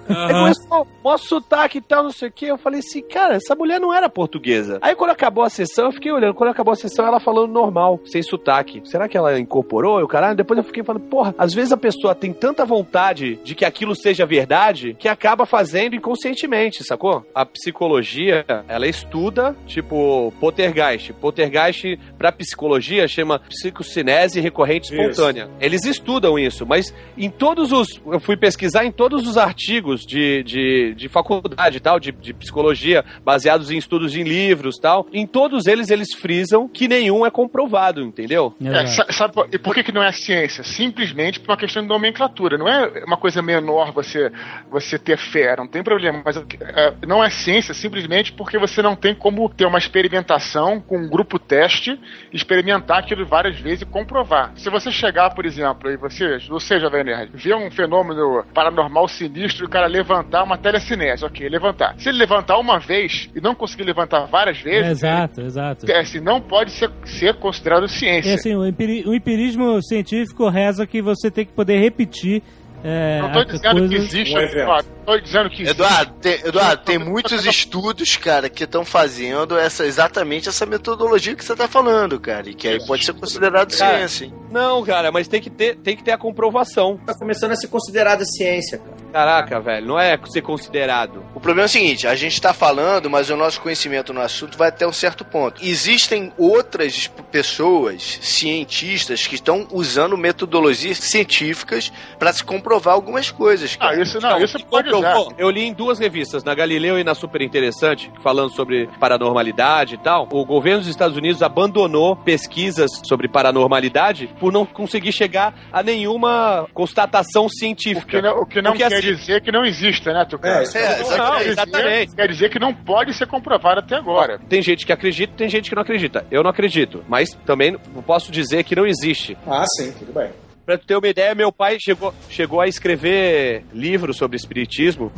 Aí 0.08 0.32
começou, 0.32 0.86
mó 1.04 1.16
sotaque 1.16 1.78
e 1.78 1.80
tal, 1.80 2.04
não 2.04 2.10
sei 2.10 2.28
o 2.28 2.32
que. 2.32 2.46
Eu 2.46 2.56
falei 2.58 2.80
assim, 2.80 3.02
cara, 3.02 3.34
essa 3.34 3.54
mulher 3.54 3.78
não 3.80 3.92
era 3.92 4.08
portuguesa. 4.08 4.78
Aí 4.80 4.94
quando 4.94 5.10
acabou 5.10 5.44
a 5.44 5.50
sessão, 5.50 5.86
eu 5.86 5.92
fiquei 5.92 6.10
olhando. 6.10 6.34
Quando 6.34 6.50
acabou 6.50 6.72
a 6.72 6.76
sessão, 6.76 7.06
ela 7.06 7.20
falando 7.20 7.52
normal, 7.52 8.00
sem 8.06 8.22
sotaque. 8.22 8.80
Será 8.84 9.08
que 9.08 9.16
ela 9.16 9.38
incorporou? 9.38 10.00
Eu, 10.00 10.08
caralho, 10.08 10.36
depois 10.36 10.56
eu 10.58 10.64
fiquei 10.64 10.82
falando, 10.82 11.02
porra, 11.02 11.34
às 11.36 11.52
vezes 11.52 11.72
a 11.72 11.76
pessoa 11.76 12.14
tem 12.14 12.32
tanta 12.32 12.64
vontade 12.64 13.36
de 13.44 13.54
que 13.54 13.64
aquilo 13.64 13.94
seja 13.94 14.24
verdade 14.24 14.94
que 14.98 15.08
acaba 15.08 15.44
fazendo 15.44 15.94
inconscientemente, 15.94 16.84
sacou? 16.84 17.24
A 17.34 17.44
psicologia, 17.44 18.44
ela 18.68 18.86
estuda, 18.86 19.56
tipo, 19.66 20.32
poltergeist. 20.40 21.12
Poltergeist, 21.14 21.98
pra 22.18 22.30
psicologia, 22.32 23.06
chama 23.08 23.38
psicocinese 23.40 24.40
recorrente 24.40 24.92
espontânea. 24.94 25.48
Eles 25.60 25.84
estudam 25.84 26.38
isso, 26.38 26.64
mas 26.66 26.94
em 27.16 27.30
todos 27.30 27.72
os. 27.72 28.00
Eu 28.06 28.20
fui 28.20 28.36
pesquisar 28.36 28.84
em 28.84 28.92
todos 28.92 29.26
os 29.26 29.36
artigos 29.36 30.02
de, 30.02 30.42
de, 30.42 30.94
de 30.94 31.08
faculdade 31.08 31.76
e 31.76 31.80
tal, 31.80 31.98
de, 32.00 32.12
de 32.12 32.32
psicologia, 32.34 33.04
baseados 33.24 33.70
em 33.70 33.76
estudos 33.78 34.14
em 34.16 34.22
livros 34.22 34.76
e 34.76 34.80
tal. 34.80 35.06
Em 35.12 35.26
todos 35.26 35.66
eles, 35.66 35.90
eles 35.90 36.14
frisam 36.14 36.68
que 36.68 36.88
nenhum 36.88 37.24
é 37.26 37.30
comprovado, 37.30 38.00
entendeu? 38.02 38.54
É, 38.64 38.86
sa- 38.86 39.06
sabe, 39.10 39.34
por- 39.34 39.48
e 39.52 39.58
por 39.58 39.74
que, 39.74 39.82
que 39.82 39.92
não 39.92 40.02
é 40.02 40.12
ciência? 40.12 40.62
Simplesmente 40.64 41.40
por 41.40 41.50
uma 41.52 41.56
questão 41.56 41.82
de 41.82 41.88
nomenclatura. 41.88 42.56
Não 42.58 42.68
é 42.68 43.04
uma 43.04 43.16
coisa 43.16 43.42
menor 43.42 43.92
você, 43.92 44.30
você 44.70 44.98
ter 44.98 45.18
fé, 45.18 45.54
não 45.56 45.66
tem 45.66 45.82
problema. 45.82 46.22
Mas 46.24 46.36
é, 46.36 46.94
não 47.06 47.22
é 47.22 47.30
ciência 47.30 47.74
simplesmente 47.74 48.32
porque 48.36 48.58
você 48.58 48.82
não 48.82 48.94
tem 48.94 49.14
como 49.14 49.48
ter 49.48 49.64
uma 49.66 49.78
experimentação 49.78 50.80
com 50.80 50.98
um 50.98 51.08
grupo 51.08 51.38
teste, 51.38 51.98
experimentar 52.32 52.98
aquilo 52.98 53.24
várias 53.26 53.58
vezes 53.58 53.82
e 53.82 53.86
comprovar. 53.86 54.52
Se 54.56 54.70
você 54.70 54.90
chegar, 54.90 55.34
por 55.34 55.44
exemplo, 55.46 55.90
e 55.90 55.96
você, 55.96 56.38
você 56.48 56.78
Jovem 56.78 57.04
Nerd, 57.04 57.30
ver 57.34 57.54
um 57.54 57.70
fenômeno 57.70 58.44
paranormal 58.54 59.08
sinistro 59.08 59.64
e 59.64 59.66
o 59.66 59.70
cara 59.70 59.86
levantar 59.86 60.42
uma 60.42 60.58
telecinese, 60.58 61.24
ok, 61.24 61.48
levantar. 61.48 61.94
Se 61.98 62.08
ele 62.08 62.18
levantar 62.18 62.58
uma 62.58 62.78
vez 62.78 63.28
e 63.34 63.40
não 63.40 63.54
conseguir 63.54 63.84
levantar 63.84 64.26
várias 64.26 64.58
É, 64.60 64.62
vezes, 64.62 64.90
exato, 65.02 65.40
exato. 65.40 65.90
é, 65.90 66.00
assim, 66.00 66.20
não 66.20 66.40
pode 66.40 66.72
ser, 66.72 66.90
ser 67.04 67.34
considerado 67.36 67.88
ciência. 67.88 68.30
É 68.30 68.34
assim, 68.34 68.54
o, 68.54 68.66
empiri- 68.66 69.04
o 69.06 69.14
empirismo 69.14 69.80
científico 69.82 70.48
reza 70.48 70.86
que 70.86 71.00
você 71.00 71.30
tem 71.30 71.44
que 71.46 71.52
poder 71.52 71.78
repetir 71.78 72.42
é, 72.88 73.20
Não 73.20 73.32
tô 73.32 73.44
dizendo 73.44 73.88
que 73.88 73.94
existe, 73.96 74.32
Um. 74.32 74.38
Eduardo. 74.38 74.88
Tô 75.04 75.18
dizendo 75.18 75.50
que 75.50 75.62
existe. 75.62 75.70
Eduardo, 75.70 76.12
tem, 76.20 76.34
Eduardo, 76.44 76.84
tem 76.84 76.98
muitos 76.98 77.44
estudos, 77.44 78.16
cara, 78.16 78.48
que 78.48 78.62
estão 78.62 78.84
fazendo 78.84 79.58
essa, 79.58 79.84
exatamente 79.84 80.48
essa 80.48 80.64
metodologia 80.64 81.34
que 81.34 81.44
você 81.44 81.56
tá 81.56 81.66
falando, 81.66 82.20
cara. 82.20 82.48
E 82.48 82.54
que 82.54 82.68
aí 82.68 82.86
pode 82.86 83.04
ser 83.04 83.14
considerado 83.14 83.76
Cara, 83.76 83.98
ciência, 83.98 84.26
hein? 84.26 84.34
Não, 84.52 84.84
cara, 84.84 85.10
mas 85.10 85.26
tem 85.26 85.40
que 85.40 85.50
ter, 85.50 85.74
tem 85.78 85.96
que 85.96 86.04
ter 86.04 86.12
a 86.12 86.18
comprovação. 86.18 86.96
Tá 87.04 87.12
começando 87.12 87.50
a 87.50 87.56
ser 87.56 87.66
considerada 87.66 88.24
ciência, 88.24 88.78
cara. 88.78 88.95
Caraca, 89.16 89.58
velho, 89.60 89.86
não 89.86 89.98
é 89.98 90.18
ser 90.26 90.42
considerado. 90.42 91.24
O 91.34 91.40
problema 91.40 91.64
é 91.64 91.70
o 91.70 91.70
seguinte, 91.70 92.06
a 92.06 92.14
gente 92.14 92.38
tá 92.38 92.52
falando, 92.52 93.08
mas 93.08 93.30
o 93.30 93.36
nosso 93.36 93.62
conhecimento 93.62 94.12
no 94.12 94.20
assunto 94.20 94.58
vai 94.58 94.68
até 94.68 94.86
um 94.86 94.92
certo 94.92 95.24
ponto. 95.24 95.64
Existem 95.64 96.30
outras 96.36 97.10
pessoas, 97.32 98.18
cientistas, 98.20 99.26
que 99.26 99.36
estão 99.36 99.66
usando 99.72 100.18
metodologias 100.18 100.98
científicas 100.98 101.90
para 102.18 102.30
se 102.30 102.44
comprovar 102.44 102.92
algumas 102.92 103.30
coisas, 103.30 103.74
Ah, 103.80 103.86
cara. 103.88 104.02
isso 104.02 104.20
não, 104.20 104.38
isso 104.38 104.58
pode 104.66 104.90
usar. 104.90 105.14
comprovou. 105.14 105.32
Eu 105.38 105.48
li 105.48 105.62
em 105.64 105.72
duas 105.72 105.98
revistas, 105.98 106.44
na 106.44 106.54
Galileu 106.54 106.98
e 106.98 107.04
na 107.04 107.14
Super 107.14 107.40
Interessante, 107.40 108.12
falando 108.22 108.50
sobre 108.50 108.86
paranormalidade 109.00 109.94
e 109.94 109.98
tal. 109.98 110.28
O 110.30 110.44
governo 110.44 110.80
dos 110.80 110.88
Estados 110.88 111.16
Unidos 111.16 111.40
abandonou 111.42 112.16
pesquisas 112.16 112.90
sobre 113.02 113.28
paranormalidade 113.28 114.28
por 114.38 114.52
não 114.52 114.66
conseguir 114.66 115.12
chegar 115.12 115.54
a 115.72 115.82
nenhuma 115.82 116.66
constatação 116.74 117.46
O 117.46 117.48
que 117.48 117.56
científica. 117.56 118.20
não, 118.20 118.40
o 118.42 118.46
que 118.46 118.60
não 118.60 118.72
Porque 118.72 118.86
quer 118.86 118.94
assim- 118.94 119.05
dizer 119.14 119.40
que 119.42 119.52
não 119.52 119.64
exista, 119.64 120.12
né, 120.12 120.24
Tucano? 120.28 120.54
É, 120.54 120.62
É, 120.64 120.66
Quer 120.66 120.68
dizer- 120.68 121.00
exatamente. 121.00 121.48
exatamente. 121.48 122.16
Quer 122.16 122.28
dizer 122.28 122.50
que 122.50 122.58
não 122.58 122.74
pode 122.74 123.14
ser 123.14 123.26
comprovado 123.26 123.80
até 123.80 123.96
agora. 123.96 124.38
Tem 124.48 124.60
gente 124.62 124.84
que 124.84 124.92
acredita, 124.92 125.32
tem 125.36 125.48
gente 125.48 125.68
que 125.68 125.74
não 125.76 125.82
acredita. 125.82 126.26
Eu 126.30 126.42
não 126.42 126.50
acredito, 126.50 127.04
mas 127.08 127.30
também 127.46 127.76
não 127.94 128.02
posso 128.02 128.30
dizer 128.32 128.64
que 128.64 128.74
não 128.76 128.86
existe. 128.86 129.36
Ah, 129.46 129.64
sim, 129.78 129.92
tudo 129.92 130.12
bem. 130.12 130.30
Pra 130.64 130.76
tu 130.76 130.84
ter 130.84 130.96
uma 130.96 131.06
ideia, 131.06 131.32
meu 131.32 131.52
pai 131.52 131.76
chegou, 131.80 132.12
chegou 132.28 132.60
a 132.60 132.66
escrever 132.66 133.64
livros 133.72 134.16
sobre 134.16 134.36
espiritismo. 134.36 135.12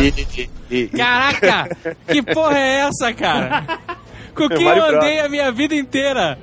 E- 0.00 0.40
e- 0.40 0.84
e- 0.84 0.86
Caraca! 0.88 1.76
que 2.06 2.22
porra 2.22 2.58
é 2.58 2.74
essa, 2.86 3.12
cara? 3.12 3.64
Com 4.38 4.48
quem 4.48 4.66
eu 4.66 4.76
Mário 4.76 4.96
andei 4.96 5.20
a 5.20 5.28
minha 5.28 5.50
vida 5.52 5.74
inteira? 5.74 6.38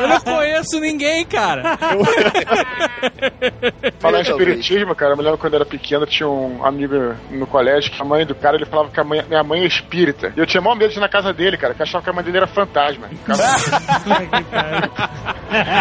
Eu 0.00 0.08
não 0.08 0.20
conheço 0.20 0.78
ninguém, 0.80 1.24
cara. 1.24 1.76
Falar 4.00 4.18
em 4.18 4.22
espiritismo, 4.22 4.94
cara, 4.94 5.12
eu 5.12 5.16
me 5.16 5.22
lembro 5.22 5.38
quando 5.38 5.54
eu 5.54 5.58
era 5.60 5.66
pequeno, 5.66 6.06
tinha 6.06 6.28
um 6.28 6.64
amigo 6.64 7.14
no 7.30 7.46
colégio 7.46 7.90
que 7.90 8.00
a 8.00 8.04
mãe 8.04 8.24
do 8.26 8.34
cara, 8.34 8.56
ele 8.56 8.66
falava 8.66 8.90
que 8.90 9.00
a 9.00 9.04
mãe- 9.04 9.24
minha 9.28 9.42
mãe 9.42 9.62
é 9.62 9.66
espírita. 9.66 10.32
E 10.36 10.40
eu 10.40 10.46
tinha 10.46 10.60
maior 10.60 10.76
medo 10.76 10.90
de 10.92 10.98
ir 10.98 11.00
na 11.00 11.08
casa 11.08 11.32
dele, 11.32 11.56
cara, 11.56 11.74
que 11.74 11.80
eu 11.80 11.84
achava 11.84 12.04
que 12.04 12.10
a 12.10 12.12
mãe 12.12 12.24
dele 12.24 12.36
era 12.38 12.46
fantasma. 12.46 13.08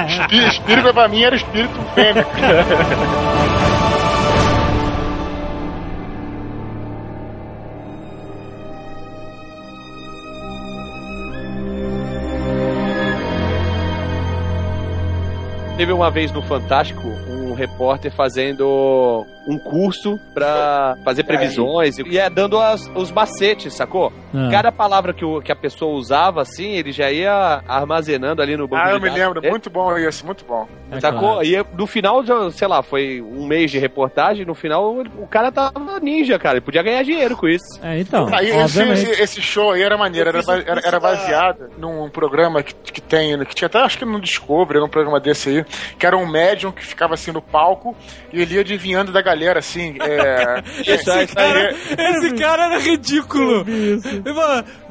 Espí- 0.07 0.47
espírita 0.47 0.93
pra 0.93 1.07
mim 1.07 1.24
era 1.24 1.36
espírito 1.36 1.74
fêmea. 1.93 2.26
Teve 15.78 15.93
uma 15.93 16.09
vez 16.09 16.32
no 16.32 16.41
Fantástico 16.41 17.07
um 17.30 17.53
repórter 17.53 18.11
fazendo 18.11 19.28
um 19.47 19.57
curso 19.57 20.19
pra 20.33 20.97
fazer 21.05 21.23
previsões 21.23 21.97
e 21.99 22.17
é 22.19 22.29
dando 22.29 22.59
as- 22.59 22.89
os 22.95 23.11
macetes, 23.11 23.73
sacou? 23.73 24.11
Ah. 24.35 24.49
Cada 24.51 24.71
palavra 24.71 25.13
que, 25.13 25.23
o- 25.23 25.41
que 25.41 25.51
a 25.51 25.55
pessoa 25.55 25.95
usava, 25.95 26.41
assim, 26.41 26.71
ele 26.73 26.91
já 26.91 27.09
ia 27.11 27.63
armazenando 27.67 28.41
ali 28.41 28.57
no 28.57 28.67
banco 28.67 28.83
Ah, 28.85 28.91
eu 28.91 28.99
me 28.99 29.09
lembro, 29.09 29.39
dele. 29.39 29.51
muito 29.51 29.69
bom 29.69 29.97
isso, 29.97 30.25
muito 30.25 30.43
bom. 30.45 30.67
É 30.91 30.99
Sacou? 30.99 31.19
claro. 31.35 31.43
E 31.45 31.65
no 31.77 31.87
final, 31.87 32.21
sei 32.51 32.67
lá, 32.67 32.81
foi 32.83 33.21
um 33.21 33.45
mês 33.47 33.71
de 33.71 33.79
reportagem, 33.79 34.45
no 34.45 34.53
final 34.53 34.97
o 35.17 35.27
cara 35.27 35.51
tava 35.51 35.99
ninja, 36.01 36.37
cara. 36.37 36.55
Ele 36.57 36.65
podia 36.65 36.83
ganhar 36.83 37.03
dinheiro 37.03 37.35
com 37.37 37.47
isso. 37.47 37.79
É, 37.81 37.99
então, 37.99 38.27
Aí, 38.33 38.49
esse, 38.49 38.81
esse, 38.83 39.21
esse 39.21 39.41
show 39.41 39.71
aí 39.71 39.81
era 39.81 39.97
maneiro, 39.97 40.29
era, 40.29 40.39
era, 40.65 40.81
era 40.85 40.99
baseado 40.99 41.69
num 41.77 42.09
programa 42.09 42.61
que, 42.63 42.73
que 42.73 42.99
tem, 43.01 43.37
que 43.45 43.55
tinha 43.55 43.67
até 43.67 43.79
acho 43.79 43.97
que 43.97 44.05
no 44.05 44.19
Discovery, 44.19 44.79
num 44.79 44.89
programa 44.89 45.19
desse 45.19 45.49
aí, 45.49 45.65
que 45.97 46.05
era 46.05 46.17
um 46.17 46.25
médium 46.27 46.71
que 46.71 46.85
ficava 46.85 47.13
assim 47.13 47.31
no 47.31 47.41
palco 47.41 47.95
e 48.33 48.41
ele 48.41 48.55
ia 48.55 48.61
adivinhando 48.61 49.11
da 49.11 49.21
galera 49.21 49.36
galera 49.38 49.59
assim. 49.59 49.95
É, 49.99 50.63
isso 50.95 51.11
aí. 51.11 51.27
Esse 52.17 52.33
cara 52.35 52.65
era 52.65 52.79
ridículo. 52.79 53.65
Ele 53.67 54.33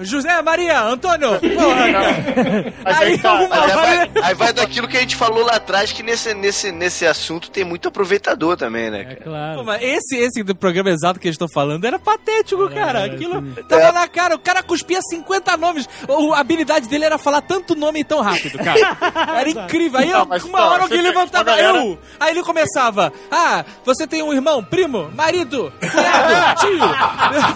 José 0.00 0.40
Maria, 0.42 0.82
Antônio. 0.82 1.38
Porra, 1.40 1.92
cara. 1.92 2.74
Aí 2.84 3.06
aí 3.06 3.18
tá, 3.18 3.34
vai, 3.46 4.10
aí 4.22 4.34
vai 4.34 4.52
daquilo 4.52 4.88
que 4.88 4.96
a 4.96 5.00
gente 5.00 5.16
falou 5.16 5.44
lá 5.44 5.56
atrás, 5.56 5.92
que 5.92 6.02
nesse, 6.02 6.32
nesse, 6.34 6.70
nesse 6.72 7.06
assunto 7.06 7.50
tem 7.50 7.64
muito 7.64 7.88
aproveitador 7.88 8.56
também, 8.56 8.90
né, 8.90 9.00
É 9.00 9.04
cara? 9.04 9.16
Pô, 9.16 9.30
claro. 9.30 9.64
mas 9.64 9.82
esse, 9.82 10.16
esse 10.16 10.42
do 10.42 10.54
programa 10.54 10.90
exato 10.90 11.18
que 11.18 11.26
eles 11.26 11.34
estão 11.34 11.48
falando 11.48 11.84
era 11.84 11.98
patético, 11.98 12.68
cara. 12.70 13.04
Aquilo 13.04 13.42
tava 13.68 13.92
na 13.92 14.06
cara. 14.08 14.34
O 14.34 14.38
cara 14.38 14.62
cuspia 14.62 15.00
50 15.02 15.56
nomes. 15.56 15.88
O- 16.08 16.32
a 16.34 16.40
habilidade 16.40 16.88
dele 16.88 17.04
era 17.04 17.18
falar 17.18 17.40
tanto 17.40 17.74
nome 17.74 18.04
tão 18.04 18.20
rápido, 18.20 18.58
cara. 18.58 18.76
Era 19.40 19.48
incrível. 19.50 19.98
Aí, 20.00 20.10
Não, 20.10 20.26
mas, 20.26 20.42
uma 20.44 20.58
pô, 20.58 20.64
hora 20.64 20.82
alguém 20.82 21.00
levantava, 21.00 21.58
eu. 21.60 21.98
Aí 22.20 22.30
ele 22.30 22.42
começava, 22.42 23.12
ah, 23.30 23.64
você 23.84 24.06
tem 24.06 24.22
um 24.22 24.32
irmão, 24.36 24.62
primo, 24.62 25.10
marido, 25.14 25.72
cunhado, 25.80 26.60
tio. 26.60 26.78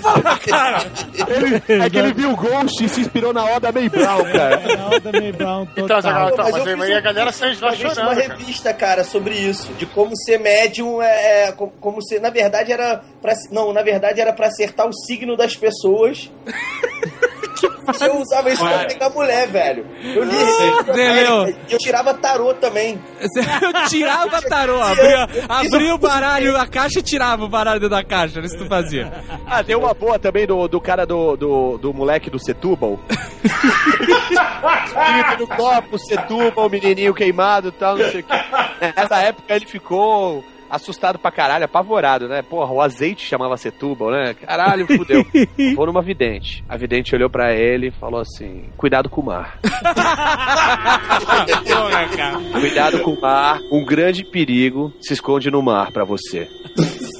Porra, 0.03 0.39
cara. 0.39 0.78
Ele, 1.28 1.83
é 1.85 1.91
que 1.91 1.99
ele 1.99 2.12
viu 2.12 2.33
o 2.33 2.37
Ghost 2.37 2.85
e 2.85 2.89
se 2.89 3.01
inspirou 3.03 3.33
na 3.33 3.45
Oda 3.45 3.70
May 3.72 3.89
Brown, 3.89 4.24
cara. 4.33 4.55
É 4.61 4.76
a 4.76 4.83
Alda 4.83 5.12
May 5.12 5.33
Brown 5.33 5.66
Então, 5.76 5.87
total. 6.01 6.31
Então, 6.31 6.45
mas 6.51 6.66
eu 6.66 6.83
aí 6.83 6.93
a 6.95 7.01
galera 7.01 7.26
curso 7.26 7.39
sai 7.39 7.55
uma 7.55 7.70
vez 7.70 7.81
chorando, 7.95 8.16
cara. 8.16 8.35
revista, 8.37 8.74
cara, 8.74 9.05
sobre 9.05 9.35
isso. 9.35 9.72
De 9.74 9.87
como 9.87 10.16
ser 10.16 10.39
médium 10.39 11.01
é. 11.03 11.49
é, 11.49 11.53
co- 11.53 11.72
como 11.81 12.03
ser. 12.03 12.20
Na 12.20 12.31
verdade 12.31 12.72
era. 12.72 13.03
Pra, 13.20 13.35
não, 13.51 13.72
na 13.72 13.83
verdade 13.83 14.20
era 14.20 14.33
pra 14.33 14.47
acertar 14.49 14.87
o 14.89 14.93
signo 14.93 15.37
das 15.37 15.57
pessoas. 15.57 16.31
eu 18.01 18.20
usava 18.20 18.51
isso 18.51 18.62
pra 18.64 18.85
pegar 18.87 19.11
mulher, 19.11 19.49
velho. 19.49 19.87
Eu 20.03 20.24
li 20.24 20.37
esse 20.37 20.62
livro, 20.62 20.85
Zé 20.95 21.12
velho, 21.12 21.43
Leo. 21.43 21.57
e 21.68 21.72
eu 21.72 21.78
tirava 21.78 22.14
tarô 22.14 22.55
também. 22.55 23.01
Eu 23.61 23.87
tirava 23.89 24.41
tarô, 24.43 24.81
abria, 24.81 25.28
abria 25.49 25.95
o 25.95 25.99
baralho, 25.99 26.57
a 26.57 26.66
caixa 26.66 26.99
e 26.99 27.03
tirava 27.03 27.45
o 27.45 27.49
baralho 27.49 27.89
da 27.89 28.03
caixa. 28.03 28.39
Era 28.39 28.47
isso 28.47 28.57
que 28.57 28.64
tu 28.64 28.68
fazia. 28.68 29.12
Ah, 29.47 29.62
tem 29.62 29.76
uma 29.76 29.93
boa 29.95 30.18
também 30.18 30.47
do, 30.47 30.66
do 30.68 30.81
cara 30.81 31.05
do, 31.07 31.37
do, 31.37 31.78
do 31.78 31.95
moleque 31.95 32.31
do 32.31 32.39
Setúbal. 32.43 32.99
Espírito 34.87 35.37
do 35.39 35.47
copo, 35.49 35.99
Setúbal, 35.99 36.68
menininho 36.68 37.14
queimado 37.14 37.68
e 37.68 37.72
tal, 37.72 37.97
não 37.97 38.11
sei 38.11 38.20
o 38.20 38.24
que. 38.24 38.33
Nessa 38.97 39.16
época 39.18 39.55
ele 39.55 39.66
ficou 39.66 40.45
assustado 40.71 41.18
pra 41.18 41.31
caralho, 41.31 41.64
apavorado, 41.64 42.29
né? 42.29 42.43
Porra, 42.43 42.73
o 42.73 42.81
azeite 42.81 43.27
chamava 43.27 43.57
Setúbal, 43.57 44.11
né? 44.11 44.35
Caralho, 44.35 44.87
fudeu. 44.87 45.25
Vou 45.75 45.87
numa 45.87 46.01
vidente. 46.03 46.64
A 46.68 46.77
vidente 46.77 47.14
olhou 47.14 47.29
pra 47.29 47.53
ele 47.53 47.89
e 47.89 47.91
falou 47.91 48.21
assim: 48.21 48.64
Cuidado 48.77 49.09
com 49.09 49.21
o 49.21 49.27
mar. 49.27 49.59
Porra, 51.66 52.09
cara. 52.16 52.41
Cuidado 52.53 53.01
com 53.01 53.12
o 53.12 53.21
mar. 53.21 53.61
Um 53.71 53.85
grande 53.85 54.25
perigo 54.25 54.93
se 55.01 55.12
esconde 55.12 55.51
no 55.51 55.62
mar 55.62 55.91
pra 55.91 56.05
você. 56.05 56.49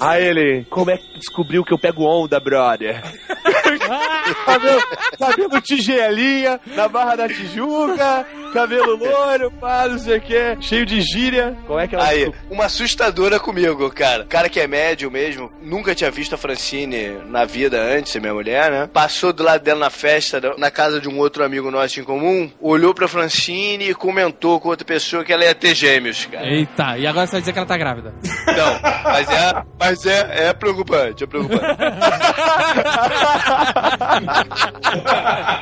Aí 0.01 0.25
ele, 0.25 0.67
como 0.71 0.91
é 0.91 0.97
que 0.97 1.19
descobriu 1.19 1.65
que 1.65 1.73
eu 1.73 1.79
pego 1.79 2.05
onda, 2.05 2.41
brother? 2.41 3.03
cabelo, 4.47 4.83
cabelo 5.19 5.61
tigelinha, 5.61 6.61
na 6.75 6.89
Barra 6.89 7.17
da 7.17 7.29
Tijuca, 7.29 8.27
cabelo 8.53 8.97
loiro, 8.97 9.51
pá, 9.53 9.87
não 9.89 9.99
sei 9.99 10.19
o 10.19 10.21
que, 10.21 10.57
cheio 10.61 10.87
de 10.87 11.01
gíria. 11.01 11.57
Como 11.67 11.79
é 11.79 11.87
que 11.87 11.95
ela 11.95 12.05
Aí, 12.07 12.19
descobriu? 12.27 12.43
uma 12.51 12.65
assustadora 12.65 13.39
comigo, 13.39 13.91
cara. 13.91 14.25
Cara 14.25 14.49
que 14.49 14.61
é 14.61 14.67
médio 14.67 15.11
mesmo, 15.11 15.51
nunca 15.63 15.95
tinha 15.95 16.11
visto 16.11 16.35
a 16.35 16.39
Francine 16.39 17.19
na 17.27 17.45
vida 17.45 17.81
antes, 17.81 18.15
minha 18.17 18.35
mulher, 18.35 18.71
né? 18.71 18.89
Passou 18.93 19.33
do 19.33 19.43
lado 19.43 19.63
dela 19.63 19.81
na 19.81 19.91
festa, 19.91 20.41
na 20.59 20.71
casa 20.71 21.01
de 21.01 21.09
um 21.09 21.19
outro 21.19 21.45
amigo 21.45 21.71
nosso 21.71 22.01
em 22.01 22.05
comum, 22.05 22.51
olhou 22.61 22.95
pra 22.95 23.09
Francine 23.09 23.91
e 23.91 23.95
comentou 23.95 24.61
com 24.61 24.69
outra 24.69 24.85
pessoa 24.85 25.25
que 25.25 25.33
ela 25.33 25.45
ia 25.45 25.55
ter 25.55 25.75
gêmeos, 25.75 26.27
cara. 26.27 26.47
Eita, 26.47 26.99
e 26.99 27.07
agora 27.07 27.27
você 27.27 27.33
vai 27.33 27.41
dizer 27.41 27.53
que 27.53 27.59
ela 27.59 27.69
tá 27.69 27.77
grávida. 27.77 28.15
Não, 28.47 28.81
mas 29.05 29.29
é, 29.31 29.63
mas 29.79 29.90
é, 30.07 30.49
é 30.49 30.53
preocupante, 30.53 31.25
é 31.25 31.27
preocupante. 31.27 31.65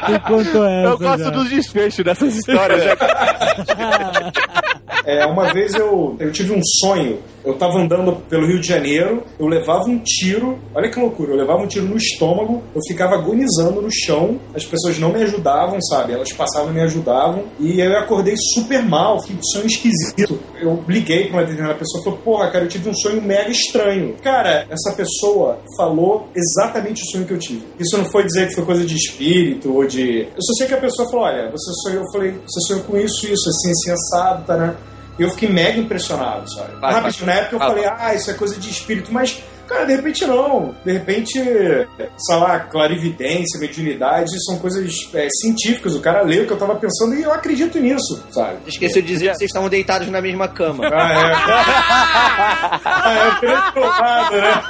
Me 0.09 0.21
contou 0.21 0.65
essa. 0.65 0.89
Eu 0.89 0.99
gosto 0.99 1.25
já. 1.25 1.31
dos 1.31 1.51
desfechos 1.51 2.05
dessas 2.05 2.37
histórias, 2.37 2.85
né? 2.85 2.93
É, 5.09 5.25
uma 5.25 5.55
vez 5.55 5.73
eu, 5.73 6.15
eu 6.21 6.31
tive 6.31 6.53
um 6.53 6.61
sonho. 6.63 7.19
Eu 7.43 7.55
tava 7.55 7.79
andando 7.79 8.17
pelo 8.29 8.47
Rio 8.47 8.61
de 8.61 8.69
Janeiro, 8.69 9.23
eu 9.39 9.47
levava 9.47 9.85
um 9.85 9.99
tiro, 10.05 10.59
olha 10.75 10.91
que 10.91 11.01
loucura, 11.01 11.33
eu 11.33 11.37
levava 11.37 11.63
um 11.63 11.67
tiro 11.67 11.87
no 11.87 11.97
estômago, 11.97 12.63
eu 12.75 12.81
ficava 12.87 13.15
agonizando 13.15 13.81
no 13.81 13.89
chão, 13.91 14.39
as 14.55 14.67
pessoas 14.67 14.99
não 14.99 15.11
me 15.11 15.23
ajudavam, 15.23 15.81
sabe? 15.81 16.13
Elas 16.13 16.31
passavam 16.33 16.71
e 16.71 16.75
me 16.75 16.83
ajudavam, 16.83 17.45
e 17.59 17.81
eu 17.81 17.97
acordei 17.97 18.35
super 18.53 18.83
mal, 18.83 19.19
fiquei 19.23 19.37
com 19.37 19.43
sonho 19.45 19.67
esquisito. 19.67 20.39
Eu 20.61 20.85
liguei 20.87 21.29
pra 21.29 21.39
uma 21.39 21.45
determinada 21.45 21.79
pessoa 21.79 22.03
e 22.03 22.05
falei, 22.05 22.19
porra, 22.23 22.51
cara, 22.51 22.65
eu 22.65 22.69
tive 22.69 22.91
um 22.91 22.95
sonho 22.95 23.23
mega 23.23 23.51
estranho. 23.51 24.15
Cara, 24.23 24.67
essa 24.69 24.93
pessoa 24.95 25.59
falou 25.75 26.29
exatamente 26.35 27.03
o 27.03 27.07
sonho 27.07 27.25
que 27.25 27.33
eu 27.33 27.39
tive. 27.39 27.65
Isso 27.79 27.97
não 27.97 28.05
foi 28.05 28.25
dizer 28.25 28.49
que 28.49 28.57
foi 28.57 28.65
coisa 28.67 28.85
de 28.85 28.95
espírito 28.95 29.73
ou 29.73 29.87
de. 29.87 30.29
Eu 30.37 30.43
só 30.43 30.53
sei 30.59 30.67
que 30.67 30.75
a 30.75 30.81
pessoa 30.81 31.09
falou, 31.09 31.25
olha, 31.25 31.51
você 31.51 31.73
sonhou, 31.83 32.03
eu 32.03 32.13
falei, 32.13 32.33
você 32.33 32.61
sonhou 32.67 32.85
com 32.85 32.99
isso, 32.99 33.27
isso, 33.27 33.49
assim, 33.49 33.71
assim, 33.71 33.91
assado, 33.93 34.45
tá, 34.45 34.57
né? 34.57 34.77
E 35.19 35.23
eu 35.23 35.31
fiquei 35.31 35.49
mega 35.49 35.79
impressionado, 35.79 36.49
sabe? 36.53 36.77
Vai, 36.81 36.93
Rapidinho, 36.95 37.27
na 37.27 37.33
época 37.35 37.57
eu 37.57 37.59
vai. 37.59 37.69
falei, 37.69 37.85
ah, 37.87 38.15
isso 38.15 38.31
é 38.31 38.35
coisa 38.35 38.57
de 38.57 38.71
espírito, 38.71 39.13
mas, 39.13 39.43
cara, 39.67 39.85
de 39.85 39.97
repente 39.97 40.25
não. 40.25 40.77
De 40.85 40.93
repente, 40.93 41.33
sei 41.33 42.37
lá, 42.37 42.61
clarividência, 42.61 43.59
mediunidade, 43.59 44.31
são 44.45 44.59
coisas 44.59 45.11
é, 45.15 45.29
científicas. 45.31 45.97
O 45.97 46.01
cara 46.01 46.23
leu 46.23 46.45
o 46.45 46.47
que 46.47 46.53
eu 46.53 46.57
tava 46.59 46.77
pensando 46.77 47.15
e 47.17 47.23
eu 47.23 47.33
acredito 47.33 47.79
nisso, 47.81 48.23
sabe? 48.31 48.59
Esqueceu 48.67 49.03
de 49.03 49.09
dizer 49.09 49.31
que 49.33 49.39
vocês 49.39 49.51
estavam 49.51 49.69
deitados 49.69 50.09
na 50.09 50.21
mesma 50.21 50.47
cama. 50.47 50.85
Ah, 50.87 51.13
é. 51.13 51.33
ah, 52.85 53.13
é 53.13 53.29
o 53.29 53.41
grande 53.41 53.73
culpado, 53.73 54.37
né? 54.37 54.63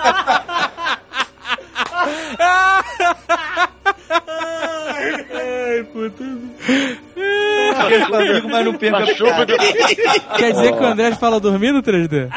Ai, 5.31 5.85
puta. 5.93 6.25
Amigo, 7.95 8.49
mas 8.49 8.65
não 8.65 8.75
perca 8.75 8.99
Na 8.99 9.05
a 9.05 9.15
chuva. 9.15 9.47
Quer 10.37 10.53
dizer 10.53 10.77
que 10.77 10.83
o 10.83 10.87
André 10.87 11.15
fala 11.15 11.41
dormindo, 11.41 11.83
3D? 11.83 12.29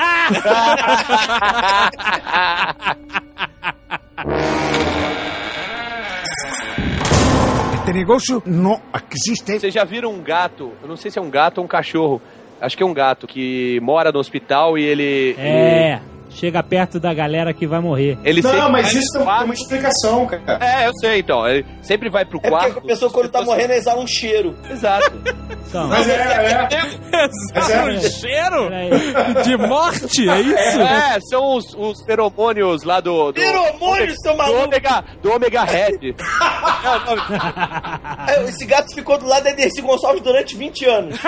Este 7.73 7.93
negocio 7.93 8.41
no 8.45 8.79
existe. 9.11 9.59
Vocês 9.59 9.73
já 9.73 9.83
viram 9.83 10.11
um 10.13 10.21
gato? 10.21 10.71
Eu 10.81 10.87
não 10.87 10.95
sei 10.95 11.11
se 11.11 11.19
é 11.19 11.21
um 11.21 11.29
gato 11.29 11.57
ou 11.57 11.65
um 11.65 11.67
cachorro. 11.67 12.21
Acho 12.61 12.77
que 12.77 12.83
é 12.83 12.85
um 12.85 12.93
gato 12.93 13.27
que 13.27 13.79
mora 13.81 14.11
no 14.11 14.19
hospital 14.19 14.77
e 14.77 14.83
ele. 14.83 15.35
É, 15.37 15.99
chega 16.33 16.63
perto 16.63 16.99
da 16.99 17.13
galera 17.13 17.53
que 17.53 17.67
vai 17.67 17.79
morrer. 17.79 18.17
Ele, 18.23 18.41
Não, 18.41 18.69
mas 18.71 18.91
isso 18.93 19.13
tem 19.13 19.23
quarto. 19.23 19.45
uma 19.45 19.53
explicação, 19.53 20.25
cara. 20.25 20.57
É, 20.59 20.87
eu 20.87 20.91
sei, 20.99 21.19
então. 21.19 21.47
Ele 21.47 21.65
sempre 21.81 22.09
vai 22.09 22.25
pro 22.25 22.37
É 22.37 22.41
porque 22.41 22.49
quarto. 22.49 22.77
a 22.79 22.81
pessoa 22.81 23.11
quando 23.11 23.29
tá 23.29 23.41
morrendo 23.41 23.73
exala 23.73 23.99
um 24.01 24.07
cheiro. 24.07 24.55
Exato. 24.69 25.11
Então, 25.67 25.87
Mas 25.87 26.07
é, 26.09 26.13
é. 26.13 26.67
Mas 27.53 27.69
é. 27.69 27.83
um 27.83 27.99
cheiro 28.01 28.69
de 29.43 29.57
morte, 29.57 30.29
é 30.29 30.41
isso? 30.41 30.81
É, 30.81 31.19
são 31.29 31.55
os, 31.55 31.73
os 31.75 32.03
feromônios 32.03 32.83
lá 32.83 32.99
do. 32.99 33.31
do 33.31 33.39
Feromônio, 33.39 34.13
seu 34.21 34.31
do 34.33 34.37
maluco! 34.37 34.63
ômega, 34.63 35.03
do 35.21 35.31
ômega 35.31 35.63
Red. 35.63 36.15
É. 38.27 38.39
Aí, 38.39 38.49
Esse 38.49 38.65
gato 38.65 38.93
ficou 38.93 39.17
do 39.17 39.25
lado 39.27 39.43
da 39.43 39.51
Dercy 39.51 39.81
Gonçalves 39.81 40.21
durante 40.21 40.55
20 40.57 40.85
anos. 40.85 41.19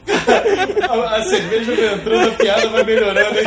A, 0.89 1.15
a 1.17 1.23
cerveja 1.23 1.75
vai 1.75 1.93
entrando, 1.93 2.27
a 2.29 2.31
piada 2.35 2.69
vai 2.69 2.83
melhorando. 2.83 3.39
hein? 3.39 3.45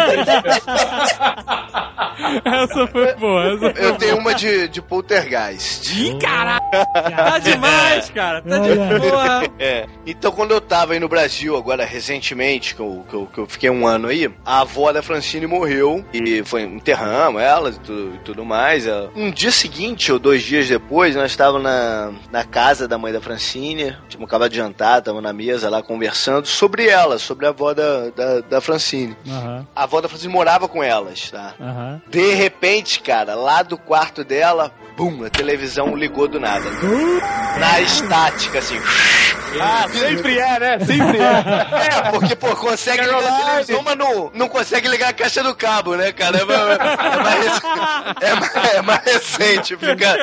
Essa 2.44 2.86
foi 2.88 3.14
boa. 3.14 3.44
Essa 3.46 3.58
foi 3.74 3.84
Eu 3.84 3.96
tenho 3.96 4.18
uma 4.18 4.34
de, 4.34 4.68
de 4.68 4.80
poltergeist. 4.82 5.92
Ih, 5.94 6.18
caralho! 6.18 6.60
Tá 6.70 7.38
demais, 7.38 8.10
cara. 8.10 8.42
Tá 8.42 8.58
de 8.58 8.74
boa. 8.74 9.42
É. 9.58 9.86
Então, 10.06 10.30
quando 10.32 10.52
eu 10.52 10.60
tava 10.60 10.92
aí 10.92 11.00
no 11.00 11.08
Brasil, 11.08 11.56
agora 11.56 11.84
recentemente, 11.84 12.74
que 12.74 12.80
eu, 12.80 13.04
que 13.08 13.14
eu, 13.14 13.26
que 13.26 13.38
eu 13.38 13.46
fiquei 13.46 13.70
um 13.70 13.86
ano 13.86 14.08
aí, 14.08 14.30
a 14.44 14.60
avó 14.60 14.92
da 14.92 15.02
Francine 15.02 15.46
morreu 15.46 16.04
e 16.12 16.42
foi 16.44 16.62
enterramos 16.62 17.40
ela 17.42 17.70
e 17.70 17.78
tudo, 17.78 18.14
e 18.14 18.18
tudo 18.18 18.44
mais. 18.44 18.86
Ela- 18.86 19.10
Um 19.14 19.30
dia 19.30 19.50
seguinte, 19.50 20.12
ou 20.12 20.18
dois 20.18 20.42
dias 20.42 20.68
depois, 20.68 21.14
nós 21.16 21.30
estávamos 21.30 21.62
na, 21.62 22.12
na 22.30 22.44
casa 22.44 22.86
da 22.88 22.98
mãe 22.98 23.12
da 23.12 23.20
Francine, 23.20 23.96
tínhamos 24.08 24.28
acabado 24.28 24.50
de 24.50 24.56
jantar, 24.56 24.98
estávamos 24.98 25.22
na 25.24 25.32
mesa 25.32 25.68
lá 25.70 25.82
conversando 25.82 26.46
sobre 26.64 26.86
ela, 26.88 27.18
sobre 27.18 27.44
a 27.46 27.50
avó 27.50 27.74
da, 27.74 28.08
da, 28.10 28.40
da 28.40 28.60
Francine. 28.60 29.14
Aham, 29.28 29.66
A 29.76 29.82
avó 29.82 30.00
da 30.00 30.08
Francine 30.08 30.32
morava 30.32 30.66
com 30.66 30.82
elas, 30.82 31.30
tá? 31.30 31.54
aham. 31.60 32.00
De 32.08 32.32
repente, 32.34 33.00
cara, 33.00 33.34
lá 33.34 33.62
do 33.62 33.76
quarto 33.76 34.24
dela, 34.24 34.72
bum, 34.96 35.24
a 35.26 35.30
televisão 35.30 35.94
ligou 35.94 36.26
do 36.26 36.40
nada. 36.40 36.64
Na 37.60 37.80
estática, 37.80 38.58
assim. 38.58 38.80
Ah, 39.60 39.86
sempre 39.88 40.36
é, 40.38 40.58
né? 40.58 40.78
Sempre 40.80 41.18
é. 41.18 42.06
É, 42.06 42.10
porque, 42.10 42.34
pô, 42.34 42.56
consegue 42.56 43.02
ligar 43.04 43.24
a 43.24 43.44
televisão, 43.44 43.82
mas 43.84 43.96
não, 43.96 44.30
não 44.34 44.48
consegue 44.48 44.88
ligar 44.88 45.10
a 45.10 45.12
caixa 45.12 45.44
do 45.44 45.54
cabo, 45.54 45.94
né, 45.94 46.10
cara? 46.10 46.38
É 46.38 46.44
mais, 46.44 46.60
é 46.60 47.22
mais, 47.22 47.60
é 48.20 48.34
mais- 48.34 48.74
é 48.74 48.82
mais 48.82 49.04
recente, 49.04 49.76
fica... 49.76 50.16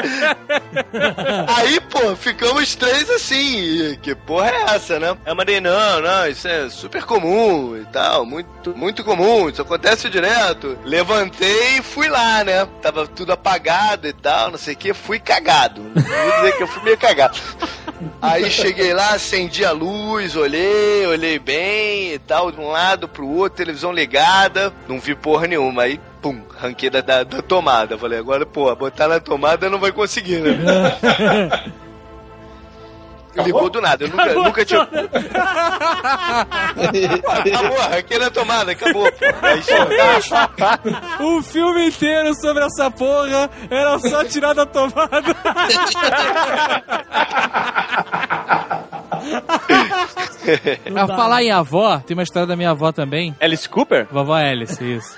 Aí, 1.56 1.80
pô, 1.82 2.14
ficamos 2.16 2.76
três 2.76 3.10
assim, 3.10 3.98
que 4.02 4.14
porra 4.16 4.50
é 4.50 4.76
essa, 4.76 5.00
né? 5.00 5.16
Eu 5.26 5.36
mandei, 5.36 5.62
não, 5.62 6.02
não, 6.02 6.28
isso 6.32 6.48
é 6.48 6.70
super 6.70 7.04
comum 7.04 7.78
e 7.78 7.86
tal, 7.86 8.26
muito, 8.26 8.76
muito 8.76 9.04
comum, 9.04 9.50
isso 9.50 9.62
acontece 9.62 10.10
direto. 10.10 10.78
Levantei 10.84 11.78
e 11.78 11.82
fui 11.82 12.10
lá, 12.10 12.44
né? 12.44 12.66
Tava 12.82 13.08
tudo 13.08 13.32
apagado 13.32 14.08
e 14.08 14.14
tal, 14.14 14.52
não 14.52 14.58
sei 14.58 14.74
o 14.74 14.78
que, 14.78 14.94
fui 14.94 15.20
cagado. 15.20 15.82
Vou 15.94 16.32
dizer 16.36 16.58
que 16.58 16.64
eu 16.64 16.68
fui 16.68 16.84
meio 16.84 16.98
cagado. 16.98 17.38
Aí 18.22 18.50
cheguei 18.50 18.94
lá, 18.94 19.14
acendi 19.14 19.64
a 19.66 19.72
luz, 19.72 20.36
olhei, 20.36 21.06
olhei 21.06 21.38
bem 21.38 22.14
e 22.14 22.20
tal, 22.20 22.52
de 22.52 22.60
um 22.60 22.70
lado 22.70 23.08
pro 23.08 23.28
outro, 23.28 23.58
televisão 23.58 23.92
ligada, 23.92 24.74
não 24.88 25.00
vi 25.00 25.16
porra 25.16 25.48
nenhuma. 25.48 25.84
Aí, 25.84 26.00
pum, 26.22 26.42
ranquei 26.58 26.90
da, 26.90 27.02
da, 27.02 27.24
da 27.24 27.42
tomada. 27.42 27.98
Falei, 27.98 28.20
agora, 28.20 28.46
pô, 28.46 28.74
botar 28.76 29.08
na 29.08 29.20
tomada 29.20 29.70
não 29.70 29.80
vai 29.80 29.92
conseguir, 29.92 30.40
né? 30.40 30.58
Ligou 33.36 33.70
do 33.70 33.80
nada, 33.82 34.04
eu 34.04 34.10
nunca, 34.10 34.34
nunca 34.34 34.66
tinha. 34.66 34.82
acabou, 36.82 37.80
ranquei 37.90 38.20
na 38.20 38.30
tomada, 38.30 38.72
acabou. 38.74 39.06
Aí. 39.42 39.62
Um 41.20 41.42
filme 41.44 41.88
inteiro 41.88 42.34
sobre 42.36 42.66
essa 42.66 42.92
porra 42.92 43.50
era 43.70 43.98
só 44.00 44.24
tirar 44.26 44.54
da 44.54 44.66
tomada. 44.66 45.22
a 50.96 51.08
falar 51.08 51.44
em 51.44 51.52
avó, 51.52 52.00
tem 52.00 52.16
uma 52.16 52.24
história 52.24 52.48
da 52.48 52.56
minha 52.56 52.72
avó 52.72 52.92
também. 52.92 53.36
Alice 53.40 53.68
Cooper? 53.68 54.08
Vovó 54.12 54.34
Alice, 54.36 54.84
isso. 54.84 55.18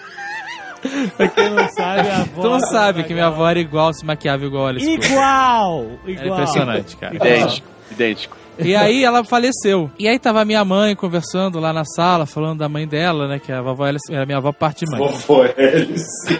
Pra 1.16 1.28
quem 1.30 1.49
não 1.49 1.70
sabe, 1.70 2.09
a 2.09 2.18
avó. 2.22 2.41
Tu 2.41 2.49
não 2.49 2.59
sabe 2.59 3.03
que 3.03 3.14
minha 3.14 3.28
avó 3.28 3.47
era 3.49 3.59
igual, 3.59 3.93
se 3.93 4.05
maquiava 4.05 4.43
igual 4.45 4.66
a 4.66 4.70
Alice 4.70 4.86
Cooper. 4.86 5.11
Igual! 5.11 5.86
Era 6.03 6.11
Igual. 6.11 6.39
impressionante, 6.39 6.97
cara. 6.97 7.16
Idêntico, 7.16 7.68
idêntico. 7.94 8.38
E 8.60 8.76
aí 8.76 9.04
ela 9.04 9.24
faleceu. 9.24 9.89
E 9.98 10.08
aí 10.08 10.20
tava 10.20 10.46
minha 10.46 10.64
mãe 10.64 10.96
conversando 10.96 11.60
lá 11.60 11.74
na 11.74 11.84
sala, 11.86 12.26
falando 12.26 12.60
da 12.60 12.70
mãe 12.70 12.88
dela, 12.88 13.28
né? 13.28 13.39
Que 13.39 13.52
a 13.52 13.62
vovó 13.62 13.86
Alice 13.86 14.14
era 14.14 14.26
minha 14.26 14.38
avó 14.38 14.52
parte 14.52 14.86
mãe. 14.89 15.00
Vovó 15.00 15.46
Hélice. 15.58 16.38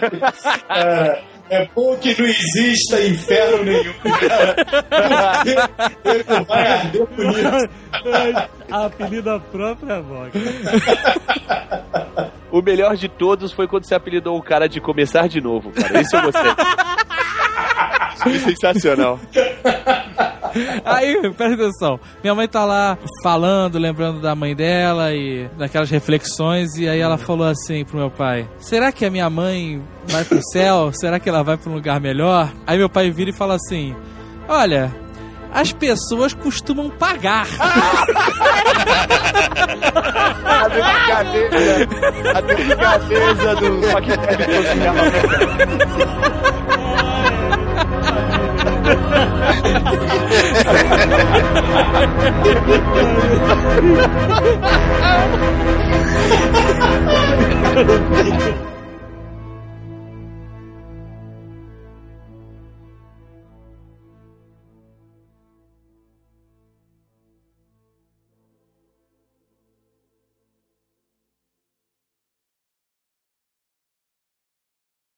Cara, 0.68 1.22
é 1.50 1.68
bom 1.74 1.96
que 1.96 2.16
não 2.20 2.26
exista 2.28 3.00
inferno 3.00 3.64
nenhum, 3.64 3.92
cara. 4.28 4.56
Ele 6.04 6.22
vai 6.44 6.66
arder 6.72 7.06
bonito. 7.16 8.50
Apelido 8.70 9.22
da 9.22 9.40
própria 9.40 9.96
avó. 9.96 10.26
O 12.50 12.62
melhor 12.62 12.96
de 12.96 13.08
todos 13.08 13.52
foi 13.52 13.66
quando 13.66 13.84
você 13.84 13.96
apelidou 13.96 14.38
o 14.38 14.42
cara 14.42 14.68
de 14.68 14.80
começar 14.80 15.28
de 15.28 15.40
novo, 15.40 15.72
cara. 15.72 16.00
Isso 16.00 16.14
eu 16.14 16.22
gostei. 16.22 16.50
Isso 18.14 18.22
foi 18.22 18.38
sensacional. 18.38 19.18
Aí, 20.84 21.20
presta 21.30 21.54
atenção. 21.54 21.98
Minha 22.22 22.34
mãe 22.34 22.46
tá 22.48 22.64
lá 22.64 22.98
falando, 23.22 23.78
lembrando 23.78 24.20
da 24.20 24.34
mãe 24.34 24.54
dela 24.54 25.12
e 25.12 25.48
daquelas 25.58 25.90
reflexões. 25.90 26.76
E 26.76 26.88
aí 26.88 27.00
ela 27.00 27.18
falou 27.18 27.46
assim 27.46 27.84
pro 27.84 27.98
meu 27.98 28.10
pai: 28.10 28.48
Será 28.58 28.92
que 28.92 29.04
a 29.04 29.10
minha 29.10 29.28
mãe 29.28 29.82
vai 30.06 30.24
pro 30.24 30.40
céu? 30.52 30.90
Será 30.94 31.18
que 31.18 31.28
ela 31.28 31.42
vai 31.42 31.56
pra 31.56 31.70
um 31.70 31.74
lugar 31.74 32.00
melhor? 32.00 32.52
Aí 32.66 32.78
meu 32.78 32.88
pai 32.88 33.10
vira 33.10 33.30
e 33.30 33.36
fala 33.36 33.54
assim: 33.54 33.94
Olha. 34.48 35.04
As 35.56 35.72
pessoas 35.72 36.34
costumam 36.34 36.90
pagar. 36.90 37.46
A 40.44 40.66
delicadeza, 40.74 41.86
a 42.34 42.40
delicadeza 42.40 43.54
do 43.54 43.80
Paquete 43.92 44.26
Ha 48.94 49.00
ha 57.76 57.84
ha 57.84 58.60
ha! 58.60 58.73